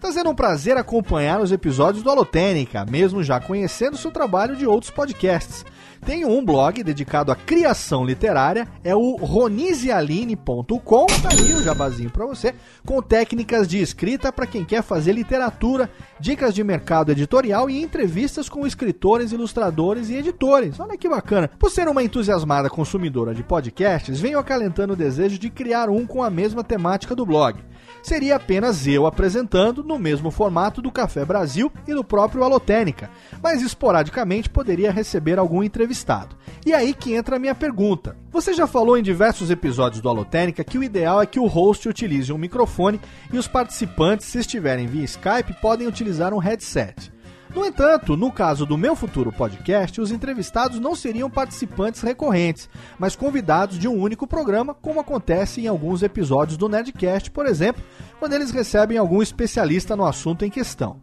Está 0.04 0.12
sendo 0.12 0.32
um 0.32 0.36
prazer 0.36 0.76
acompanhar 0.76 1.40
os 1.40 1.54
episódios 1.54 2.04
do 2.04 2.10
Alotênica, 2.10 2.86
mesmo 2.86 3.24
já 3.24 3.40
conhecendo 3.40 3.96
seu 3.96 4.12
trabalho 4.12 4.54
de 4.54 4.68
outros 4.68 4.92
podcasts. 4.92 5.66
Tenho 6.06 6.28
um 6.28 6.44
blog 6.44 6.84
dedicado 6.84 7.32
à 7.32 7.38
criação 7.38 8.04
literária, 8.04 8.68
é 8.84 8.94
o 8.94 9.16
ronisialine.com, 9.16 11.06
tá 11.06 11.30
aí 11.32 11.54
o 11.54 11.64
jabazinho 11.64 12.10
para 12.10 12.26
você, 12.26 12.54
com 12.86 13.02
técnicas 13.02 13.66
de 13.66 13.80
escrita 13.80 14.30
para 14.30 14.46
quem 14.46 14.66
quer 14.66 14.84
fazer 14.84 15.14
literatura, 15.14 15.90
dicas 16.20 16.54
de 16.54 16.66
mercado 16.66 17.14
editorial 17.14 17.70
e 17.70 17.82
entrevistas 17.82 18.50
com 18.50 18.68
escritores, 18.68 19.32
ilustradores 19.32 20.10
e 20.10 20.16
editores. 20.16 20.82
Olha 20.82 20.98
que 20.98 21.08
bacana. 21.08 21.50
Por 21.58 21.72
ser 21.72 21.88
uma 21.88 22.04
entusiasmada 22.04 22.70
consumidora 22.70 23.34
de 23.34 23.42
podcasts, 23.42 24.20
venho 24.20 24.38
acalentando 24.38 24.92
o 24.92 24.98
desejo 24.98 25.40
de 25.40 25.50
criar 25.50 25.90
um 25.90 26.06
com 26.06 26.22
a 26.22 26.30
mesma 26.30 26.62
temática 26.62 27.16
do 27.16 27.26
blog 27.26 27.56
seria 28.04 28.36
apenas 28.36 28.86
eu 28.86 29.08
apresentando 29.08 29.84
no 29.84 29.98
mesmo 29.98 30.30
formato 30.30 30.82
do 30.82 30.92
Café 30.92 31.24
Brasil 31.24 31.72
e 31.88 31.94
do 31.94 32.04
próprio 32.04 32.44
Alotênica, 32.44 33.10
mas 33.42 33.62
esporadicamente 33.62 34.50
poderia 34.50 34.92
receber 34.92 35.40
algum 35.40 35.64
entrevistado. 35.64 36.36
E 36.66 36.74
aí 36.74 36.94
que 36.94 37.14
entra 37.14 37.38
a 37.38 37.40
minha 37.40 37.56
pergunta. 37.56 38.16
Você 38.30 38.54
já 38.54 38.68
falou 38.68 38.98
em 38.98 39.04
diversos 39.04 39.50
episódios 39.50 40.02
do 40.02 40.10
Alotênica 40.10 40.64
que 40.64 40.78
o 40.78 40.84
ideal 40.84 41.22
é 41.22 41.26
que 41.26 41.40
o 41.40 41.48
host 41.48 41.88
utilize 41.88 42.32
um 42.32 42.38
microfone 42.38 43.00
e 43.32 43.38
os 43.38 43.48
participantes, 43.48 44.28
se 44.28 44.40
estiverem 44.40 44.88
via 44.88 45.06
Skype, 45.06 45.62
podem 45.62 45.88
utilizar 45.88 46.34
um 46.34 46.40
headset. 46.40 47.13
No 47.56 47.64
entanto, 47.64 48.18
no 48.18 48.32
caso 48.32 48.66
do 48.66 48.76
meu 48.76 48.96
futuro 48.96 49.32
podcast, 49.32 50.02
os 50.02 50.12
entrevistados 50.12 50.80
não 50.80 50.96
seriam 50.96 51.30
participantes 51.30 52.02
recorrentes, 52.02 52.68
mas 52.98 53.16
convidados 53.16 53.78
de 53.78 53.88
um 53.88 53.94
único 53.94 54.26
programa, 54.26 54.74
como 54.74 55.00
acontece 55.00 55.62
em 55.62 55.68
alguns 55.68 56.02
episódios 56.02 56.58
do 56.58 56.68
Nerdcast, 56.68 57.30
por 57.30 57.46
exemplo, 57.46 57.84
quando 58.18 58.34
eles 58.34 58.50
recebem 58.50 58.98
algum 58.98 59.22
especialista 59.22 59.96
no 59.96 60.04
assunto 60.06 60.44
em 60.44 60.50
questão. 60.50 61.00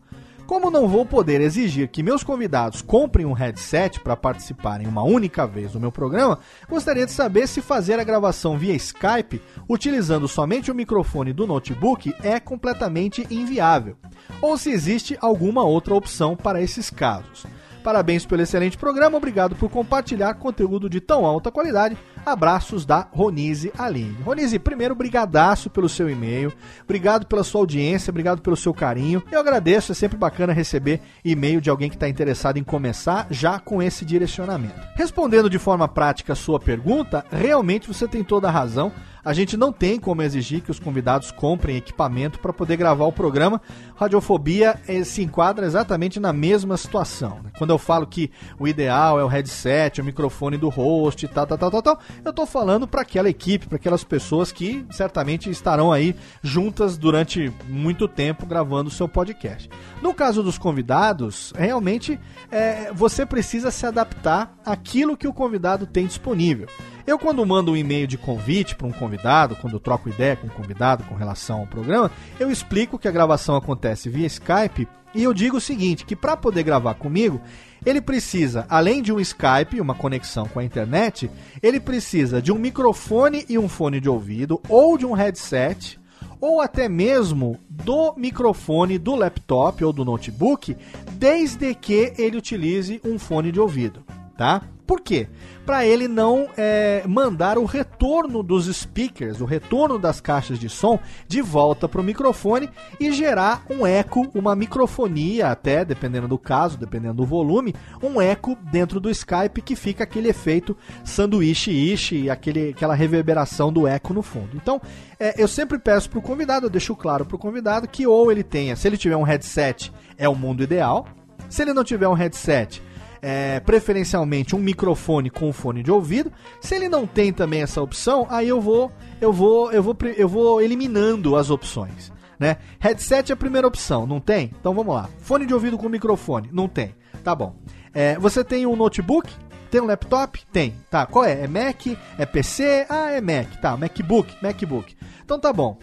Como 0.51 0.69
não 0.69 0.89
vou 0.89 1.07
poder 1.07 1.41
exigir 1.41 1.87
que 1.87 2.03
meus 2.03 2.25
convidados 2.25 2.83
comprem 2.83 3.25
um 3.25 3.33
headset 3.33 4.01
para 4.01 4.17
participarem 4.17 4.85
uma 4.85 5.05
única 5.05 5.47
vez 5.47 5.71
do 5.71 5.79
meu 5.79 5.93
programa, 5.93 6.41
gostaria 6.69 7.07
de 7.07 7.13
saber 7.13 7.47
se 7.47 7.63
fazer 7.63 8.01
a 8.01 8.05
gravação 8.05 8.59
via 8.59 8.75
Skype 8.75 9.41
utilizando 9.69 10.27
somente 10.27 10.69
o 10.69 10.75
microfone 10.75 11.33
do 11.33 11.47
notebook 11.47 12.13
é 12.21 12.41
completamente 12.41 13.25
inviável, 13.31 13.97
ou 14.43 14.59
se 14.59 14.73
existe 14.73 15.17
alguma 15.21 15.63
outra 15.63 15.95
opção 15.95 16.35
para 16.35 16.61
esses 16.61 16.91
casos. 16.91 17.47
Parabéns 17.83 18.27
pelo 18.27 18.43
excelente 18.43 18.77
programa, 18.77 19.17
obrigado 19.17 19.57
por 19.57 19.71
compartilhar 19.71 20.35
conteúdo 20.35 20.89
de 20.89 21.01
tão 21.01 21.25
alta 21.25 21.51
qualidade. 21.51 21.97
Abraços 22.25 22.85
da 22.85 23.09
Ronise 23.11 23.73
Aline. 23.79 24.19
Ronise, 24.23 24.59
primeiro, 24.59 24.95
brigadaço 24.95 25.71
pelo 25.71 25.89
seu 25.89 26.11
e-mail, 26.11 26.53
obrigado 26.85 27.27
pela 27.27 27.43
sua 27.43 27.63
audiência, 27.63 28.11
obrigado 28.11 28.43
pelo 28.43 28.57
seu 28.57 28.75
carinho. 28.75 29.23
Eu 29.33 29.41
agradeço, 29.41 29.93
é 29.93 29.95
sempre 29.95 30.19
bacana 30.19 30.53
receber 30.53 31.01
e-mail 31.25 31.61
de 31.61 31.71
alguém 31.71 31.89
que 31.89 31.97
está 31.97 32.09
interessado 32.09 32.59
em 32.59 32.65
começar 32.65 33.27
já 33.31 33.59
com 33.59 33.83
esse 33.83 34.05
direcionamento. 34.05 34.81
Respondendo 34.95 35.49
de 35.49 35.59
forma 35.59 35.89
prática 35.89 36.35
a 36.35 36.37
sua 36.37 36.61
pergunta, 36.61 37.25
realmente 37.31 37.89
você 37.89 38.07
tem 38.07 38.23
toda 38.23 38.49
a 38.49 38.51
razão 38.51 38.93
a 39.25 39.33
gente 39.33 39.57
não 39.57 39.73
tem 39.73 39.99
como 39.99 40.23
exigir 40.23 40.63
que 40.63 40.71
os 40.71 40.79
convidados 40.79 41.31
comprem 41.31 41.77
equipamento 41.77 42.39
para 42.39 42.53
poder 42.53 42.77
gravar 42.77 43.07
o 43.07 43.13
programa. 43.13 43.61
Radiofobia 43.97 44.81
eh, 44.89 45.05
se 45.05 45.23
enquadra 45.23 45.67
exatamente 45.67 46.19
na 46.19 46.33
mesma 46.33 46.77
situação. 46.77 47.41
Né? 47.43 47.51
Quando 47.59 47.71
eu 47.71 47.79
falo 47.79 48.07
que 48.07 48.31
o 48.59 48.67
ideal 48.67 49.21
é 49.21 49.25
o 49.25 49.29
headset, 49.29 50.01
o 50.01 50.05
microfone 50.05 50.57
do 50.57 50.69
host, 50.69 51.27
tal, 51.29 51.47
tal, 51.47 51.59
tal, 51.59 51.71
tal, 51.71 51.83
tal 51.83 52.01
eu 52.25 52.31
estou 52.31 52.47
falando 52.47 52.87
para 52.87 53.03
aquela 53.03 53.29
equipe, 53.29 53.67
para 53.67 53.77
aquelas 53.77 54.05
pessoas 54.05 54.51
que 54.53 54.87
certamente 54.91 55.51
estarão 55.51 55.93
aí 55.93 56.15
juntas 56.43 56.97
durante 56.97 57.53
muito 57.69 58.09
tempo 58.09 58.47
gravando 58.47 58.89
o 58.89 58.93
seu 58.93 59.09
podcast. 59.09 59.69
No 60.03 60.15
caso 60.15 60.43
dos 60.43 60.59
convidados, 60.59 61.53
realmente 61.57 62.19
é, 62.51 62.93
você 62.93 63.27
precisa 63.27 63.71
se 63.71 63.87
adaptar 63.87 64.55
àquilo 64.65 65.17
que 65.17 65.29
o 65.29 65.33
convidado 65.33 65.87
tem 65.87 66.07
disponível. 66.07 66.69
Eu, 67.07 67.19
quando 67.19 67.45
mando 67.45 67.73
um 67.73 67.77
e-mail 67.77 68.07
de 68.07 68.19
convite 68.19 68.75
para 68.75 68.87
um 68.87 68.93
convidado, 68.93 69.57
quando 69.57 69.75
eu 69.75 69.81
troco 69.81 70.09
ideia 70.09 70.37
com 70.37 70.47
um 70.47 70.51
convidado 70.51 71.05
com 71.05 71.15
relação 71.15 71.61
ao 71.61 71.67
programa, 71.67 72.11
eu 72.39 72.51
explico 72.51 72.99
que 72.99 73.09
a 73.09 73.13
gravação 73.13 73.57
acontece 73.57 74.09
via 74.09 74.27
Skype 74.27 74.87
e 75.15 75.23
eu 75.23 75.35
digo 75.35 75.57
o 75.57 75.61
seguinte: 75.61 76.05
que 76.05 76.15
para 76.15 76.37
poder 76.37 76.63
gravar 76.63 76.95
comigo, 76.95 77.41
ele 77.85 78.01
precisa, 78.01 78.67
além 78.69 79.03
de 79.03 79.13
um 79.13 79.21
Skype, 79.21 79.81
uma 79.81 79.95
conexão 79.95 80.47
com 80.47 80.59
a 80.59 80.65
internet, 80.65 81.31
ele 81.63 81.81
precisa 81.81 82.41
de 82.41 82.53
um 82.53 82.59
microfone 82.59 83.45
e 83.49 83.59
um 83.59 83.69
fone 83.69 84.01
de 84.01 84.09
ouvido, 84.09 84.61
ou 84.69 84.97
de 84.97 85.07
um 85.07 85.13
headset, 85.13 85.99
ou 86.41 86.61
até 86.61 86.89
mesmo 86.89 87.59
do 87.69 88.15
microfone 88.17 88.99
do 88.99 89.15
laptop 89.15 89.85
ou 89.85 89.93
do 89.93 90.05
notebook, 90.05 90.77
desde 91.13 91.75
que 91.75 92.13
ele 92.17 92.37
utilize 92.37 93.01
um 93.05 93.19
fone 93.19 93.51
de 93.51 93.61
ouvido, 93.61 94.05
tá? 94.41 94.63
Por 94.87 95.03
quê? 95.03 95.29
Para 95.67 95.85
ele 95.85 96.09
não 96.09 96.49
é, 96.57 97.05
mandar 97.07 97.59
o 97.59 97.67
retorno 97.67 98.43
dos 98.43 98.75
speakers, 98.75 99.43
o 99.43 99.45
retorno 99.45 99.99
das 99.99 100.19
caixas 100.19 100.59
de 100.59 100.67
som, 100.67 100.99
de 101.29 101.43
volta 101.43 101.87
para 101.87 102.01
o 102.01 102.05
microfone 102.05 102.71
e 102.99 103.13
gerar 103.13 103.63
um 103.69 103.87
eco, 103.87 104.27
uma 104.35 104.57
microfonia, 104.57 105.49
até 105.49 105.85
dependendo 105.85 106.27
do 106.27 106.39
caso, 106.39 106.79
dependendo 106.79 107.17
do 107.17 107.27
volume, 107.27 107.75
um 108.03 108.19
eco 108.19 108.57
dentro 108.73 108.99
do 108.99 109.11
Skype 109.11 109.61
que 109.61 109.77
fica 109.77 110.05
aquele 110.05 110.31
efeito 110.31 110.75
sanduíche-ish, 111.05 112.31
aquela 112.31 112.95
reverberação 112.95 113.71
do 113.71 113.87
eco 113.87 114.15
no 114.15 114.23
fundo. 114.23 114.57
Então, 114.57 114.81
é, 115.19 115.35
eu 115.37 115.47
sempre 115.47 115.79
peço 115.79 116.09
para 116.09 116.19
o 116.19 116.23
convidado, 116.23 116.65
eu 116.65 116.71
deixo 116.71 116.97
claro 116.97 117.27
para 117.27 117.37
o 117.37 117.39
convidado 117.39 117.87
que 117.87 118.07
ou 118.07 118.33
ele 118.33 118.43
tenha, 118.43 118.75
se 118.75 118.89
ele 118.89 118.97
tiver 118.97 119.19
um 119.19 119.23
headset, 119.23 119.93
é 120.17 120.27
o 120.27 120.35
mundo 120.35 120.63
ideal. 120.63 121.07
Se 121.51 121.63
ele 121.63 121.75
não 121.75 121.83
tiver 121.83 122.09
um 122.09 122.15
headset, 122.15 122.81
é, 123.23 123.61
preferencialmente 123.61 124.57
um 124.57 124.59
microfone 124.59 125.31
com 125.31 125.53
fone 125.53 125.83
de 125.83 125.91
ouvido. 125.91 126.33
Se 126.61 126.75
ele 126.75 126.89
não 126.89 127.07
tem 127.07 127.33
também 127.33 127.63
essa 127.63 127.83
opção, 127.83 128.27
aí 128.31 128.49
eu 128.49 128.61
vou 128.61 128.91
eu 129.21 129.33
vou 129.33 129.73
eu 129.73 129.83
vou 129.83 129.97
eu 130.17 130.29
vou 130.29 130.61
eliminando 130.61 131.37
as 131.37 131.51
opções, 131.51 132.13
né? 132.39 132.57
Headset 132.79 133.31
é 133.31 133.35
a 133.35 133.37
primeira 133.37 133.67
opção, 133.67 134.07
não 134.07 134.21
tem? 134.21 134.51
Então 134.59 134.75
vamos 134.75 134.95
lá. 134.95 135.09
Fone 135.19 135.47
de 135.47 135.55
ouvido 135.55 135.77
com 135.77 135.89
microfone, 135.89 136.49
não 136.53 136.69
tem. 136.69 136.95
Tá 137.23 137.35
bom. 137.35 137.55
É, 137.93 138.19
você 138.19 138.43
tem 138.43 138.67
um 138.67 138.77
notebook? 138.77 139.31
Tem 139.71 139.81
um 139.81 139.87
laptop? 139.87 140.41
Tem. 140.53 140.75
Tá, 140.91 141.07
qual 141.07 141.25
é? 141.25 141.45
É 141.45 141.47
Mac? 141.47 141.87
É 142.19 142.27
PC? 142.27 142.87
Ah, 142.89 143.11
é 143.11 143.21
Mac. 143.21 143.61
Tá, 143.61 143.77
MacBook, 143.77 144.35
MacBook. 144.43 144.97
Então 145.25 145.39
tá 145.39 145.53
bom. 145.53 145.79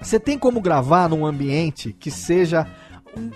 Você 0.00 0.18
tem 0.18 0.38
como 0.38 0.60
gravar 0.60 1.08
num 1.08 1.26
ambiente 1.26 1.92
que 1.92 2.10
seja 2.10 2.66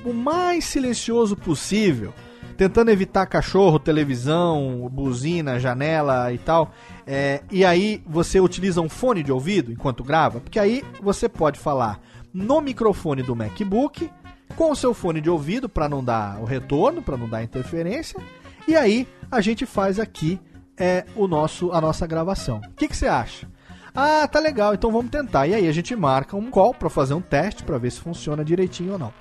o 0.04 0.12
mais 0.12 0.64
silencioso 0.64 1.36
possível 1.36 2.12
tentando 2.56 2.90
evitar 2.90 3.26
cachorro, 3.26 3.78
televisão, 3.78 4.88
buzina, 4.90 5.60
janela 5.60 6.32
e 6.32 6.38
tal. 6.38 6.72
É, 7.06 7.42
e 7.50 7.64
aí 7.64 8.02
você 8.06 8.40
utiliza 8.40 8.80
um 8.80 8.88
fone 8.88 9.22
de 9.22 9.30
ouvido 9.30 9.70
enquanto 9.70 10.02
grava, 10.02 10.40
porque 10.40 10.58
aí 10.58 10.82
você 11.02 11.28
pode 11.28 11.58
falar 11.58 12.00
no 12.32 12.60
microfone 12.60 13.22
do 13.22 13.36
MacBook 13.36 14.10
com 14.56 14.70
o 14.70 14.76
seu 14.76 14.94
fone 14.94 15.20
de 15.20 15.30
ouvido 15.30 15.68
para 15.68 15.88
não 15.88 16.02
dar 16.02 16.40
o 16.40 16.44
retorno, 16.44 17.02
para 17.02 17.16
não 17.16 17.28
dar 17.28 17.42
interferência. 17.42 18.20
E 18.66 18.74
aí 18.74 19.06
a 19.30 19.40
gente 19.40 19.66
faz 19.66 20.00
aqui 20.00 20.40
é 20.78 21.04
o 21.14 21.26
nosso 21.26 21.72
a 21.72 21.80
nossa 21.80 22.06
gravação. 22.06 22.58
O 22.58 22.74
que, 22.74 22.88
que 22.88 22.96
você 22.96 23.06
acha? 23.06 23.48
Ah, 23.94 24.28
tá 24.28 24.38
legal, 24.38 24.74
então 24.74 24.92
vamos 24.92 25.10
tentar. 25.10 25.46
E 25.46 25.54
aí 25.54 25.66
a 25.66 25.72
gente 25.72 25.96
marca 25.96 26.36
um 26.36 26.50
call 26.50 26.74
para 26.74 26.90
fazer 26.90 27.14
um 27.14 27.20
teste 27.20 27.62
para 27.62 27.78
ver 27.78 27.90
se 27.90 28.00
funciona 28.00 28.44
direitinho 28.44 28.92
ou 28.92 28.98
não. 28.98 29.12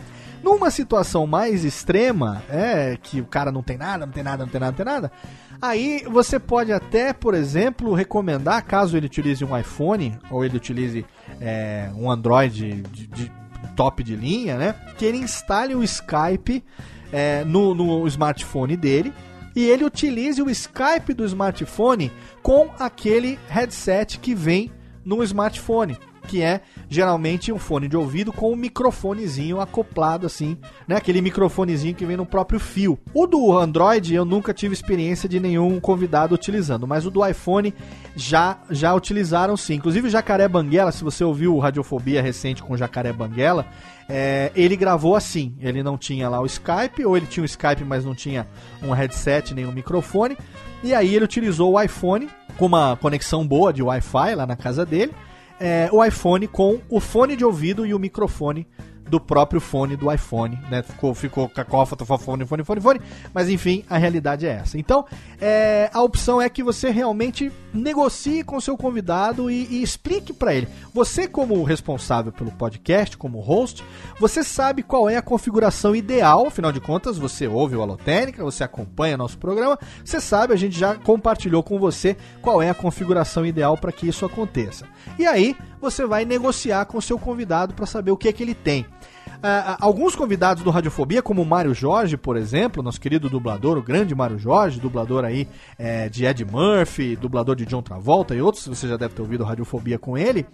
Numa 0.45 0.69
situação 0.69 1.26
mais 1.26 1.65
extrema, 1.65 2.43
é 2.47 2.99
que 3.01 3.19
o 3.19 3.26
cara 3.26 3.51
não 3.51 3.63
tem 3.63 3.80
nada, 3.80 4.05
não 4.05 4.13
tem 4.13 4.22
nada, 4.22 4.45
não 4.45 4.51
tem 4.51 4.61
nada, 4.61 4.72
não 4.72 4.77
tem 4.77 4.85
nada, 4.85 5.11
aí 5.59 6.05
você 6.07 6.39
pode 6.39 6.72
até, 6.72 7.13
por 7.13 7.34
exemplo, 7.34 7.95
recomendar, 7.95 8.63
caso 8.63 8.95
ele 8.95 9.07
utilize 9.07 9.43
um 9.43 9.57
iPhone 9.57 10.19
ou 10.30 10.45
ele 10.45 10.55
utilize 10.55 11.03
é, 11.41 11.89
um 11.95 12.11
Android 12.11 12.84
de, 12.91 13.07
de 13.07 13.31
top 13.76 14.03
de 14.03 14.15
linha, 14.15 14.55
né? 14.55 14.76
Que 14.99 15.05
ele 15.05 15.17
instale 15.17 15.73
o 15.73 15.84
Skype 15.84 16.63
é, 17.11 17.43
no, 17.43 17.73
no 17.73 18.05
smartphone 18.05 18.77
dele 18.77 19.11
e 19.55 19.63
ele 19.63 19.84
utilize 19.84 20.39
o 20.43 20.49
Skype 20.51 21.11
do 21.15 21.26
smartphone 21.26 22.11
com 22.43 22.69
aquele 22.77 23.39
headset 23.49 24.19
que 24.19 24.35
vem 24.35 24.72
no 25.03 25.23
smartphone 25.23 25.97
que 26.26 26.41
é 26.41 26.61
geralmente 26.89 27.52
um 27.52 27.60
fone 27.60 27.88
de 27.88 27.95
ouvido 27.95 28.34
com 28.34 28.52
um 28.52 28.56
microfonezinho 28.56 29.61
acoplado 29.61 30.26
assim, 30.26 30.57
né? 30.88 30.95
Aquele 30.95 31.22
microfonezinho 31.22 31.95
que 31.95 32.06
vem 32.06 32.18
no 32.18 32.26
próprio 32.26 32.60
fio. 32.60 32.99
O 33.14 33.26
do 33.26 33.57
Android 33.57 34.14
eu 34.14 34.26
nunca 34.26 34.53
tive 34.53 34.73
experiência 34.73 35.30
de 35.30 35.39
nenhum 35.39 35.80
convidado 35.80 36.35
utilizando, 36.35 36.88
mas 36.88 37.06
o 37.06 37.11
do 37.11 37.26
iPhone 37.26 37.73
já 38.15 38.57
já 38.69 38.93
utilizaram 38.93 39.56
sim. 39.56 39.76
Inclusive 39.76 40.07
o 40.07 40.11
Jacaré 40.11 40.47
Banguela, 40.47 40.91
se 40.91 41.03
você 41.03 41.23
ouviu 41.23 41.56
o 41.56 41.60
Radiofobia 41.60 42.22
recente 42.22 42.61
com 42.61 42.73
o 42.73 42.77
Jacaré 42.77 43.14
Banguela, 43.14 43.65
é, 44.07 44.52
ele 44.56 44.76
gravou 44.76 45.15
assim. 45.15 45.56
Ele 45.60 45.84
não 45.84 45.97
tinha 45.97 46.30
lá 46.30 46.39
o 46.39 46.45
Skype, 46.45 47.06
ou 47.06 47.18
ele 47.18 47.26
tinha 47.26 47.43
o 47.43 47.45
Skype, 47.45 47.84
mas 47.84 48.06
não 48.06 48.15
tinha 48.15 48.47
um 48.81 48.91
headset 48.91 49.53
nem 49.53 49.65
um 49.65 49.72
microfone. 49.72 50.38
E 50.84 50.93
aí 50.93 51.15
ele 51.15 51.26
utilizou 51.26 51.73
o 51.73 51.81
iPhone 51.81 52.30
com 52.57 52.65
uma 52.65 52.95
conexão 52.97 53.45
boa 53.45 53.73
de 53.73 53.81
Wi-Fi 53.81 54.35
lá 54.35 54.45
na 54.45 54.56
casa 54.56 54.85
dele 54.85 55.14
é, 55.60 55.90
o 55.91 56.03
iPhone 56.03 56.48
com 56.48 56.80
o 56.90 56.99
fone 56.99 57.36
de 57.36 57.45
ouvido 57.45 57.86
e 57.86 57.94
o 57.94 57.99
microfone 57.99 58.68
do 59.07 59.19
próprio 59.19 59.61
fone 59.61 59.95
do 59.95 60.11
iPhone, 60.11 60.60
né? 60.69 60.82
Ficou, 60.82 61.14
ficou 61.14 61.48
cacófato, 61.48 62.06
fone, 62.06 62.45
fone, 62.45 62.64
fone, 62.64 62.82
fone, 62.82 63.02
mas 63.34 63.49
enfim, 63.49 63.84
a 63.90 63.98
realidade 63.98 64.45
é 64.45 64.52
essa. 64.52 64.77
Então, 64.77 65.06
é, 65.40 65.90
a 65.94 66.02
opção 66.02 66.41
é 66.41 66.49
que 66.49 66.64
você 66.64 66.90
realmente 66.90 67.52
negocie 67.73 68.44
com 68.44 68.60
seu 68.60 68.77
convidado 68.77 69.49
e, 69.52 69.68
e 69.69 69.84
explique 69.84 70.34
para 70.34 70.53
ele. 70.53 70.68
Você, 70.94 71.27
como 71.27 71.64
responsável 71.64 72.32
pelo 72.32 72.52
podcast, 72.52 73.18
como 73.18 73.40
host, 73.40 73.84
você 74.19 74.44
sabe 74.44 74.82
qual 74.82 75.10
é 75.10 75.18
a 75.18 75.22
configuração 75.22 75.95
ideal, 75.95 76.48
afinal 76.48 76.72
de 76.72 76.80
contas, 76.80 77.18
você 77.18 77.48
ouve 77.48 77.76
o 77.76 77.82
Alotênica, 77.82 78.44
você 78.44 78.64
acompanha 78.64 79.18
nosso 79.18 79.38
programa, 79.38 79.77
você 80.03 80.19
sabe, 80.19 80.53
a 80.53 80.57
gente 80.57 80.77
já 80.77 80.95
compartilhou 80.95 81.61
com 81.61 81.77
você 81.77 82.18
qual 82.41 82.61
é 82.61 82.69
a 82.69 82.73
configuração 82.73 83.45
ideal 83.45 83.77
para 83.77 83.91
que 83.91 84.07
isso 84.07 84.26
aconteça. 84.26 84.86
E 85.19 85.26
aí, 85.26 85.56
você 85.80 86.06
vai 86.06 86.26
negociar 86.26 86.86
com 86.86 86.99
seu 86.99 87.19
convidado 87.19 87.73
para 87.73 87.86
saber 87.86 88.11
o 88.11 88.18
que 88.18 88.27
é 88.27 88.34
que 88.34 88.41
ele 88.41 88.56
tem. 88.56 88.86
Uh, 89.35 89.77
alguns 89.79 90.15
convidados 90.15 90.63
do 90.63 90.69
Radiofobia, 90.69 91.21
como 91.21 91.41
o 91.41 91.45
Mário 91.45 91.73
Jorge, 91.73 92.17
por 92.17 92.35
exemplo, 92.37 92.81
nosso 92.81 92.99
querido 92.99 93.29
dublador, 93.29 93.77
o 93.77 93.81
grande 93.81 94.15
Mário 94.15 94.39
Jorge, 94.39 94.79
dublador 94.79 95.23
aí 95.23 95.47
é, 95.77 96.09
de 96.09 96.25
Ed 96.25 96.43
Murphy, 96.45 97.15
dublador 97.15 97.55
de 97.55 97.65
John 97.65 97.81
Travolta 97.81 98.33
e 98.33 98.41
outros, 98.41 98.67
você 98.67 98.87
já 98.87 98.97
deve 98.97 99.13
ter 99.13 99.21
ouvido 99.21 99.43
Radiofobia 99.43 99.99
com 99.99 100.17
ele. 100.17 100.45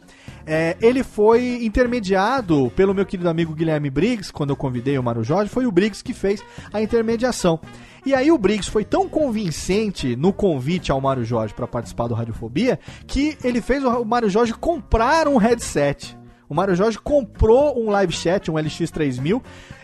É, 0.46 0.76
ele 0.82 1.04
foi 1.04 1.64
intermediado 1.64 2.72
pelo 2.76 2.94
meu 2.94 3.06
querido 3.06 3.30
amigo 3.30 3.54
Guilherme 3.54 3.90
Briggs, 3.90 4.32
quando 4.32 4.50
eu 4.50 4.56
convidei 4.56 4.98
o 4.98 5.04
Mário 5.04 5.24
Jorge, 5.24 5.50
foi 5.50 5.66
o 5.66 5.72
Briggs 5.72 6.04
que 6.04 6.14
fez 6.14 6.44
a 6.74 6.82
intermediação. 6.82 7.60
E 8.06 8.16
aí 8.16 8.32
o 8.32 8.38
Briggs 8.38 8.70
foi 8.70 8.84
tão 8.84 9.08
convincente 9.08 10.16
no 10.16 10.34
convite 10.34 10.92
ao 10.92 11.00
Mário 11.00 11.24
Jorge 11.24 11.54
para 11.54 11.68
participar 11.68 12.08
do 12.08 12.16
Radiofobia 12.16 12.80
que 13.06 13.38
ele 13.44 13.62
fez 13.62 13.84
o 13.84 14.04
Mário 14.04 14.30
Jorge 14.30 14.54
comprar 14.54 15.28
um 15.28 15.38
headset. 15.38 16.18
O 16.52 16.54
Mário 16.54 16.76
Jorge 16.76 17.00
comprou 17.00 17.82
um 17.82 17.90
live 17.90 18.12
chat, 18.12 18.52
um 18.52 18.56
LX3000, 18.56 19.42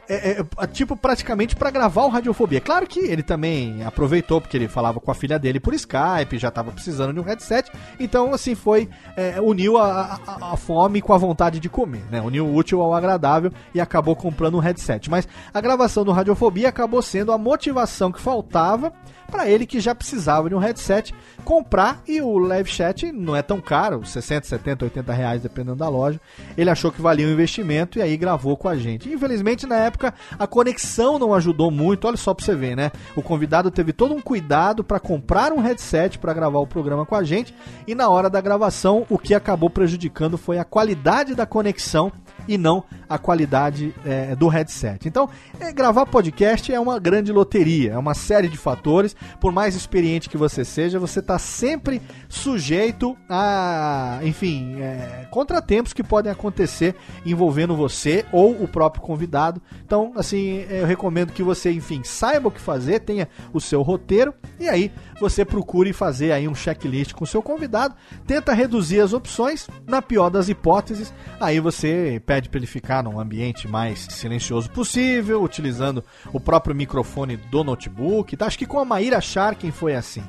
é, 0.10 0.32
é, 0.32 0.46
é, 0.58 0.68
tipo, 0.68 0.98
praticamente 0.98 1.56
para 1.56 1.72
gravar 1.72 2.04
o 2.04 2.10
Radiofobia. 2.10 2.60
Claro 2.60 2.86
que 2.86 3.00
ele 3.00 3.24
também 3.24 3.86
aproveitou, 3.86 4.42
porque 4.42 4.58
ele 4.58 4.68
falava 4.68 5.00
com 5.00 5.10
a 5.10 5.16
filha 5.16 5.40
dele 5.40 5.62
por 5.62 5.74
Skype, 5.74 6.38
já 6.38 6.52
tava 6.52 6.74
precisando 6.74 7.14
de 7.14 7.22
um 7.22 7.24
headset, 7.24 7.72
então, 7.98 8.34
assim, 8.34 8.54
foi. 8.54 8.90
É, 9.16 9.40
uniu 9.40 9.78
a, 9.78 10.20
a, 10.28 10.54
a, 10.54 10.58
fome 10.58 11.02
com 11.02 11.14
a 11.14 11.18
vontade 11.18 11.58
de 11.62 11.70
comer, 11.70 12.04
né? 12.12 12.20
Uniu 12.20 12.46
o 12.46 12.54
útil 12.54 12.82
ao 12.82 12.94
agradável 12.94 13.50
e 13.74 13.80
acabou 13.80 14.14
comprando 14.14 14.58
um 14.58 14.62
headset. 14.62 15.10
Mas 15.10 15.26
a 15.54 15.62
gravação 15.62 16.04
do 16.04 16.12
Radiofobia 16.12 16.68
acabou 16.68 17.02
sendo 17.02 17.32
a 17.32 17.38
motivação 17.38 18.12
que 18.12 18.20
faltava 18.20 18.92
para 19.30 19.48
ele 19.48 19.66
que 19.66 19.80
já 19.80 19.94
precisava 19.94 20.50
de 20.50 20.56
um 20.56 20.60
headset 20.60 21.14
comprar 21.44 22.02
e 22.08 22.22
o 22.22 22.38
Live 22.38 22.70
Chat 22.70 23.12
não 23.12 23.36
é 23.36 23.42
tão 23.42 23.62
caro, 23.62 24.06
60, 24.06 24.48
70, 24.48 24.86
80 24.86 25.14
reais 25.14 25.42
dependendo 25.42 25.78
da 25.78 25.90
loja. 25.90 26.20
Ele 26.58 26.70
achou 26.70 26.92
que 26.92 27.02
valia 27.02 27.28
o 27.28 27.32
investimento 27.32 28.00
e 28.00 28.02
aí 28.02 28.18
gravou 28.18 28.58
com 28.58 28.68
a 28.68 28.76
gente. 28.76 29.10
Infelizmente 29.10 29.66
na 29.66 29.76
época 29.76 30.14
a 30.38 30.48
conexão 30.48 31.20
não 31.20 31.34
ajudou 31.34 31.70
muito. 31.72 32.08
Olha 32.08 32.18
só 32.18 32.34
pra 32.34 32.46
você 32.46 32.56
ver, 32.56 32.76
né? 32.76 32.92
O 33.16 33.22
convidado 33.22 33.72
teve 33.72 33.94
todo 33.94 34.14
um 34.14 34.22
cuidado 34.22 34.84
para 34.84 35.00
comprar 35.00 35.52
um 35.52 35.60
headset 35.60 36.18
para 36.18 36.34
gravar 36.34 36.60
o 36.60 36.68
programa 36.68 37.06
com 37.06 37.16
a 37.16 37.24
gente 37.24 37.54
e 37.86 37.94
na 37.94 38.10
hora 38.10 38.30
da 38.30 38.42
gravação 38.42 39.06
o 39.10 39.18
que 39.18 39.34
acabou 39.34 39.70
prejudicando 39.70 40.38
foi 40.38 40.60
a 40.60 40.66
qualidade 40.66 41.36
da 41.36 41.46
conexão 41.46 42.12
e 42.48 42.58
não 42.58 42.84
a 43.10 43.18
qualidade 43.18 43.94
é, 44.06 44.36
do 44.36 44.48
headset. 44.48 45.08
Então, 45.08 45.30
é, 45.60 45.72
gravar 45.72 46.06
podcast 46.06 46.72
é 46.72 46.80
uma 46.80 47.00
grande 47.00 47.32
loteria, 47.32 47.94
é 47.94 47.98
uma 47.98 48.14
série 48.14 48.48
de 48.48 48.58
fatores. 48.58 49.16
Por 49.40 49.52
mais 49.52 49.76
experiente 49.76 50.30
que 50.30 50.38
você 50.38 50.66
seja, 50.66 51.00
você 51.00 51.20
está 51.20 51.40
sempre 51.40 52.02
sujeito 52.28 53.18
a, 53.30 54.20
enfim, 54.24 54.82
é, 54.82 55.28
contratempos 55.32 55.94
que 55.94 56.04
podem 56.04 56.32
acontecer 56.32 56.96
envolvendo 57.26 57.76
você 57.76 58.26
ou 58.32 58.52
o 58.62 58.68
próprio 58.68 59.02
convidado. 59.02 59.62
Então, 59.86 60.12
assim, 60.16 60.66
eu 60.70 60.86
recomendo 60.86 61.32
que 61.32 61.44
você, 61.44 61.72
enfim, 61.72 62.02
saiba 62.04 62.50
o 62.50 62.52
que 62.52 62.62
fazer, 62.62 63.00
tenha 63.00 63.28
o 63.54 63.62
seu 63.62 63.82
roteiro 63.82 64.34
e 64.60 64.68
aí 64.68 64.92
você 65.20 65.44
procure 65.44 65.94
fazer 65.94 66.32
aí 66.32 66.48
um 66.48 66.56
checklist 66.56 67.14
com 67.14 67.26
seu 67.26 67.42
convidado, 67.42 67.96
tenta 68.26 68.54
reduzir 68.54 69.00
as 69.00 69.14
opções, 69.14 69.68
na 69.86 70.02
pior 70.02 70.30
das 70.30 70.50
hipóteses, 70.50 71.14
aí 71.40 71.60
você 71.60 72.22
pede 72.26 72.50
para 72.50 72.60
ele 72.60 72.68
ficar 72.68 73.04
num 73.04 73.20
ambiente 73.20 73.68
mais 73.68 74.08
silencioso 74.12 74.70
possível, 74.70 75.44
utilizando 75.44 76.04
o 76.32 76.40
próprio 76.40 76.76
microfone 76.76 77.38
do 77.38 77.64
notebook. 77.64 78.36
Tá? 78.36 78.46
Acho 78.46 78.58
que 78.58 78.66
com 78.66 78.80
a 78.80 78.86
Maíra 78.86 79.20
Sharkin 79.22 79.72
foi 79.72 79.96
assim. 79.96 80.24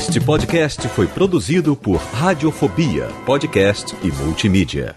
Este 0.00 0.18
podcast 0.18 0.88
foi 0.88 1.06
produzido 1.06 1.76
por 1.76 1.98
Radiofobia, 2.00 3.08
podcast 3.26 3.94
e 4.02 4.10
multimídia. 4.10 4.96